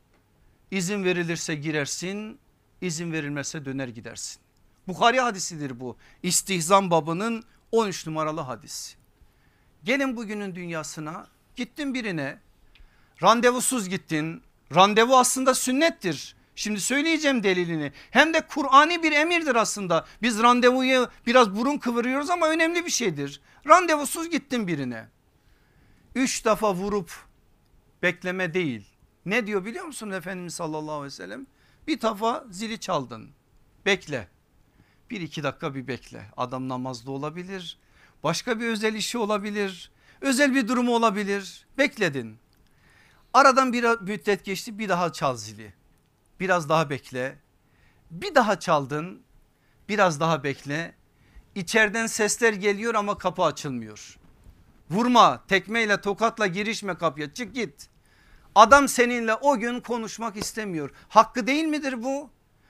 İzin 0.71 1.03
verilirse 1.03 1.55
girersin, 1.55 2.39
izin 2.81 3.11
verilmezse 3.11 3.65
döner 3.65 3.87
gidersin. 3.87 4.41
Bukhari 4.87 5.19
hadisidir 5.19 5.79
bu. 5.79 5.97
İstihzam 6.23 6.91
babının 6.91 7.43
13 7.71 8.07
numaralı 8.07 8.41
hadisi. 8.41 8.95
Gelin 9.83 10.17
bugünün 10.17 10.55
dünyasına 10.55 11.27
gittin 11.55 11.93
birine 11.93 12.39
Randevusuz 13.23 13.89
gittin. 13.89 14.43
Randevu 14.75 15.17
aslında 15.17 15.53
sünnettir. 15.53 16.35
Şimdi 16.55 16.81
söyleyeceğim 16.81 17.43
delilini. 17.43 17.91
Hem 18.11 18.33
de 18.33 18.41
Kur'ani 18.47 19.03
bir 19.03 19.11
emirdir 19.11 19.55
aslında. 19.55 20.05
Biz 20.21 20.41
randevuyu 20.41 21.09
biraz 21.25 21.55
burun 21.55 21.77
kıvırıyoruz 21.77 22.29
ama 22.29 22.47
önemli 22.49 22.85
bir 22.85 22.91
şeydir. 22.91 23.41
Randevusuz 23.67 24.29
gittin 24.29 24.67
birine. 24.67 25.07
Üç 26.15 26.45
defa 26.45 26.73
vurup 26.73 27.11
bekleme 28.03 28.53
değil. 28.53 28.85
Ne 29.25 29.47
diyor 29.47 29.65
biliyor 29.65 29.85
musun 29.85 30.11
Efendimiz 30.11 30.53
sallallahu 30.53 30.91
aleyhi 30.91 31.05
ve 31.05 31.09
sellem? 31.09 31.47
Bir 31.87 32.01
defa 32.01 32.45
zili 32.49 32.79
çaldın. 32.79 33.29
Bekle. 33.85 34.27
Bir 35.09 35.21
iki 35.21 35.43
dakika 35.43 35.75
bir 35.75 35.87
bekle. 35.87 36.25
Adam 36.37 36.69
namazda 36.69 37.11
olabilir. 37.11 37.77
Başka 38.23 38.59
bir 38.59 38.67
özel 38.67 38.93
işi 38.93 39.17
olabilir. 39.17 39.91
Özel 40.21 40.55
bir 40.55 40.67
durumu 40.67 40.95
olabilir. 40.95 41.67
Bekledin. 41.77 42.37
Aradan 43.33 43.73
bir 43.73 43.83
müddet 44.01 44.45
geçti 44.45 44.79
bir 44.79 44.89
daha 44.89 45.13
çal 45.13 45.37
zili. 45.37 45.73
Biraz 46.41 46.69
daha 46.69 46.89
bekle. 46.89 47.39
Bir 48.11 48.35
daha 48.35 48.59
çaldın. 48.59 49.21
Biraz 49.89 50.19
daha 50.19 50.43
bekle. 50.43 50.95
İçeriden 51.55 52.07
sesler 52.07 52.53
geliyor 52.53 52.95
ama 52.95 53.17
kapı 53.17 53.43
açılmıyor. 53.43 54.19
Vurma 54.89 55.43
tekmeyle 55.47 56.01
tokatla 56.01 56.47
girişme 56.47 56.97
kapıya 56.97 57.33
çık 57.33 57.55
git. 57.55 57.89
Adam 58.55 58.87
seninle 58.87 59.35
o 59.35 59.57
gün 59.57 59.79
konuşmak 59.79 60.37
istemiyor. 60.37 60.89
Hakkı 61.09 61.47
değil 61.47 61.65
midir 61.65 62.03
bu? 62.03 62.29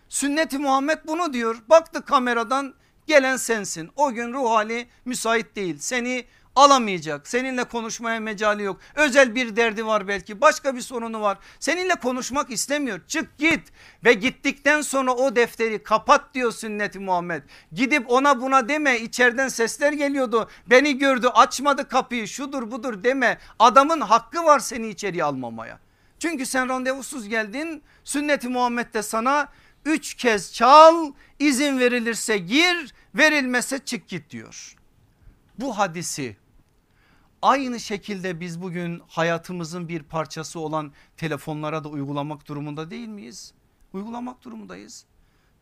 Sünneti 0.09 0.57
Muhammed 0.57 0.99
bunu 1.07 1.33
diyor. 1.33 1.63
Baktı 1.69 2.05
kameradan 2.05 2.73
gelen 3.07 3.37
sensin. 3.37 3.89
O 3.95 4.11
gün 4.11 4.33
ruh 4.33 4.49
hali 4.49 4.87
müsait 5.05 5.55
değil. 5.55 5.77
Seni 5.79 6.25
alamayacak. 6.55 7.27
Seninle 7.27 7.63
konuşmaya 7.63 8.19
mecali 8.19 8.63
yok. 8.63 8.79
Özel 8.95 9.35
bir 9.35 9.55
derdi 9.55 9.85
var 9.85 10.07
belki 10.07 10.41
başka 10.41 10.75
bir 10.75 10.81
sorunu 10.81 11.21
var. 11.21 11.37
Seninle 11.59 11.95
konuşmak 11.95 12.51
istemiyor. 12.51 13.01
Çık 13.07 13.37
git 13.37 13.71
ve 14.03 14.13
gittikten 14.13 14.81
sonra 14.81 15.13
o 15.13 15.35
defteri 15.35 15.83
kapat 15.83 16.33
diyor 16.33 16.51
sünneti 16.51 16.99
Muhammed. 16.99 17.43
Gidip 17.71 18.11
ona 18.11 18.41
buna 18.41 18.69
deme 18.69 18.99
içeriden 18.99 19.47
sesler 19.47 19.93
geliyordu. 19.93 20.49
Beni 20.67 20.97
gördü 20.97 21.27
açmadı 21.27 21.87
kapıyı 21.87 22.27
şudur 22.27 22.71
budur 22.71 23.03
deme. 23.03 23.37
Adamın 23.59 24.01
hakkı 24.01 24.43
var 24.43 24.59
seni 24.59 24.87
içeriye 24.87 25.23
almamaya. 25.23 25.79
Çünkü 26.19 26.45
sen 26.45 26.69
randevusuz 26.69 27.27
geldin 27.29 27.83
sünneti 28.03 28.47
Muhammed 28.47 28.93
de 28.93 29.03
sana 29.03 29.47
üç 29.85 30.13
kez 30.13 30.53
çal 30.53 31.11
izin 31.39 31.79
verilirse 31.79 32.37
gir 32.37 32.93
verilmese 33.15 33.79
çık 33.79 34.07
git 34.07 34.29
diyor. 34.29 34.75
Bu 35.57 35.77
hadisi 35.77 36.40
aynı 37.41 37.79
şekilde 37.79 38.39
biz 38.39 38.61
bugün 38.61 39.01
hayatımızın 39.07 39.87
bir 39.87 40.03
parçası 40.03 40.59
olan 40.59 40.91
telefonlara 41.17 41.83
da 41.83 41.89
uygulamak 41.89 42.47
durumunda 42.47 42.91
değil 42.91 43.07
miyiz? 43.07 43.53
Uygulamak 43.93 44.43
durumundayız. 44.43 45.05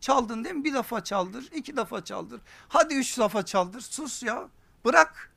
Çaldın 0.00 0.44
değil 0.44 0.54
mi? 0.54 0.64
Bir 0.64 0.74
defa 0.74 1.04
çaldır, 1.04 1.48
iki 1.54 1.76
defa 1.76 2.04
çaldır. 2.04 2.40
Hadi 2.68 2.94
üç 2.94 3.18
defa 3.18 3.44
çaldır. 3.44 3.80
Sus 3.80 4.22
ya. 4.22 4.48
Bırak. 4.84 5.32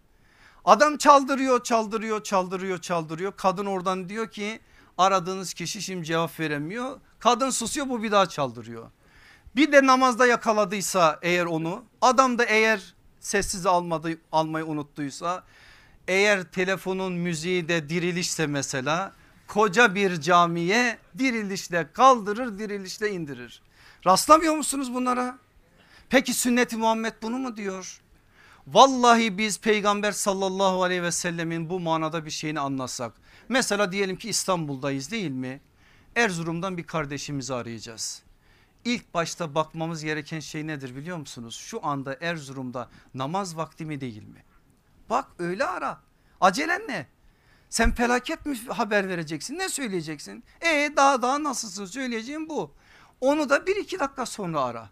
Adam 0.66 0.98
çaldırıyor, 0.98 1.64
çaldırıyor, 1.64 2.24
çaldırıyor, 2.24 2.78
çaldırıyor. 2.78 3.34
Kadın 3.38 3.66
oradan 3.66 4.10
diyor 4.10 4.32
ki 4.32 4.60
aradığınız 4.98 5.54
kişi 5.54 5.82
şimdi 5.82 6.06
cevap 6.06 6.40
veremiyor. 6.40 7.00
Kadın 7.20 7.50
susuyor 7.50 7.90
bu 7.90 8.04
bir 8.04 8.12
daha 8.12 8.26
çaldırıyor. 8.26 8.92
Bir 9.56 9.72
de 9.72 9.86
namazda 9.86 10.28
yakaladıysa 10.28 11.20
eğer 11.22 11.46
onu 11.46 11.84
adam 12.02 12.38
da 12.38 12.44
eğer 12.44 12.94
sessiz 13.20 13.66
almadı, 13.66 14.18
almayı 14.32 14.66
unuttuysa 14.66 15.44
eğer 16.08 16.44
telefonun 16.44 17.14
müziği 17.14 17.68
de 17.68 17.90
dirilişse 17.90 18.48
mesela 18.48 19.14
koca 19.48 19.96
bir 19.96 20.22
camiye 20.22 20.98
dirilişle 21.18 21.92
kaldırır 21.94 22.60
dirilişle 22.60 23.12
indirir. 23.12 23.62
Rastlamıyor 24.06 24.56
musunuz 24.56 24.94
bunlara? 24.94 25.38
Peki 26.10 26.34
sünneti 26.34 26.78
Muhammed 26.78 27.14
bunu 27.22 27.40
mu 27.40 27.58
diyor? 27.58 28.00
Vallahi 28.68 29.38
biz 29.38 29.60
peygamber 29.60 30.12
sallallahu 30.12 30.84
aleyhi 30.84 31.04
ve 31.04 31.12
sellemin 31.12 31.70
bu 31.70 31.80
manada 31.80 32.26
bir 32.26 32.32
şeyini 32.32 32.60
anlasak. 32.60 33.14
Mesela 33.50 33.92
diyelim 33.92 34.16
ki 34.16 34.30
İstanbul'dayız 34.30 35.12
değil 35.12 35.32
mi? 35.32 35.62
Erzurum'dan 36.16 36.78
bir 36.78 36.84
kardeşimizi 36.84 37.54
arayacağız. 37.54 38.24
İlk 38.86 39.14
başta 39.14 39.56
bakmamız 39.56 40.04
gereken 40.04 40.40
şey 40.40 40.68
nedir 40.68 40.96
biliyor 40.96 41.18
musunuz? 41.18 41.56
Şu 41.56 41.86
anda 41.86 42.18
Erzurum'da 42.22 42.90
namaz 43.14 43.58
vakti 43.58 43.86
mi 43.86 44.02
değil 44.02 44.24
mi? 44.24 44.44
Bak 45.14 45.28
öyle 45.40 45.66
ara. 45.66 46.02
Acelen 46.42 46.88
ne? 46.88 47.08
Sen 47.70 47.96
felaket 47.96 48.46
mi 48.46 48.58
haber 48.68 49.10
vereceksin? 49.10 49.58
Ne 49.60 49.70
söyleyeceksin? 49.70 50.44
E 50.62 50.94
daha 50.98 51.22
daha 51.22 51.44
nasılsın 51.44 51.86
söyleyeceğim 51.86 52.50
bu. 52.50 52.74
Onu 53.22 53.50
da 53.50 53.68
bir 53.68 53.76
iki 53.76 54.00
dakika 54.00 54.26
sonra 54.26 54.62
ara. 54.62 54.90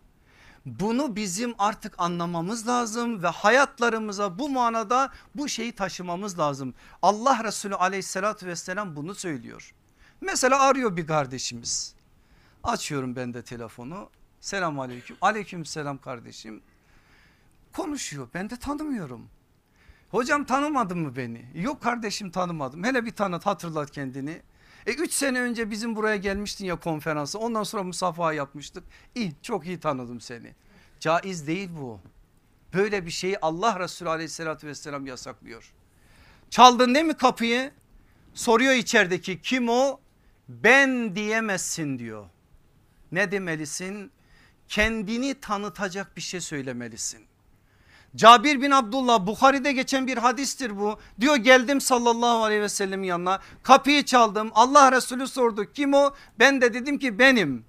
Bunu 0.66 1.16
bizim 1.16 1.56
artık 1.58 1.96
anlamamız 1.98 2.68
lazım 2.68 3.24
ve 3.24 3.28
hayatlarımıza 3.28 4.40
bu 4.40 4.50
manada 4.50 5.12
bu 5.36 5.50
şeyi 5.50 5.72
taşımamız 5.72 6.40
lazım. 6.40 6.74
Allah 7.02 7.44
Resulü 7.44 7.76
aleyhissalatü 7.76 8.48
vesselam 8.48 8.96
bunu 8.96 9.16
söylüyor. 9.16 9.74
Mesela 10.22 10.62
arıyor 10.62 10.98
bir 10.98 11.08
kardeşimiz. 11.08 11.96
Açıyorum 12.64 13.16
ben 13.16 13.34
de 13.34 13.42
telefonu. 13.44 14.10
Selam 14.42 14.80
aleyküm. 14.80 15.18
Aleyküm 15.22 15.66
selam 15.66 15.98
kardeşim. 15.98 16.62
Konuşuyor 17.74 18.28
ben 18.34 18.50
de 18.50 18.56
tanımıyorum. 18.56 19.30
Hocam 20.12 20.46
tanımadın 20.46 21.00
mı 21.00 21.16
beni? 21.16 21.46
Yok 21.56 21.82
kardeşim 21.82 22.32
tanımadım. 22.32 22.84
Hele 22.84 23.06
bir 23.06 23.12
tanıt 23.12 23.46
hatırlat 23.46 23.92
kendini. 23.92 24.42
E 24.86 24.94
3 24.94 25.14
sene 25.14 25.42
önce 25.42 25.70
bizim 25.70 25.96
buraya 25.96 26.16
gelmiştin 26.16 26.66
ya 26.66 26.76
konferansa 26.76 27.40
ondan 27.40 27.64
sonra 27.64 27.84
musafaha 27.84 28.34
yapmıştık. 28.34 28.84
İyi 29.16 29.34
çok 29.42 29.66
iyi 29.68 29.80
tanıdım 29.80 30.22
seni. 30.22 30.56
Caiz 31.00 31.48
değil 31.48 31.70
bu. 31.80 32.00
Böyle 32.74 33.06
bir 33.06 33.12
şeyi 33.12 33.40
Allah 33.40 33.80
Resulü 33.80 34.10
aleyhissalatü 34.10 34.68
vesselam 34.68 35.06
yasaklıyor. 35.06 35.74
Çaldın 36.50 36.96
değil 36.96 37.06
mi 37.06 37.18
kapıyı? 37.18 37.72
Soruyor 38.34 38.74
içerideki 38.74 39.42
kim 39.42 39.70
o? 39.70 40.00
Ben 40.50 41.16
diyemezsin 41.16 42.00
diyor. 42.00 42.26
Ne 43.12 43.32
demelisin? 43.32 44.12
Kendini 44.68 45.40
tanıtacak 45.42 46.18
bir 46.18 46.22
şey 46.22 46.42
söylemelisin. 46.42 47.31
Cabir 48.16 48.62
bin 48.62 48.72
Abdullah 48.72 49.28
Bukhari'de 49.28 49.72
geçen 49.72 50.08
bir 50.08 50.18
hadistir 50.18 50.80
bu. 50.80 51.00
Diyor 51.20 51.36
geldim 51.36 51.82
sallallahu 51.82 52.44
aleyhi 52.44 52.62
ve 52.62 52.70
sellem 52.70 53.04
yanına 53.04 53.40
kapıyı 53.64 54.06
çaldım 54.06 54.52
Allah 54.56 54.92
Resulü 54.92 55.28
sordu 55.28 55.66
kim 55.74 55.94
o? 55.94 56.14
Ben 56.40 56.62
de 56.62 56.74
dedim 56.74 57.00
ki 57.00 57.20
benim. 57.20 57.66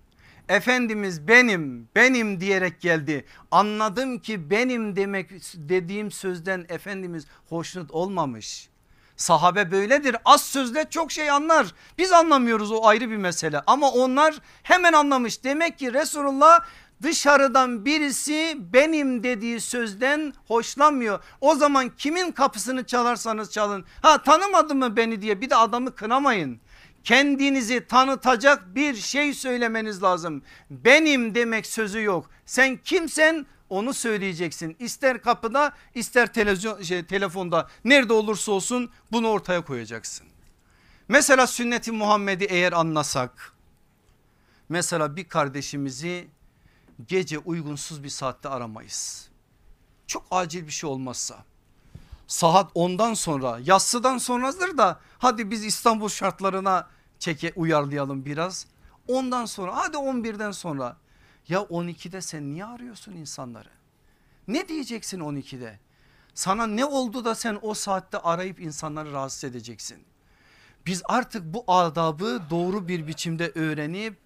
Efendimiz 0.49 1.29
benim 1.29 1.89
benim 1.97 2.41
diyerek 2.41 2.81
geldi. 2.81 3.25
Anladım 3.51 4.19
ki 4.19 4.51
benim 4.51 4.97
demek 4.97 5.31
dediğim 5.55 6.11
sözden 6.11 6.67
Efendimiz 6.69 7.27
hoşnut 7.49 7.91
olmamış. 7.91 8.69
Sahabe 9.17 9.71
böyledir 9.71 10.17
az 10.25 10.43
sözle 10.43 10.87
çok 10.91 11.13
şey 11.13 11.31
anlar. 11.31 11.75
Biz 11.99 12.13
anlamıyoruz 12.13 12.73
o 12.73 12.87
ayrı 12.87 13.11
bir 13.11 13.17
mesele 13.17 13.61
ama 13.67 13.91
onlar 13.91 14.35
hemen 14.63 14.93
anlamış. 14.93 15.45
Demek 15.45 15.79
ki 15.79 15.93
Resulullah 15.93 16.61
dışarıdan 17.03 17.85
birisi 17.85 18.57
benim 18.73 19.23
dediği 19.23 19.61
sözden 19.61 20.35
hoşlanmıyor. 20.47 21.21
O 21.41 21.55
zaman 21.55 21.89
kimin 21.97 22.33
kapısını 22.33 22.87
çalarsanız 22.87 23.51
çalın. 23.51 23.85
Ha 24.03 24.23
tanımadı 24.23 24.75
mı 24.75 24.97
beni 24.97 25.23
diye 25.23 25.41
bir 25.41 25.51
de 25.51 25.57
adamı 25.57 25.95
kınamayın. 25.95 26.61
Kendinizi 27.05 27.87
tanıtacak 27.87 28.75
bir 28.75 28.95
şey 28.95 29.35
söylemeniz 29.35 30.03
lazım. 30.03 30.43
Benim 30.71 31.35
demek 31.35 31.67
sözü 31.67 32.03
yok. 32.03 32.31
Sen 32.47 32.77
kimsen 32.77 33.47
onu 33.69 33.95
söyleyeceksin. 33.95 34.77
İster 34.79 35.23
kapıda 35.23 35.73
ister 35.95 36.33
televizyon 36.33 36.83
şey, 36.83 37.05
telefonda 37.05 37.69
nerede 37.85 38.13
olursa 38.13 38.53
olsun 38.53 38.91
bunu 39.13 39.29
ortaya 39.29 39.65
koyacaksın. 39.65 40.27
Mesela 41.09 41.47
sünneti 41.47 41.93
Muhammed'i 41.93 42.45
eğer 42.45 42.73
anlasak 42.73 43.53
mesela 44.69 45.17
bir 45.17 45.25
kardeşimizi 45.25 46.29
gece 47.09 47.39
uygunsuz 47.39 48.05
bir 48.05 48.09
saatte 48.09 48.49
aramayız. 48.49 49.29
Çok 50.07 50.27
acil 50.31 50.67
bir 50.67 50.73
şey 50.73 50.91
olmazsa 50.91 51.45
saat 52.33 52.71
ondan 52.75 53.15
sonra 53.15 53.59
yassıdan 53.65 54.19
sonradır 54.19 54.79
da 54.79 55.01
hadi 55.19 55.51
biz 55.51 55.65
İstanbul 55.65 56.09
şartlarına 56.09 56.89
çeke 57.19 57.53
uyarlayalım 57.57 58.25
biraz. 58.25 58.67
Ondan 59.09 59.45
sonra 59.45 59.77
hadi 59.77 59.97
11'den 59.97 60.51
sonra 60.51 60.97
ya 61.49 61.59
12'de 61.59 62.21
sen 62.21 62.53
niye 62.53 62.65
arıyorsun 62.65 63.13
insanları? 63.13 63.69
Ne 64.49 64.69
diyeceksin 64.69 65.21
12'de? 65.21 65.79
Sana 66.35 66.67
ne 66.67 66.85
oldu 66.85 67.25
da 67.25 67.35
sen 67.35 67.59
o 67.63 67.75
saatte 67.75 68.19
arayıp 68.19 68.61
insanları 68.61 69.13
rahatsız 69.13 69.45
edeceksin? 69.45 70.05
Biz 70.87 71.03
artık 71.05 71.55
bu 71.55 71.65
adabı 71.67 72.43
doğru 72.51 72.89
bir 72.89 73.07
biçimde 73.07 73.53
öğrenip 73.55 74.19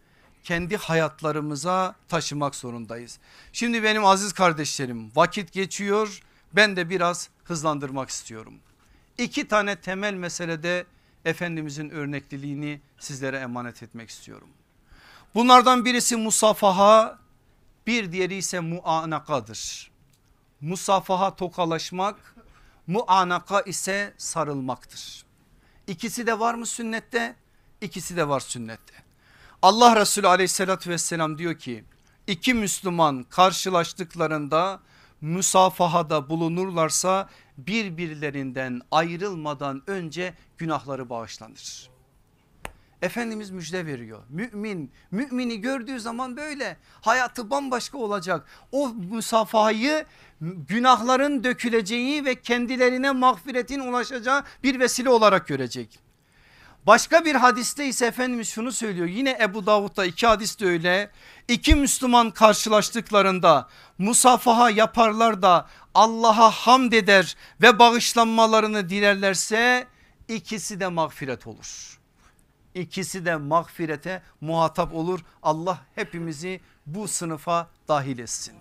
kendi 0.47 0.77
hayatlarımıza 0.77 1.95
taşımak 2.09 2.55
zorundayız. 2.55 3.19
Şimdi 3.53 3.83
benim 3.83 4.05
aziz 4.05 4.33
kardeşlerim 4.33 5.11
vakit 5.17 5.53
geçiyor 5.53 6.23
ben 6.53 6.77
de 6.77 6.91
biraz 6.91 7.29
hızlandırmak 7.45 8.11
istiyorum. 8.11 8.55
İki 9.19 9.49
tane 9.49 9.77
temel 9.77 10.15
meselede 10.15 10.87
Efendimizin 11.25 11.91
örnekliliğini 11.91 12.81
sizlere 12.99 13.39
emanet 13.39 13.83
etmek 13.83 14.11
istiyorum. 14.11 14.49
Bunlardan 15.35 15.85
birisi 15.85 16.17
musafaha 16.17 17.19
bir 17.87 18.13
diğeri 18.13 18.35
ise 18.35 18.61
muanakadır. 18.61 19.91
Musafaha 20.61 21.37
tokalaşmak 21.37 22.35
muanaka 22.87 23.61
ise 23.61 24.15
sarılmaktır. 24.19 25.25
İkisi 25.87 26.27
de 26.27 26.39
var 26.39 26.55
mı 26.55 26.67
sünnette? 26.67 27.37
İkisi 27.81 28.17
de 28.17 28.29
var 28.29 28.41
sünnette. 28.41 29.06
Allah 29.63 29.97
Resulü 29.97 30.29
aleyhissalatü 30.29 30.91
vesselam 30.91 31.39
diyor 31.39 31.59
ki 31.59 31.85
iki 32.27 32.55
Müslüman 32.55 33.23
karşılaştıklarında 33.23 34.81
musafahada 35.21 36.31
bulunurlarsa 36.31 37.29
birbirlerinden 37.59 38.81
ayrılmadan 38.91 39.83
önce 39.87 40.35
günahları 40.59 41.11
bağışlanır. 41.11 41.91
Efendimiz 43.03 43.51
müjde 43.51 43.87
veriyor. 43.87 44.23
Mümin, 44.29 44.93
mümini 45.11 45.61
gördüğü 45.61 46.01
zaman 46.01 46.37
böyle 46.37 46.77
hayatı 47.01 47.51
bambaşka 47.51 47.99
olacak. 47.99 48.49
O 48.73 48.89
musafayı 48.89 50.05
günahların 50.41 51.45
döküleceği 51.45 52.25
ve 52.25 52.35
kendilerine 52.35 53.11
mağfiretin 53.11 53.81
ulaşacağı 53.81 54.45
bir 54.63 54.81
vesile 54.81 55.11
olarak 55.11 55.47
görecek. 55.47 56.06
Başka 56.87 57.25
bir 57.25 57.35
hadiste 57.35 57.87
ise 57.87 58.07
Efendimiz 58.07 58.49
şunu 58.49 58.73
söylüyor 58.73 59.07
yine 59.07 59.39
Ebu 59.41 59.67
Davud'da 59.67 60.05
iki 60.05 60.27
hadis 60.27 60.61
de 60.61 60.67
öyle. 60.67 61.11
İki 61.49 61.75
Müslüman 61.75 62.31
karşılaştıklarında 62.31 63.69
musafaha 63.99 64.71
yaparlar 64.71 65.43
da 65.43 65.67
Allah'a 65.95 66.51
hamd 66.51 66.93
eder 66.93 67.37
ve 67.63 67.79
bağışlanmalarını 67.79 68.89
dilerlerse 68.89 69.87
ikisi 70.29 70.81
de 70.81 70.89
mağfiret 70.89 71.47
olur. 71.47 71.99
İkisi 72.75 73.25
de 73.25 73.37
mağfirete 73.37 74.23
muhatap 74.41 74.95
olur. 74.95 75.21
Allah 75.43 75.79
hepimizi 75.95 76.61
bu 76.87 77.09
sınıfa 77.09 77.69
dahil 77.89 78.19
etsin. 78.19 78.55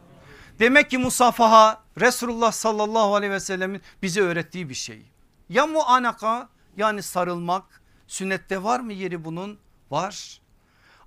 Demek 0.59 0.89
ki 0.89 0.97
musafaha 0.97 1.84
Resulullah 1.99 2.51
sallallahu 2.51 3.15
aleyhi 3.15 3.34
ve 3.34 3.39
sellemin 3.39 3.82
bize 4.01 4.21
öğrettiği 4.21 4.69
bir 4.69 4.73
şey. 4.73 5.01
Ya 5.49 5.67
muanaka 5.67 6.49
yani 6.78 7.03
sarılmak 7.03 7.84
sünnette 8.08 8.64
var 8.64 8.80
mı 8.80 8.93
yeri 8.93 9.26
bunun? 9.26 9.60
Var. 9.91 10.41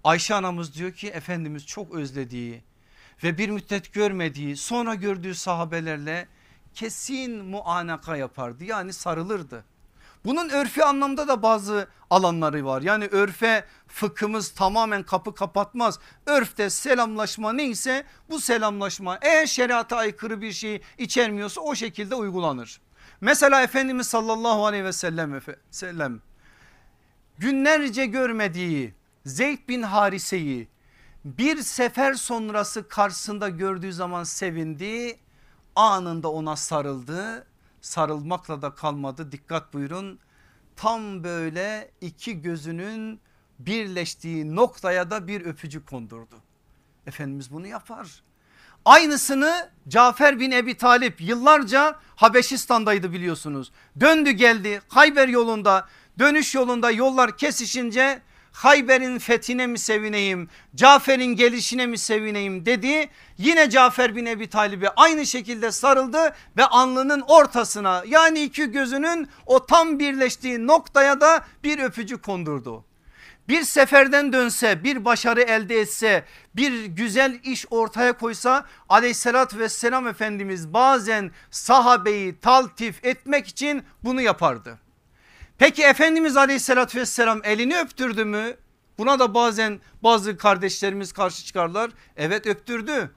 Ayşe 0.05 0.35
anamız 0.35 0.75
diyor 0.75 0.93
ki 0.93 1.09
Efendimiz 1.09 1.67
çok 1.67 1.95
özlediği 1.95 2.63
ve 3.25 3.39
bir 3.39 3.49
müddet 3.49 3.93
görmediği 3.93 4.57
sonra 4.57 4.95
gördüğü 4.95 5.35
sahabelerle 5.35 6.29
kesin 6.75 7.45
muanaka 7.45 8.17
yapardı 8.17 8.65
yani 8.65 8.93
sarılırdı. 8.93 9.65
Bunun 10.25 10.49
örfi 10.49 10.85
anlamda 10.85 11.29
da 11.29 11.43
bazı 11.43 11.89
alanları 12.11 12.65
var. 12.65 12.83
Yani 12.83 13.07
örfe 13.07 13.65
fıkhımız 13.87 14.51
tamamen 14.51 15.03
kapı 15.03 15.35
kapatmaz. 15.35 15.99
Örfte 16.27 16.71
selamlaşma 16.71 17.53
neyse 17.53 18.05
bu 18.31 18.41
selamlaşma 18.41 19.19
eğer 19.23 19.47
şeriata 19.47 19.97
aykırı 19.97 20.41
bir 20.41 20.53
şey 20.53 20.83
içermiyorsa 20.99 21.61
o 21.61 21.75
şekilde 21.75 22.15
uygulanır. 22.15 22.81
Mesela 23.21 23.63
Efendimiz 23.63 24.07
sallallahu 24.07 24.67
aleyhi 24.67 24.85
ve 24.85 24.93
sellem, 24.93 25.41
sellem 25.71 26.21
günlerce 27.39 28.07
görmediği 28.07 28.95
Zeyd 29.25 29.69
bin 29.69 29.83
Harise'yi 29.83 30.69
bir 31.25 31.57
sefer 31.63 32.15
sonrası 32.15 32.89
karşısında 32.89 33.49
gördüğü 33.49 33.93
zaman 33.93 34.25
sevindi. 34.25 35.19
Anında 35.77 36.33
ona 36.33 36.57
sarıldı. 36.57 37.47
Sarılmakla 37.81 38.63
da 38.63 38.75
kalmadı 38.75 39.33
dikkat 39.33 39.75
buyurun. 39.75 40.19
Tam 40.77 41.25
böyle 41.25 41.91
iki 42.01 42.43
gözünün 42.43 43.21
birleştiği 43.59 44.57
noktaya 44.57 45.11
da 45.11 45.29
bir 45.29 45.47
öpücük 45.47 45.87
kondurdu. 45.87 46.37
Efendimiz 47.07 47.53
bunu 47.53 47.67
yapar. 47.67 48.23
Aynısını 48.85 49.71
Cafer 49.89 50.41
bin 50.41 50.51
Ebi 50.51 50.77
Talip 50.77 51.21
yıllarca 51.21 51.99
Habeşistan'daydı 52.17 53.13
biliyorsunuz. 53.13 53.73
Döndü 54.01 54.31
geldi 54.31 54.83
Hayber 54.89 55.29
yolunda 55.29 55.89
dönüş 56.19 56.55
yolunda 56.55 56.91
yollar 56.91 57.37
kesişince 57.37 58.23
Hayber'in 58.53 59.19
fethine 59.19 59.67
mi 59.67 59.79
sevineyim 59.79 60.49
Cafer'in 60.75 61.37
gelişine 61.37 61.87
mi 61.87 61.99
sevineyim 61.99 62.67
dedi. 62.67 63.09
Yine 63.39 63.71
Cafer 63.71 64.17
bin 64.17 64.27
Ebi 64.27 64.49
Talib'e 64.49 64.89
aynı 64.89 65.27
şekilde 65.27 65.73
sarıldı 65.73 66.35
ve 66.57 66.65
alnının 66.65 67.21
ortasına 67.21 68.03
yani 68.07 68.43
iki 68.43 68.71
gözünün 68.71 69.29
o 69.47 69.67
tam 69.67 69.99
birleştiği 69.99 70.67
noktaya 70.67 71.21
da 71.21 71.45
bir 71.65 71.79
öpücük 71.79 72.23
kondurdu. 72.23 72.85
Bir 73.49 73.63
seferden 73.63 74.33
dönse 74.33 74.85
bir 74.85 75.05
başarı 75.05 75.43
elde 75.43 75.81
etse 75.81 76.25
bir 76.57 76.85
güzel 76.85 77.41
iş 77.45 77.67
ortaya 77.71 78.13
koysa 78.13 78.65
aleyhissalatü 78.89 79.59
vesselam 79.59 80.07
Efendimiz 80.07 80.73
bazen 80.73 81.31
sahabeyi 81.51 82.41
taltif 82.41 83.05
etmek 83.05 83.49
için 83.49 83.83
bunu 84.05 84.21
yapardı. 84.21 84.88
Peki 85.59 85.83
Efendimiz 85.83 86.37
aleyhissalatü 86.37 87.01
vesselam 87.01 87.41
elini 87.45 87.79
öptürdü 87.79 88.25
mü? 88.25 88.57
Buna 88.99 89.19
da 89.19 89.35
bazen 89.35 89.81
bazı 90.03 90.37
kardeşlerimiz 90.37 91.13
karşı 91.13 91.45
çıkarlar. 91.45 91.91
Evet 92.17 92.47
öptürdü. 92.47 93.11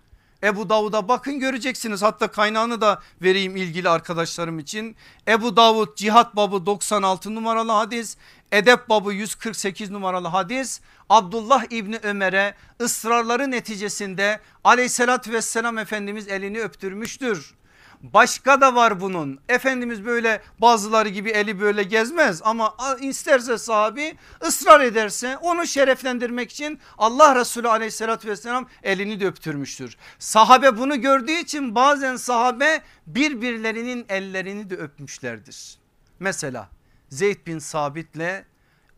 Ebu 0.43 0.69
Davud'a 0.69 1.07
bakın 1.07 1.39
göreceksiniz 1.39 2.01
hatta 2.01 2.27
kaynağını 2.27 2.81
da 2.81 3.01
vereyim 3.21 3.55
ilgili 3.55 3.89
arkadaşlarım 3.89 4.59
için. 4.59 4.95
Ebu 5.27 5.55
Davud 5.55 5.95
cihat 5.95 6.35
babı 6.35 6.65
96 6.65 7.35
numaralı 7.35 7.71
hadis 7.71 8.17
edep 8.51 8.89
babı 8.89 9.13
148 9.13 9.91
numaralı 9.91 10.27
hadis 10.27 10.81
Abdullah 11.09 11.63
İbni 11.69 11.99
Ömer'e 12.03 12.55
ısrarları 12.81 13.51
neticesinde 13.51 14.39
aleyhissalatü 14.63 15.33
vesselam 15.33 15.77
Efendimiz 15.77 16.27
elini 16.27 16.61
öptürmüştür. 16.61 17.55
Başka 18.03 18.61
da 18.61 18.75
var 18.75 19.01
bunun. 19.01 19.39
Efendimiz 19.49 20.05
böyle 20.05 20.41
bazıları 20.59 21.09
gibi 21.09 21.29
eli 21.29 21.59
böyle 21.59 21.83
gezmez 21.83 22.41
ama 22.43 22.75
isterse 23.01 23.57
sahabi 23.57 24.17
ısrar 24.47 24.81
ederse 24.81 25.37
onu 25.37 25.67
şereflendirmek 25.67 26.51
için 26.51 26.79
Allah 26.97 27.35
Resulü 27.35 27.67
aleyhissalatü 27.67 28.27
vesselam 28.29 28.67
elini 28.83 29.19
döptürmüştür. 29.19 29.97
Sahabe 30.19 30.77
bunu 30.77 31.01
gördüğü 31.01 31.31
için 31.31 31.75
bazen 31.75 32.15
sahabe 32.15 32.81
birbirlerinin 33.07 34.05
ellerini 34.09 34.69
de 34.69 34.75
öpmüşlerdir. 34.75 35.77
Mesela 36.19 36.69
Zeyd 37.09 37.47
bin 37.47 37.59
Sabit'le 37.59 38.45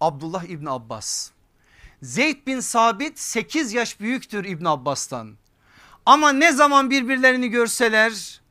Abdullah 0.01 0.43
İbni 0.43 0.69
Abbas. 0.69 1.29
Zeyd 2.01 2.47
bin 2.47 2.59
Sabit 2.59 3.19
8 3.19 3.73
yaş 3.73 3.99
büyüktür 3.99 4.45
İbn 4.45 4.65
Abbas'tan. 4.65 5.35
Ama 6.05 6.31
ne 6.31 6.51
zaman 6.51 6.89
birbirlerini 6.89 7.49
görseler 7.49 8.42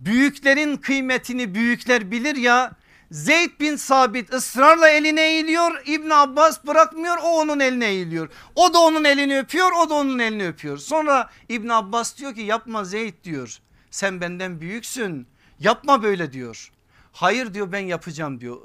büyüklerin 0.00 0.76
kıymetini 0.76 1.54
büyükler 1.54 2.10
bilir 2.10 2.36
ya 2.36 2.72
Zeyd 3.10 3.60
bin 3.60 3.76
Sabit 3.76 4.34
ısrarla 4.34 4.88
eline 4.88 5.22
eğiliyor 5.22 5.82
İbn 5.86 6.10
Abbas 6.10 6.66
bırakmıyor 6.66 7.16
o 7.16 7.28
onun 7.28 7.60
eline 7.60 7.86
eğiliyor. 7.86 8.28
O 8.54 8.74
da 8.74 8.78
onun 8.78 9.04
elini 9.04 9.38
öpüyor 9.38 9.72
o 9.72 9.90
da 9.90 9.94
onun 9.94 10.18
elini 10.18 10.48
öpüyor. 10.48 10.78
Sonra 10.78 11.30
İbn 11.48 11.68
Abbas 11.68 12.18
diyor 12.18 12.34
ki 12.34 12.40
yapma 12.40 12.84
Zeyd 12.84 13.24
diyor 13.24 13.58
sen 13.90 14.20
benden 14.20 14.60
büyüksün 14.60 15.26
yapma 15.58 16.02
böyle 16.02 16.32
diyor. 16.32 16.72
Hayır 17.12 17.54
diyor 17.54 17.72
ben 17.72 17.86
yapacağım 17.86 18.40
diyor. 18.40 18.60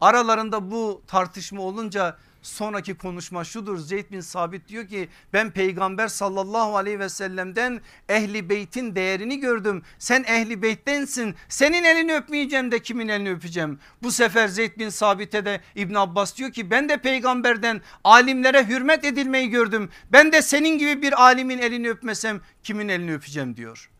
Aralarında 0.00 0.70
bu 0.70 1.02
tartışma 1.06 1.62
olunca 1.62 2.16
sonraki 2.46 2.94
konuşma 2.94 3.44
şudur 3.44 3.78
Zeyd 3.78 4.10
bin 4.10 4.20
Sabit 4.20 4.68
diyor 4.68 4.88
ki 4.88 5.08
ben 5.32 5.50
peygamber 5.50 6.08
sallallahu 6.08 6.76
aleyhi 6.76 6.98
ve 6.98 7.08
sellem'den 7.08 7.80
ehli 8.08 8.48
beytin 8.48 8.94
değerini 8.94 9.40
gördüm. 9.40 9.82
Sen 9.98 10.24
ehli 10.24 10.62
beyttensin 10.62 11.34
senin 11.48 11.84
elini 11.84 12.14
öpmeyeceğim 12.14 12.72
de 12.72 12.78
kimin 12.78 13.08
elini 13.08 13.30
öpeceğim. 13.30 13.78
Bu 14.02 14.12
sefer 14.12 14.48
Zeyd 14.48 14.78
bin 14.78 14.88
Sabit'e 14.88 15.44
de 15.44 15.60
İbn 15.74 15.94
Abbas 15.94 16.36
diyor 16.36 16.52
ki 16.52 16.70
ben 16.70 16.88
de 16.88 16.96
peygamberden 16.96 17.80
alimlere 18.04 18.68
hürmet 18.68 19.04
edilmeyi 19.04 19.50
gördüm. 19.50 19.90
Ben 20.12 20.32
de 20.32 20.42
senin 20.42 20.78
gibi 20.78 21.02
bir 21.02 21.22
alimin 21.22 21.58
elini 21.58 21.90
öpmesem 21.90 22.40
kimin 22.62 22.88
elini 22.88 23.14
öpeceğim 23.14 23.56
diyor. 23.56 23.90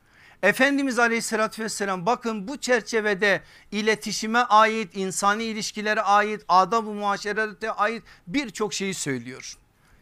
Efendimiz 0.42 0.98
aleyhissalatü 0.98 1.62
vesselam 1.62 2.06
bakın 2.06 2.48
bu 2.48 2.56
çerçevede 2.56 3.42
iletişime 3.72 4.38
ait 4.38 4.96
insani 4.96 5.44
ilişkilere 5.44 6.00
ait 6.00 6.44
adab-ı 6.48 6.90
muaşerete 6.90 7.70
ait 7.70 8.02
birçok 8.26 8.74
şeyi 8.74 8.94
söylüyor. 8.94 9.56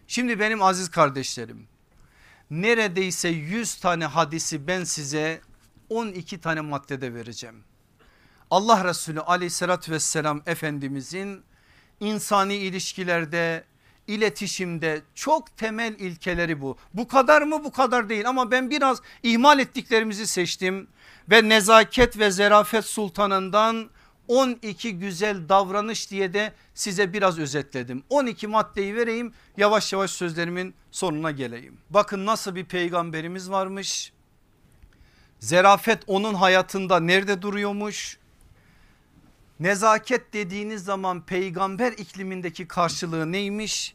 Şimdi 0.06 0.40
benim 0.40 0.62
aziz 0.62 0.90
kardeşlerim 0.90 1.66
neredeyse 2.50 3.28
100 3.28 3.74
tane 3.74 4.06
hadisi 4.06 4.66
ben 4.66 4.84
size 4.84 5.40
12 5.88 6.40
tane 6.40 6.60
maddede 6.60 7.14
vereceğim. 7.14 7.64
Allah 8.50 8.84
Resulü 8.84 9.20
aleyhissalatü 9.20 9.92
vesselam 9.92 10.42
Efendimizin 10.46 11.42
insani 12.00 12.54
ilişkilerde 12.54 13.64
iletişimde 14.08 15.02
çok 15.14 15.56
temel 15.56 15.94
ilkeleri 15.98 16.60
bu. 16.60 16.76
Bu 16.94 17.08
kadar 17.08 17.42
mı 17.42 17.64
bu 17.64 17.72
kadar 17.72 18.08
değil 18.08 18.28
ama 18.28 18.50
ben 18.50 18.70
biraz 18.70 19.02
ihmal 19.22 19.58
ettiklerimizi 19.58 20.26
seçtim 20.26 20.88
ve 21.30 21.48
nezaket 21.48 22.18
ve 22.18 22.30
zerafet 22.30 22.84
sultanından 22.84 23.90
12 24.28 24.98
güzel 24.98 25.48
davranış 25.48 26.10
diye 26.10 26.32
de 26.32 26.52
size 26.74 27.12
biraz 27.12 27.38
özetledim. 27.38 28.02
12 28.10 28.46
maddeyi 28.46 28.96
vereyim 28.96 29.32
yavaş 29.56 29.92
yavaş 29.92 30.10
sözlerimin 30.10 30.74
sonuna 30.90 31.30
geleyim. 31.30 31.78
Bakın 31.90 32.26
nasıl 32.26 32.54
bir 32.54 32.64
peygamberimiz 32.64 33.50
varmış. 33.50 34.12
Zerafet 35.40 36.02
onun 36.06 36.34
hayatında 36.34 37.00
nerede 37.00 37.42
duruyormuş? 37.42 38.18
Nezaket 39.64 40.32
dediğiniz 40.32 40.84
zaman 40.84 41.26
peygamber 41.26 41.92
iklimindeki 41.92 42.68
karşılığı 42.68 43.32
neymiş? 43.32 43.94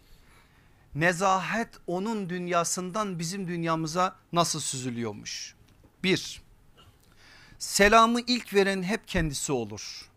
Nezahet 0.95 1.69
onun 1.87 2.29
dünyasından 2.29 3.19
bizim 3.19 3.47
dünyamıza 3.47 4.15
nasıl 4.33 4.59
süzülüyormuş? 4.59 5.55
Bir, 6.03 6.41
selamı 7.59 8.21
ilk 8.21 8.53
veren 8.53 8.83
hep 8.83 9.07
kendisi 9.07 9.51
olur. 9.51 10.09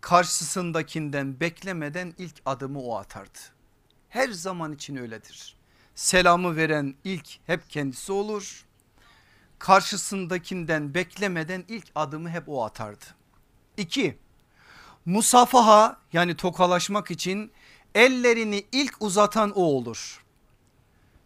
Karşısındakinden 0.00 1.40
beklemeden 1.40 2.14
ilk 2.18 2.34
adımı 2.46 2.80
o 2.80 2.96
atardı. 2.96 3.38
Her 4.08 4.28
zaman 4.28 4.72
için 4.72 4.96
öyledir. 4.96 5.56
Selamı 5.94 6.56
veren 6.56 6.94
ilk 7.04 7.28
hep 7.46 7.70
kendisi 7.70 8.12
olur. 8.12 8.64
Karşısındakinden 9.58 10.94
beklemeden 10.94 11.64
ilk 11.68 11.86
adımı 11.94 12.30
hep 12.30 12.48
o 12.48 12.64
atardı. 12.64 13.04
İki, 13.76 14.18
musafaha 15.06 16.00
yani 16.12 16.36
tokalaşmak 16.36 17.10
için 17.10 17.52
ellerini 17.94 18.64
ilk 18.72 19.02
uzatan 19.02 19.50
o 19.50 19.62
olur. 19.62 20.24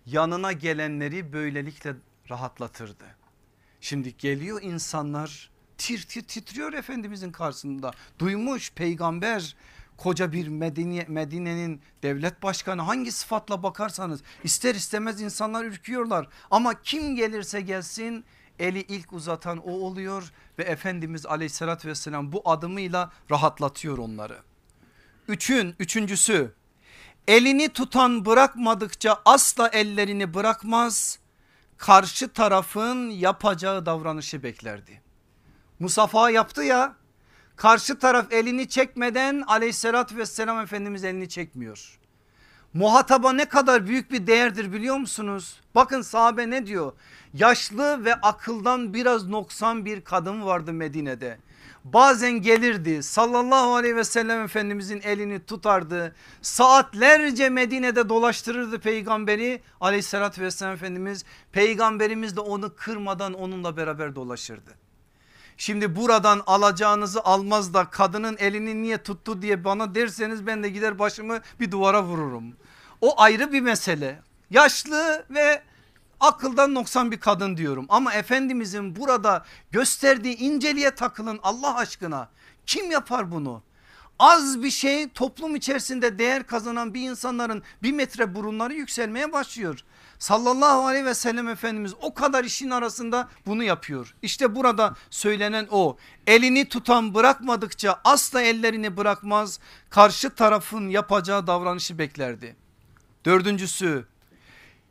Yanına 0.06 0.52
gelenleri 0.52 1.32
böylelikle 1.32 1.94
rahatlatırdı. 2.30 3.04
Şimdi 3.80 4.16
geliyor 4.16 4.62
insanlar 4.62 5.50
tir 5.78 6.02
tir 6.02 6.22
titriyor 6.22 6.72
Efendimizin 6.72 7.32
karşısında. 7.32 7.90
Duymuş 8.18 8.72
peygamber 8.72 9.56
koca 9.96 10.32
bir 10.32 10.48
Medine, 10.48 11.04
Medine'nin 11.08 11.80
devlet 12.02 12.42
başkanı 12.42 12.82
hangi 12.82 13.12
sıfatla 13.12 13.62
bakarsanız 13.62 14.22
ister 14.44 14.74
istemez 14.74 15.20
insanlar 15.20 15.64
ürküyorlar. 15.64 16.28
Ama 16.50 16.82
kim 16.82 17.16
gelirse 17.16 17.60
gelsin 17.60 18.24
eli 18.58 18.80
ilk 18.80 19.12
uzatan 19.12 19.58
o 19.58 19.70
oluyor 19.72 20.32
ve 20.58 20.62
Efendimiz 20.62 21.26
aleyhissalatü 21.26 21.88
vesselam 21.88 22.32
bu 22.32 22.50
adımıyla 22.50 23.12
rahatlatıyor 23.30 23.98
onları. 23.98 24.38
Üçün, 25.28 25.74
üçüncüsü 25.78 26.52
elini 27.28 27.68
tutan 27.68 28.26
bırakmadıkça 28.26 29.22
asla 29.24 29.68
ellerini 29.68 30.34
bırakmaz 30.34 31.18
karşı 31.76 32.32
tarafın 32.32 33.10
yapacağı 33.10 33.86
davranışı 33.86 34.42
beklerdi. 34.42 35.02
Musafa 35.78 36.30
yaptı 36.30 36.62
ya 36.62 36.96
karşı 37.56 37.98
taraf 37.98 38.32
elini 38.32 38.68
çekmeden 38.68 39.44
aleyhissalatü 39.46 40.16
vesselam 40.16 40.60
Efendimiz 40.60 41.04
elini 41.04 41.28
çekmiyor. 41.28 41.98
Muhataba 42.74 43.32
ne 43.32 43.44
kadar 43.44 43.86
büyük 43.86 44.10
bir 44.12 44.26
değerdir 44.26 44.72
biliyor 44.72 44.96
musunuz? 44.96 45.60
Bakın 45.74 46.02
sahabe 46.02 46.50
ne 46.50 46.66
diyor? 46.66 46.92
Yaşlı 47.34 48.04
ve 48.04 48.14
akıldan 48.14 48.94
biraz 48.94 49.28
noksan 49.28 49.84
bir 49.84 50.00
kadın 50.00 50.46
vardı 50.46 50.72
Medine'de. 50.72 51.38
Bazen 51.84 52.32
gelirdi 52.32 53.02
sallallahu 53.02 53.74
aleyhi 53.74 53.96
ve 53.96 54.04
sellem 54.04 54.44
efendimizin 54.44 55.00
elini 55.00 55.40
tutardı. 55.40 56.14
Saatlerce 56.42 57.48
Medine'de 57.48 58.08
dolaştırırdı 58.08 58.80
peygamberi 58.80 59.60
aleyhissalatü 59.80 60.42
vesselam 60.42 60.74
efendimiz. 60.74 61.24
Peygamberimiz 61.52 62.36
de 62.36 62.40
onu 62.40 62.76
kırmadan 62.76 63.34
onunla 63.34 63.76
beraber 63.76 64.14
dolaşırdı. 64.14 64.70
Şimdi 65.56 65.96
buradan 65.96 66.42
alacağınızı 66.46 67.24
almaz 67.24 67.74
da 67.74 67.84
kadının 67.84 68.36
elini 68.38 68.82
niye 68.82 68.98
tuttu 68.98 69.42
diye 69.42 69.64
bana 69.64 69.94
derseniz 69.94 70.46
ben 70.46 70.62
de 70.62 70.68
gider 70.68 70.98
başımı 70.98 71.40
bir 71.60 71.70
duvara 71.70 72.02
vururum. 72.02 72.54
O 73.02 73.20
ayrı 73.20 73.52
bir 73.52 73.60
mesele. 73.60 74.22
Yaşlı 74.50 75.24
ve 75.30 75.62
akıldan 76.20 76.74
noksan 76.74 77.10
bir 77.10 77.20
kadın 77.20 77.56
diyorum 77.56 77.86
ama 77.88 78.12
Efendimizin 78.14 78.96
burada 78.96 79.44
gösterdiği 79.70 80.36
inceliğe 80.36 80.90
takılın 80.90 81.40
Allah 81.42 81.76
aşkına. 81.76 82.28
Kim 82.66 82.90
yapar 82.90 83.32
bunu? 83.32 83.62
Az 84.18 84.62
bir 84.62 84.70
şey 84.70 85.08
toplum 85.08 85.56
içerisinde 85.56 86.18
değer 86.18 86.46
kazanan 86.46 86.94
bir 86.94 87.10
insanların 87.10 87.62
bir 87.82 87.92
metre 87.92 88.34
burunları 88.34 88.74
yükselmeye 88.74 89.32
başlıyor. 89.32 89.78
Sallallahu 90.18 90.86
aleyhi 90.86 91.04
ve 91.04 91.14
sellem 91.14 91.48
Efendimiz 91.48 91.94
o 92.02 92.14
kadar 92.14 92.44
işin 92.44 92.70
arasında 92.70 93.28
bunu 93.46 93.62
yapıyor. 93.62 94.14
İşte 94.22 94.54
burada 94.54 94.94
söylenen 95.10 95.68
o 95.70 95.96
elini 96.26 96.68
tutan 96.68 97.14
bırakmadıkça 97.14 98.00
asla 98.04 98.42
ellerini 98.42 98.96
bırakmaz 98.96 99.58
karşı 99.90 100.30
tarafın 100.30 100.88
yapacağı 100.88 101.46
davranışı 101.46 101.98
beklerdi. 101.98 102.61
Dördüncüsü 103.24 104.06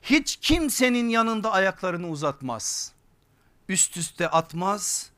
hiç 0.02 0.36
kimsenin 0.36 1.10
yanında 1.10 1.52
ayaklarını 1.52 2.10
uzatmaz. 2.10 2.92
Üst 3.70 3.98
üste 3.98 4.28
atmaz 4.28 5.12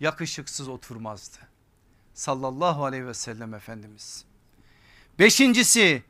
yakışıksız 0.00 0.68
oturmazdı. 0.68 1.36
Sallallahu 2.14 2.84
aleyhi 2.84 3.06
ve 3.06 3.14
sellem 3.14 3.54
Efendimiz. 3.54 4.24
Beşincisi 5.18 6.02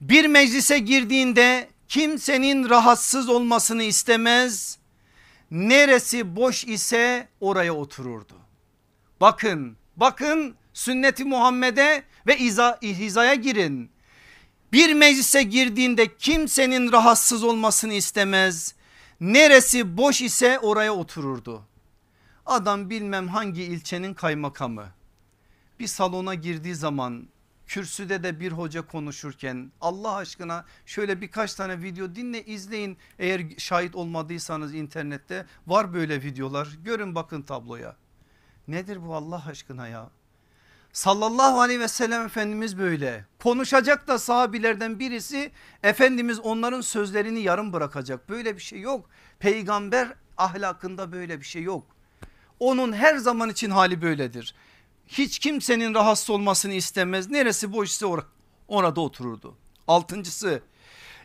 bir 0.00 0.24
meclise 0.26 0.78
girdiğinde 0.78 1.68
kimsenin 1.88 2.70
rahatsız 2.70 3.28
olmasını 3.28 3.82
istemez. 3.82 4.78
Neresi 5.50 6.36
boş 6.36 6.64
ise 6.64 7.28
oraya 7.40 7.74
otururdu. 7.74 8.34
Bakın 9.20 9.76
bakın 9.96 10.56
sünneti 10.72 11.24
Muhammed'e 11.24 12.04
ve 12.26 12.38
iza, 12.38 12.78
hizaya 12.82 13.34
girin. 13.34 13.90
Bir 14.74 14.94
meclise 14.94 15.42
girdiğinde 15.42 16.16
kimsenin 16.16 16.92
rahatsız 16.92 17.44
olmasını 17.44 17.94
istemez. 17.94 18.74
Neresi 19.20 19.96
boş 19.96 20.22
ise 20.22 20.58
oraya 20.58 20.94
otururdu. 20.94 21.62
Adam 22.46 22.90
bilmem 22.90 23.28
hangi 23.28 23.62
ilçenin 23.62 24.14
kaymakamı 24.14 24.86
bir 25.80 25.86
salona 25.86 26.34
girdiği 26.34 26.74
zaman 26.74 27.28
kürsüde 27.66 28.22
de 28.22 28.40
bir 28.40 28.52
hoca 28.52 28.86
konuşurken 28.86 29.72
Allah 29.80 30.14
aşkına 30.14 30.64
şöyle 30.86 31.20
birkaç 31.20 31.54
tane 31.54 31.82
video 31.82 32.14
dinle 32.14 32.44
izleyin 32.44 32.98
eğer 33.18 33.42
şahit 33.58 33.94
olmadıysanız 33.94 34.74
internette 34.74 35.46
var 35.66 35.94
böyle 35.94 36.22
videolar 36.22 36.68
görün 36.84 37.14
bakın 37.14 37.42
tabloya. 37.42 37.96
Nedir 38.68 39.06
bu 39.06 39.14
Allah 39.14 39.42
aşkına 39.46 39.88
ya? 39.88 40.10
Sallallahu 40.94 41.60
aleyhi 41.60 41.80
ve 41.80 41.88
sellem 41.88 42.26
Efendimiz 42.26 42.78
böyle 42.78 43.24
konuşacak 43.42 44.08
da 44.08 44.18
sahabilerden 44.18 44.98
birisi 44.98 45.52
Efendimiz 45.82 46.40
onların 46.40 46.80
sözlerini 46.80 47.40
yarım 47.40 47.72
bırakacak 47.72 48.28
böyle 48.28 48.56
bir 48.56 48.62
şey 48.62 48.80
yok. 48.80 49.10
Peygamber 49.38 50.08
ahlakında 50.36 51.12
böyle 51.12 51.40
bir 51.40 51.44
şey 51.44 51.62
yok. 51.62 51.86
Onun 52.60 52.92
her 52.92 53.16
zaman 53.16 53.50
için 53.50 53.70
hali 53.70 54.02
böyledir 54.02 54.54
hiç 55.08 55.38
kimsenin 55.38 55.94
rahatsız 55.94 56.30
olmasını 56.30 56.74
istemez. 56.74 57.30
Neresi 57.30 57.72
boşsa 57.72 58.06
or 58.06 58.22
orada 58.68 59.00
otururdu. 59.00 59.56
Altıncısı 59.88 60.62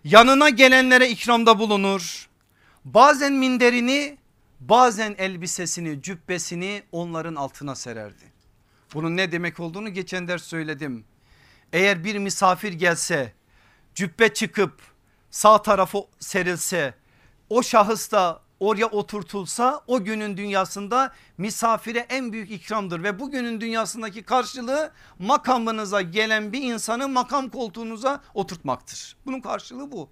yanına 0.03 0.49
gelenlere 0.49 1.09
ikramda 1.09 1.59
bulunur. 1.59 2.29
Bazen 2.85 3.33
minderini 3.33 4.17
bazen 4.59 5.15
elbisesini 5.17 6.01
cübbesini 6.01 6.83
onların 6.91 7.35
altına 7.35 7.75
sererdi. 7.75 8.38
Bunun 8.93 9.17
ne 9.17 9.31
demek 9.31 9.59
olduğunu 9.59 9.89
geçen 9.89 10.27
ders 10.27 10.43
söyledim. 10.43 11.05
Eğer 11.73 12.03
bir 12.03 12.17
misafir 12.17 12.73
gelse 12.73 13.33
cübbe 13.95 14.33
çıkıp 14.33 14.81
sağ 15.31 15.61
tarafı 15.61 15.97
serilse 16.19 16.93
o 17.49 17.63
şahıs 17.63 18.11
da 18.11 18.41
oraya 18.59 18.85
oturtulsa 18.85 19.81
o 19.87 20.03
günün 20.03 20.37
dünyasında 20.37 21.13
misafire 21.37 22.05
en 22.09 22.33
büyük 22.33 22.51
ikramdır 22.51 23.03
ve 23.03 23.19
bugünün 23.19 23.61
dünyasındaki 23.61 24.23
karşılığı 24.23 24.91
makamınıza 25.19 26.01
gelen 26.01 26.53
bir 26.53 26.61
insanı 26.61 27.07
makam 27.07 27.49
koltuğunuza 27.49 28.21
oturtmaktır. 28.33 29.17
Bunun 29.25 29.41
karşılığı 29.41 29.91
bu 29.91 30.09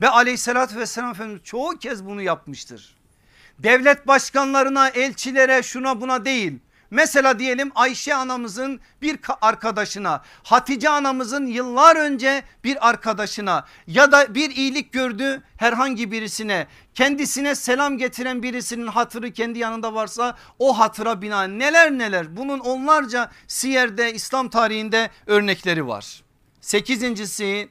ve 0.00 0.08
aleyhissalatü 0.08 0.76
vesselam 0.76 1.10
Efendimiz 1.10 1.42
çoğu 1.44 1.78
kez 1.78 2.06
bunu 2.06 2.22
yapmıştır. 2.22 2.96
Devlet 3.58 4.06
başkanlarına 4.06 4.88
elçilere 4.88 5.62
şuna 5.62 6.00
buna 6.00 6.24
değil 6.24 6.58
Mesela 6.90 7.38
diyelim 7.38 7.72
Ayşe 7.74 8.14
anamızın 8.14 8.80
bir 9.02 9.18
arkadaşına 9.40 10.22
Hatice 10.42 10.88
anamızın 10.88 11.46
yıllar 11.46 11.96
önce 11.96 12.42
bir 12.64 12.88
arkadaşına 12.88 13.64
ya 13.86 14.12
da 14.12 14.34
bir 14.34 14.50
iyilik 14.50 14.92
gördü 14.92 15.42
herhangi 15.56 16.12
birisine 16.12 16.66
kendisine 16.94 17.54
selam 17.54 17.98
getiren 17.98 18.42
birisinin 18.42 18.86
hatırı 18.86 19.32
kendi 19.32 19.58
yanında 19.58 19.94
varsa 19.94 20.36
o 20.58 20.78
hatıra 20.78 21.22
bina 21.22 21.42
neler 21.42 21.90
neler 21.90 22.36
bunun 22.36 22.58
onlarca 22.58 23.30
siyerde 23.46 24.14
İslam 24.14 24.48
tarihinde 24.48 25.10
örnekleri 25.26 25.86
var. 25.86 26.22
Sekizincisi 26.60 27.68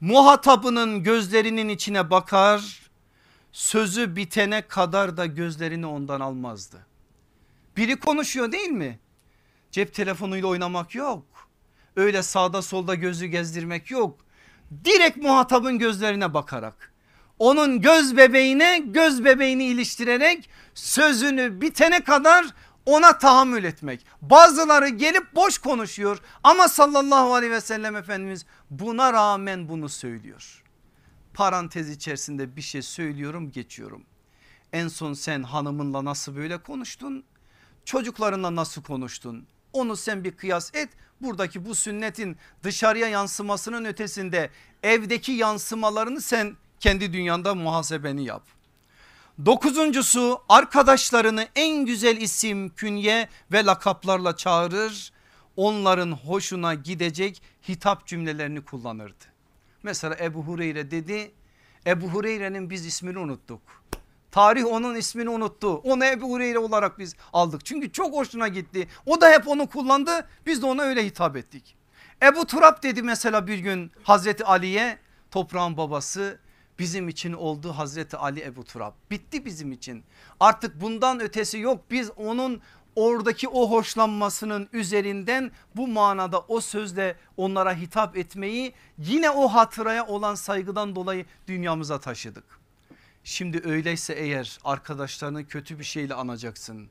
muhatabının 0.00 1.02
gözlerinin 1.02 1.68
içine 1.68 2.10
bakar 2.10 2.82
sözü 3.52 4.16
bitene 4.16 4.62
kadar 4.62 5.16
da 5.16 5.26
gözlerini 5.26 5.86
ondan 5.86 6.20
almazdı. 6.20 6.86
Biri 7.76 7.96
konuşuyor 7.96 8.52
değil 8.52 8.68
mi? 8.68 8.98
Cep 9.70 9.94
telefonuyla 9.94 10.48
oynamak 10.48 10.94
yok. 10.94 11.24
Öyle 11.96 12.22
sağda 12.22 12.62
solda 12.62 12.94
gözü 12.94 13.26
gezdirmek 13.26 13.90
yok. 13.90 14.26
Direkt 14.84 15.16
muhatabın 15.16 15.78
gözlerine 15.78 16.34
bakarak 16.34 16.92
onun 17.38 17.80
göz 17.80 18.16
bebeğine 18.16 18.78
göz 18.78 19.24
bebeğini 19.24 19.64
iliştirerek 19.64 20.50
sözünü 20.74 21.60
bitene 21.60 22.04
kadar 22.04 22.46
ona 22.86 23.18
tahammül 23.18 23.64
etmek. 23.64 24.06
Bazıları 24.22 24.88
gelip 24.88 25.34
boş 25.34 25.58
konuşuyor 25.58 26.18
ama 26.42 26.68
sallallahu 26.68 27.34
aleyhi 27.34 27.52
ve 27.52 27.60
sellem 27.60 27.96
Efendimiz 27.96 28.46
buna 28.70 29.12
rağmen 29.12 29.68
bunu 29.68 29.88
söylüyor. 29.88 30.62
Parantez 31.34 31.90
içerisinde 31.90 32.56
bir 32.56 32.62
şey 32.62 32.82
söylüyorum 32.82 33.50
geçiyorum. 33.52 34.04
En 34.72 34.88
son 34.88 35.12
sen 35.12 35.42
hanımınla 35.42 36.04
nasıl 36.04 36.36
böyle 36.36 36.58
konuştun? 36.58 37.24
Çocuklarınla 37.86 38.56
nasıl 38.56 38.82
konuştun? 38.82 39.46
Onu 39.72 39.96
sen 39.96 40.24
bir 40.24 40.32
kıyas 40.32 40.74
et. 40.74 40.88
Buradaki 41.20 41.64
bu 41.64 41.74
sünnetin 41.74 42.36
dışarıya 42.62 43.08
yansımasının 43.08 43.84
ötesinde 43.84 44.50
evdeki 44.82 45.32
yansımalarını 45.32 46.20
sen 46.20 46.56
kendi 46.80 47.12
dünyanda 47.12 47.54
muhasebeni 47.54 48.24
yap. 48.24 48.42
Dokuzuncusu 49.46 50.42
arkadaşlarını 50.48 51.48
en 51.54 51.86
güzel 51.86 52.16
isim, 52.16 52.68
künye 52.68 53.28
ve 53.52 53.64
lakaplarla 53.64 54.36
çağırır. 54.36 55.12
Onların 55.56 56.12
hoşuna 56.12 56.74
gidecek 56.74 57.42
hitap 57.68 58.06
cümlelerini 58.06 58.64
kullanırdı. 58.64 59.24
Mesela 59.82 60.16
Ebu 60.20 60.42
Hureyre 60.42 60.90
dedi. 60.90 61.32
Ebu 61.86 62.08
Hureyre'nin 62.08 62.70
biz 62.70 62.86
ismini 62.86 63.18
unuttuk. 63.18 63.60
Tarih 64.36 64.66
onun 64.66 64.94
ismini 64.94 65.28
unuttu. 65.28 65.74
Onu 65.74 66.04
Ebu 66.04 66.30
Hureyre 66.30 66.58
olarak 66.58 66.98
biz 66.98 67.14
aldık. 67.32 67.64
Çünkü 67.64 67.92
çok 67.92 68.14
hoşuna 68.14 68.48
gitti. 68.48 68.88
O 69.06 69.20
da 69.20 69.30
hep 69.30 69.48
onu 69.48 69.66
kullandı. 69.66 70.28
Biz 70.46 70.62
de 70.62 70.66
ona 70.66 70.82
öyle 70.82 71.06
hitap 71.06 71.36
ettik. 71.36 71.76
Ebu 72.22 72.46
Turab 72.46 72.82
dedi 72.82 73.02
mesela 73.02 73.46
bir 73.46 73.58
gün 73.58 73.92
Hazreti 74.02 74.44
Ali'ye 74.44 74.98
toprağın 75.30 75.76
babası 75.76 76.38
bizim 76.78 77.08
için 77.08 77.32
oldu 77.32 77.72
Hazreti 77.72 78.16
Ali 78.16 78.42
Ebu 78.42 78.64
Turab. 78.64 78.92
Bitti 79.10 79.44
bizim 79.44 79.72
için. 79.72 80.04
Artık 80.40 80.80
bundan 80.80 81.20
ötesi 81.20 81.58
yok. 81.58 81.80
Biz 81.90 82.10
onun 82.16 82.60
oradaki 82.96 83.48
o 83.48 83.70
hoşlanmasının 83.70 84.68
üzerinden 84.72 85.50
bu 85.76 85.88
manada 85.88 86.40
o 86.40 86.60
sözle 86.60 87.16
onlara 87.36 87.74
hitap 87.74 88.16
etmeyi 88.16 88.72
yine 88.98 89.30
o 89.30 89.48
hatıraya 89.48 90.06
olan 90.06 90.34
saygıdan 90.34 90.96
dolayı 90.96 91.26
dünyamıza 91.48 92.00
taşıdık. 92.00 92.65
Şimdi 93.26 93.62
öyleyse 93.64 94.12
eğer 94.12 94.58
arkadaşlarını 94.64 95.46
kötü 95.46 95.78
bir 95.78 95.84
şeyle 95.84 96.14
anacaksın. 96.14 96.88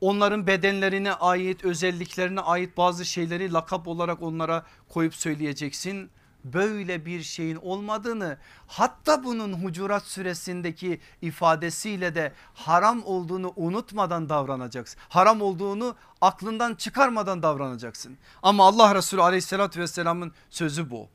Onların 0.00 0.46
bedenlerine 0.46 1.12
ait 1.12 1.64
özelliklerine 1.64 2.40
ait 2.40 2.76
bazı 2.76 3.04
şeyleri 3.04 3.52
lakap 3.52 3.88
olarak 3.88 4.22
onlara 4.22 4.66
koyup 4.88 5.14
söyleyeceksin 5.14 6.10
böyle 6.44 7.06
bir 7.06 7.22
şeyin 7.22 7.56
olmadığını 7.56 8.38
hatta 8.66 9.24
bunun 9.24 9.52
Hucurat 9.52 10.06
suresindeki 10.06 11.00
ifadesiyle 11.22 12.14
de 12.14 12.32
haram 12.54 13.02
olduğunu 13.04 13.52
unutmadan 13.56 14.28
davranacaksın. 14.28 15.00
Haram 15.08 15.42
olduğunu 15.42 15.96
aklından 16.20 16.74
çıkarmadan 16.74 17.42
davranacaksın. 17.42 18.18
Ama 18.42 18.66
Allah 18.66 18.94
Resulü 18.94 19.22
aleyhissalatü 19.22 19.80
vesselamın 19.80 20.32
sözü 20.50 20.90
bu. 20.90 21.08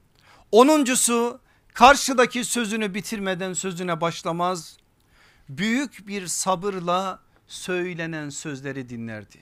Onuncusu 0.52 1.40
karşıdaki 1.78 2.44
sözünü 2.44 2.94
bitirmeden 2.94 3.54
sözüne 3.54 4.02
başlamaz. 4.02 4.78
Büyük 5.50 6.08
bir 6.08 6.28
sabırla 6.28 7.20
söylenen 7.48 8.30
sözleri 8.30 8.90
dinlerdi. 8.90 9.38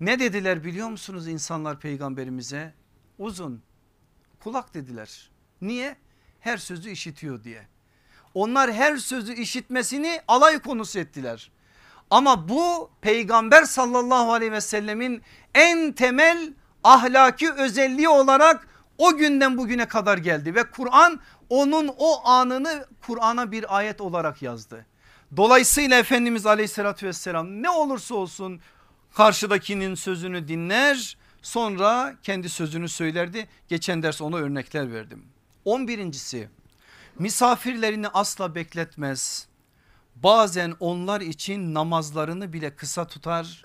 Ne 0.00 0.18
dediler 0.18 0.64
biliyor 0.64 0.88
musunuz 0.88 1.28
insanlar 1.28 1.80
peygamberimize? 1.80 2.74
Uzun 3.18 3.62
kulak 4.40 4.74
dediler. 4.74 5.30
Niye? 5.60 5.96
Her 6.40 6.56
sözü 6.56 6.90
işitiyor 6.90 7.44
diye. 7.44 7.66
Onlar 8.34 8.72
her 8.72 8.96
sözü 8.96 9.34
işitmesini 9.34 10.20
alay 10.28 10.58
konusu 10.58 10.98
ettiler. 10.98 11.50
Ama 12.10 12.48
bu 12.48 12.90
peygamber 13.00 13.64
sallallahu 13.64 14.32
aleyhi 14.32 14.52
ve 14.52 14.60
sellemin 14.60 15.22
en 15.54 15.92
temel 15.92 16.52
ahlaki 16.84 17.52
özelliği 17.52 18.08
olarak 18.08 18.71
o 19.02 19.16
günden 19.16 19.58
bugüne 19.58 19.88
kadar 19.88 20.18
geldi 20.18 20.54
ve 20.54 20.64
Kur'an 20.70 21.20
onun 21.48 21.90
o 21.98 22.26
anını 22.28 22.86
Kur'an'a 23.06 23.52
bir 23.52 23.76
ayet 23.76 24.00
olarak 24.00 24.42
yazdı. 24.42 24.86
Dolayısıyla 25.36 25.98
Efendimiz 25.98 26.46
aleyhissalatü 26.46 27.06
vesselam 27.06 27.62
ne 27.62 27.70
olursa 27.70 28.14
olsun 28.14 28.60
karşıdakinin 29.14 29.94
sözünü 29.94 30.48
dinler 30.48 31.16
Sonra 31.42 32.16
kendi 32.22 32.48
sözünü 32.48 32.88
söylerdi. 32.88 33.48
Geçen 33.68 34.02
ders 34.02 34.20
ona 34.20 34.36
örnekler 34.36 34.92
verdim. 34.92 35.24
11.si 35.66 36.48
misafirlerini 37.18 38.08
asla 38.08 38.54
bekletmez. 38.54 39.48
Bazen 40.16 40.74
onlar 40.80 41.20
için 41.20 41.74
namazlarını 41.74 42.52
bile 42.52 42.76
kısa 42.76 43.06
tutar 43.06 43.62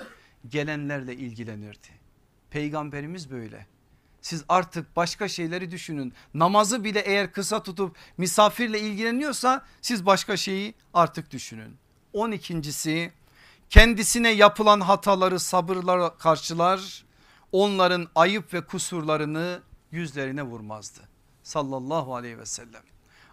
gelenlerle 0.50 1.16
ilgilenirdi. 1.16 1.88
Peygamberimiz 2.50 3.32
böyle. 3.32 3.68
Siz 4.28 4.44
artık 4.50 4.96
başka 4.96 5.28
şeyleri 5.28 5.72
düşünün. 5.72 6.14
Namazı 6.34 6.84
bile 6.84 7.00
eğer 7.00 7.32
kısa 7.32 7.64
tutup 7.64 7.96
misafirle 8.18 8.80
ilgileniyorsa 8.80 9.66
siz 9.82 10.06
başka 10.06 10.38
şeyi 10.38 10.74
artık 10.94 11.32
düşünün. 11.32 11.78
12.si 12.14 13.12
kendisine 13.70 14.30
yapılan 14.30 14.82
hataları 14.82 15.40
sabırla 15.40 16.18
karşılar 16.18 17.06
onların 17.52 18.08
ayıp 18.16 18.54
ve 18.54 18.66
kusurlarını 18.66 19.62
yüzlerine 19.92 20.44
vurmazdı. 20.44 21.00
Sallallahu 21.44 22.16
aleyhi 22.16 22.38
ve 22.40 22.46
sellem. 22.46 22.84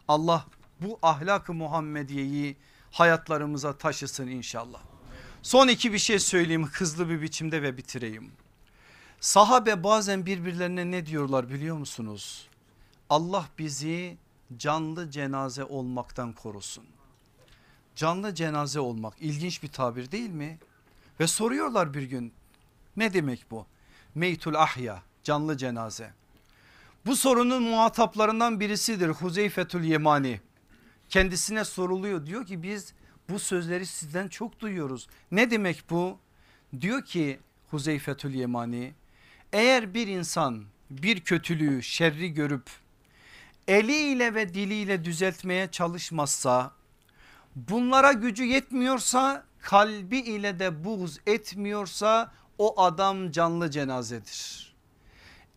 Allah 0.09 0.45
bu 0.81 0.99
ahlak-ı 1.03 1.55
Muhammediye'yi 1.55 2.57
hayatlarımıza 2.91 3.79
taşısın 3.79 4.27
inşallah. 4.27 4.81
Son 5.43 5.69
iki 5.69 5.93
bir 5.93 5.99
şey 5.99 6.19
söyleyeyim 6.19 6.67
hızlı 6.73 7.09
bir 7.09 7.23
biçimde 7.23 7.63
ve 7.63 7.77
bitireyim. 7.77 8.44
Sahabe 9.21 9.85
bazen 9.85 10.27
birbirlerine 10.27 10.91
ne 10.91 11.07
diyorlar 11.07 11.51
biliyor 11.51 11.77
musunuz? 11.77 12.49
Allah 13.11 13.49
bizi 13.59 14.17
canlı 14.57 15.11
cenaze 15.11 15.65
olmaktan 15.65 16.33
korusun. 16.33 16.85
Canlı 17.97 18.35
cenaze 18.35 18.81
olmak 18.81 19.15
ilginç 19.21 19.63
bir 19.63 19.69
tabir 19.69 20.11
değil 20.11 20.31
mi? 20.31 20.59
Ve 21.21 21.27
soruyorlar 21.27 21.95
bir 21.95 22.03
gün 22.03 22.33
ne 22.97 23.15
demek 23.15 23.47
bu? 23.51 23.67
meytul 24.15 24.55
ahya 24.55 25.03
canlı 25.23 25.57
cenaze. 25.57 26.13
Bu 27.07 27.17
sorunun 27.17 27.63
muhataplarından 27.63 28.61
birisidir 28.61 29.09
Huzeyfetül 29.09 29.85
Yemani. 29.85 30.41
Kendisine 31.09 31.65
soruluyor 31.65 32.27
diyor 32.27 32.47
ki 32.47 32.63
biz 32.63 32.95
bu 33.29 33.39
sözleri 33.39 33.87
sizden 33.87 34.29
çok 34.29 34.61
duyuyoruz. 34.61 35.09
Ne 35.31 35.51
demek 35.51 35.85
bu? 35.91 36.19
Diyor 36.81 37.05
ki 37.05 37.41
Huzeyfetül 37.71 38.35
Yemani 38.35 38.95
eğer 39.55 39.95
bir 39.95 40.07
insan 40.07 40.65
bir 40.91 41.21
kötülüğü 41.21 41.83
şerri 41.83 42.35
görüp 42.35 42.71
eliyle 43.69 44.35
ve 44.35 44.55
diliyle 44.55 45.05
düzeltmeye 45.05 45.71
çalışmazsa 45.71 46.73
bunlara 47.57 48.13
gücü 48.13 48.45
yetmiyorsa 48.45 49.45
kalbi 49.61 50.19
ile 50.19 50.59
de 50.59 50.85
buğz 50.85 51.19
etmiyorsa 51.27 52.33
o 52.59 52.83
adam 52.83 53.31
canlı 53.31 53.71
cenazedir. 53.71 54.75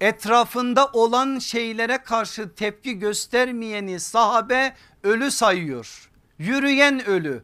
Etrafında 0.02 0.88
olan 0.88 1.40
şeylere 1.40 1.98
karşı 1.98 2.56
tepki 2.56 3.00
göstermeyeni 3.00 4.00
sahabe 4.00 4.76
ölü 5.04 5.32
sayıyor. 5.32 6.12
Yürüyen 6.40 7.06
ölü. 7.06 7.44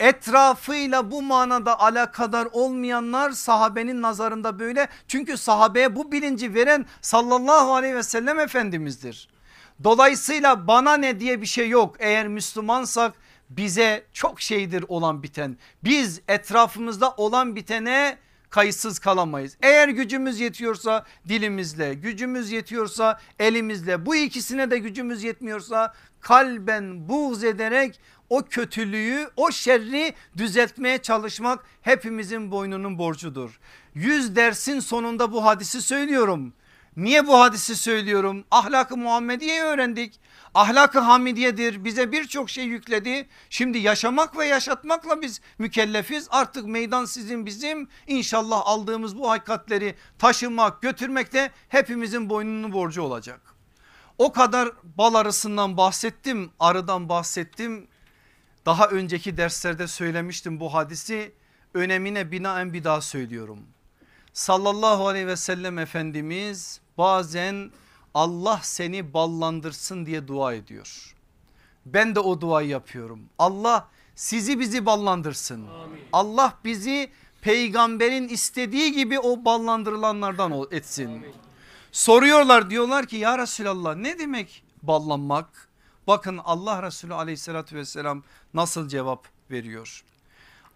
Etrafıyla 0.00 1.10
bu 1.10 1.22
manada 1.22 1.80
alakadar 1.80 2.48
olmayanlar 2.52 3.30
sahabenin 3.30 4.02
nazarında 4.02 4.58
böyle. 4.58 4.88
Çünkü 5.08 5.36
sahabeye 5.36 5.96
bu 5.96 6.12
bilinci 6.12 6.54
veren 6.54 6.86
sallallahu 7.00 7.74
aleyhi 7.74 7.94
ve 7.94 8.02
sellem 8.02 8.40
efendimizdir. 8.40 9.28
Dolayısıyla 9.84 10.66
bana 10.66 10.96
ne 10.96 11.20
diye 11.20 11.40
bir 11.40 11.46
şey 11.46 11.68
yok. 11.68 11.96
Eğer 11.98 12.28
Müslümansak 12.28 13.14
bize 13.50 14.04
çok 14.12 14.40
şeydir 14.40 14.84
olan 14.88 15.22
biten. 15.22 15.56
Biz 15.84 16.20
etrafımızda 16.28 17.14
olan 17.16 17.56
bitene 17.56 18.18
kayıtsız 18.50 18.98
kalamayız. 18.98 19.56
Eğer 19.62 19.88
gücümüz 19.88 20.40
yetiyorsa 20.40 21.04
dilimizle, 21.28 21.94
gücümüz 21.94 22.52
yetiyorsa 22.52 23.20
elimizle, 23.38 24.06
bu 24.06 24.16
ikisine 24.16 24.70
de 24.70 24.78
gücümüz 24.78 25.22
yetmiyorsa 25.22 25.94
kalben 26.20 27.08
buğz 27.08 27.44
ederek 27.44 28.00
o 28.30 28.42
kötülüğü, 28.42 29.30
o 29.36 29.50
şerri 29.50 30.14
düzeltmeye 30.36 30.98
çalışmak 30.98 31.64
hepimizin 31.82 32.50
boynunun 32.50 32.98
borcudur. 32.98 33.60
Yüz 33.94 34.36
dersin 34.36 34.80
sonunda 34.80 35.32
bu 35.32 35.44
hadisi 35.44 35.82
söylüyorum. 35.82 36.52
Niye 36.96 37.26
bu 37.26 37.40
hadisi 37.40 37.76
söylüyorum? 37.76 38.44
Ahlakı 38.50 38.96
Muhammediye 38.96 39.62
öğrendik. 39.62 40.20
Ahlakı 40.58 40.98
Hamidiyedir. 40.98 41.84
Bize 41.84 42.12
birçok 42.12 42.50
şey 42.50 42.64
yükledi. 42.64 43.28
Şimdi 43.50 43.78
yaşamak 43.78 44.38
ve 44.38 44.46
yaşatmakla 44.46 45.22
biz 45.22 45.40
mükellefiz. 45.58 46.28
Artık 46.30 46.66
meydan 46.66 47.04
sizin 47.04 47.46
bizim. 47.46 47.88
İnşallah 48.06 48.62
aldığımız 48.64 49.18
bu 49.18 49.30
hakikatleri 49.30 49.94
taşımak, 50.18 50.82
götürmekte 50.82 51.50
hepimizin 51.68 52.30
boynunun 52.30 52.72
borcu 52.72 53.02
olacak. 53.02 53.40
O 54.18 54.32
kadar 54.32 54.72
bal 54.84 55.14
arısından 55.14 55.76
bahsettim, 55.76 56.50
arıdan 56.60 57.08
bahsettim. 57.08 57.88
Daha 58.66 58.88
önceki 58.88 59.36
derslerde 59.36 59.86
söylemiştim 59.86 60.60
bu 60.60 60.74
hadisi. 60.74 61.32
Önemine 61.74 62.32
binaen 62.32 62.72
bir 62.72 62.84
daha 62.84 63.00
söylüyorum. 63.00 63.58
Sallallahu 64.32 65.08
aleyhi 65.08 65.26
ve 65.26 65.36
sellem 65.36 65.78
Efendimiz 65.78 66.80
bazen 66.98 67.70
Allah 68.14 68.60
seni 68.62 69.14
ballandırsın 69.14 70.06
diye 70.06 70.28
dua 70.28 70.54
ediyor. 70.54 71.14
Ben 71.86 72.14
de 72.14 72.20
o 72.20 72.40
duayı 72.40 72.68
yapıyorum. 72.68 73.20
Allah 73.38 73.88
sizi 74.14 74.60
bizi 74.60 74.86
ballandırsın. 74.86 75.66
Allah 76.12 76.54
bizi 76.64 77.10
peygamberin 77.40 78.28
istediği 78.28 78.92
gibi 78.92 79.18
o 79.18 79.44
ballandırılanlardan 79.44 80.66
etsin. 80.70 81.26
Soruyorlar 81.92 82.70
diyorlar 82.70 83.06
ki 83.06 83.16
ya 83.16 83.38
Resulallah 83.38 83.96
ne 83.96 84.18
demek 84.18 84.64
ballanmak? 84.82 85.68
Bakın 86.06 86.40
Allah 86.44 86.82
Resulü 86.82 87.14
aleyhissalatü 87.14 87.76
vesselam 87.76 88.22
nasıl 88.54 88.88
cevap 88.88 89.28
veriyor. 89.50 90.04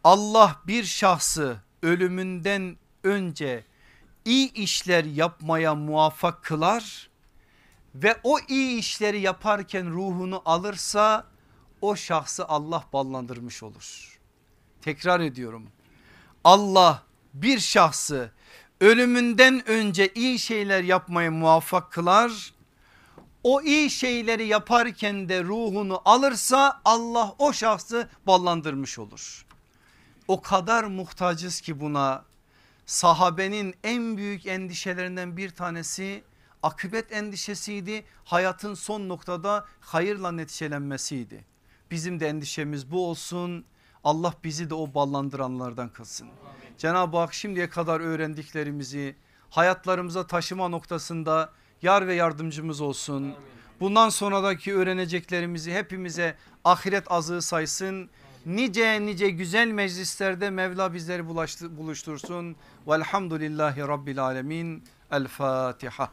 Allah 0.04 0.60
bir 0.66 0.84
şahsı 0.84 1.56
ölümünden 1.82 2.76
önce 3.04 3.64
iyi 4.24 4.52
işler 4.52 5.04
yapmaya 5.04 5.74
muvaffak 5.74 6.42
kılar 6.42 7.08
ve 7.94 8.20
o 8.22 8.38
iyi 8.48 8.78
işleri 8.78 9.20
yaparken 9.20 9.90
ruhunu 9.90 10.42
alırsa 10.44 11.26
o 11.80 11.96
şahsı 11.96 12.48
Allah 12.48 12.84
ballandırmış 12.92 13.62
olur. 13.62 14.18
Tekrar 14.82 15.20
ediyorum. 15.20 15.68
Allah 16.44 17.02
bir 17.34 17.58
şahsı 17.58 18.32
ölümünden 18.80 19.68
önce 19.68 20.12
iyi 20.14 20.38
şeyler 20.38 20.82
yapmaya 20.82 21.30
muvaffak 21.30 21.92
kılar. 21.92 22.54
O 23.42 23.62
iyi 23.62 23.90
şeyleri 23.90 24.46
yaparken 24.46 25.28
de 25.28 25.44
ruhunu 25.44 26.02
alırsa 26.04 26.80
Allah 26.84 27.34
o 27.38 27.52
şahsı 27.52 28.08
ballandırmış 28.26 28.98
olur. 28.98 29.46
O 30.28 30.42
kadar 30.42 30.84
muhtacız 30.84 31.60
ki 31.60 31.80
buna 31.80 32.24
sahabenin 32.86 33.74
en 33.84 34.16
büyük 34.16 34.46
endişelerinden 34.46 35.36
bir 35.36 35.50
tanesi 35.50 36.24
akıbet 36.62 37.12
endişesiydi. 37.12 38.04
Hayatın 38.24 38.74
son 38.74 39.08
noktada 39.08 39.66
hayırla 39.80 40.32
neticelenmesiydi. 40.32 41.44
Bizim 41.90 42.20
de 42.20 42.28
endişemiz 42.28 42.90
bu 42.90 43.08
olsun. 43.08 43.64
Allah 44.04 44.34
bizi 44.44 44.70
de 44.70 44.74
o 44.74 44.94
ballandıranlardan 44.94 45.88
kılsın. 45.88 46.28
Cenab-ı 46.78 47.16
Hak 47.16 47.34
şimdiye 47.34 47.68
kadar 47.68 48.00
öğrendiklerimizi 48.00 49.16
hayatlarımıza 49.50 50.26
taşıma 50.26 50.68
noktasında 50.68 51.52
yar 51.82 52.06
ve 52.06 52.14
yardımcımız 52.14 52.80
olsun. 52.80 53.34
Bundan 53.80 54.08
sonradaki 54.08 54.74
öğreneceklerimizi 54.74 55.72
hepimize 55.74 56.36
ahiret 56.64 57.12
azığı 57.12 57.42
saysın. 57.42 58.10
Nice 58.46 59.06
nice 59.06 59.30
güzel 59.30 59.68
meclislerde 59.68 60.50
Mevla 60.50 60.94
bizleri 60.94 61.22
bulaştı- 61.26 61.76
buluştursun. 61.76 62.56
Velhamdülillahi 62.88 63.80
Rabbil 63.80 64.22
Alemin. 64.24 64.84
El 65.10 65.26
Fatiha. 65.28 66.10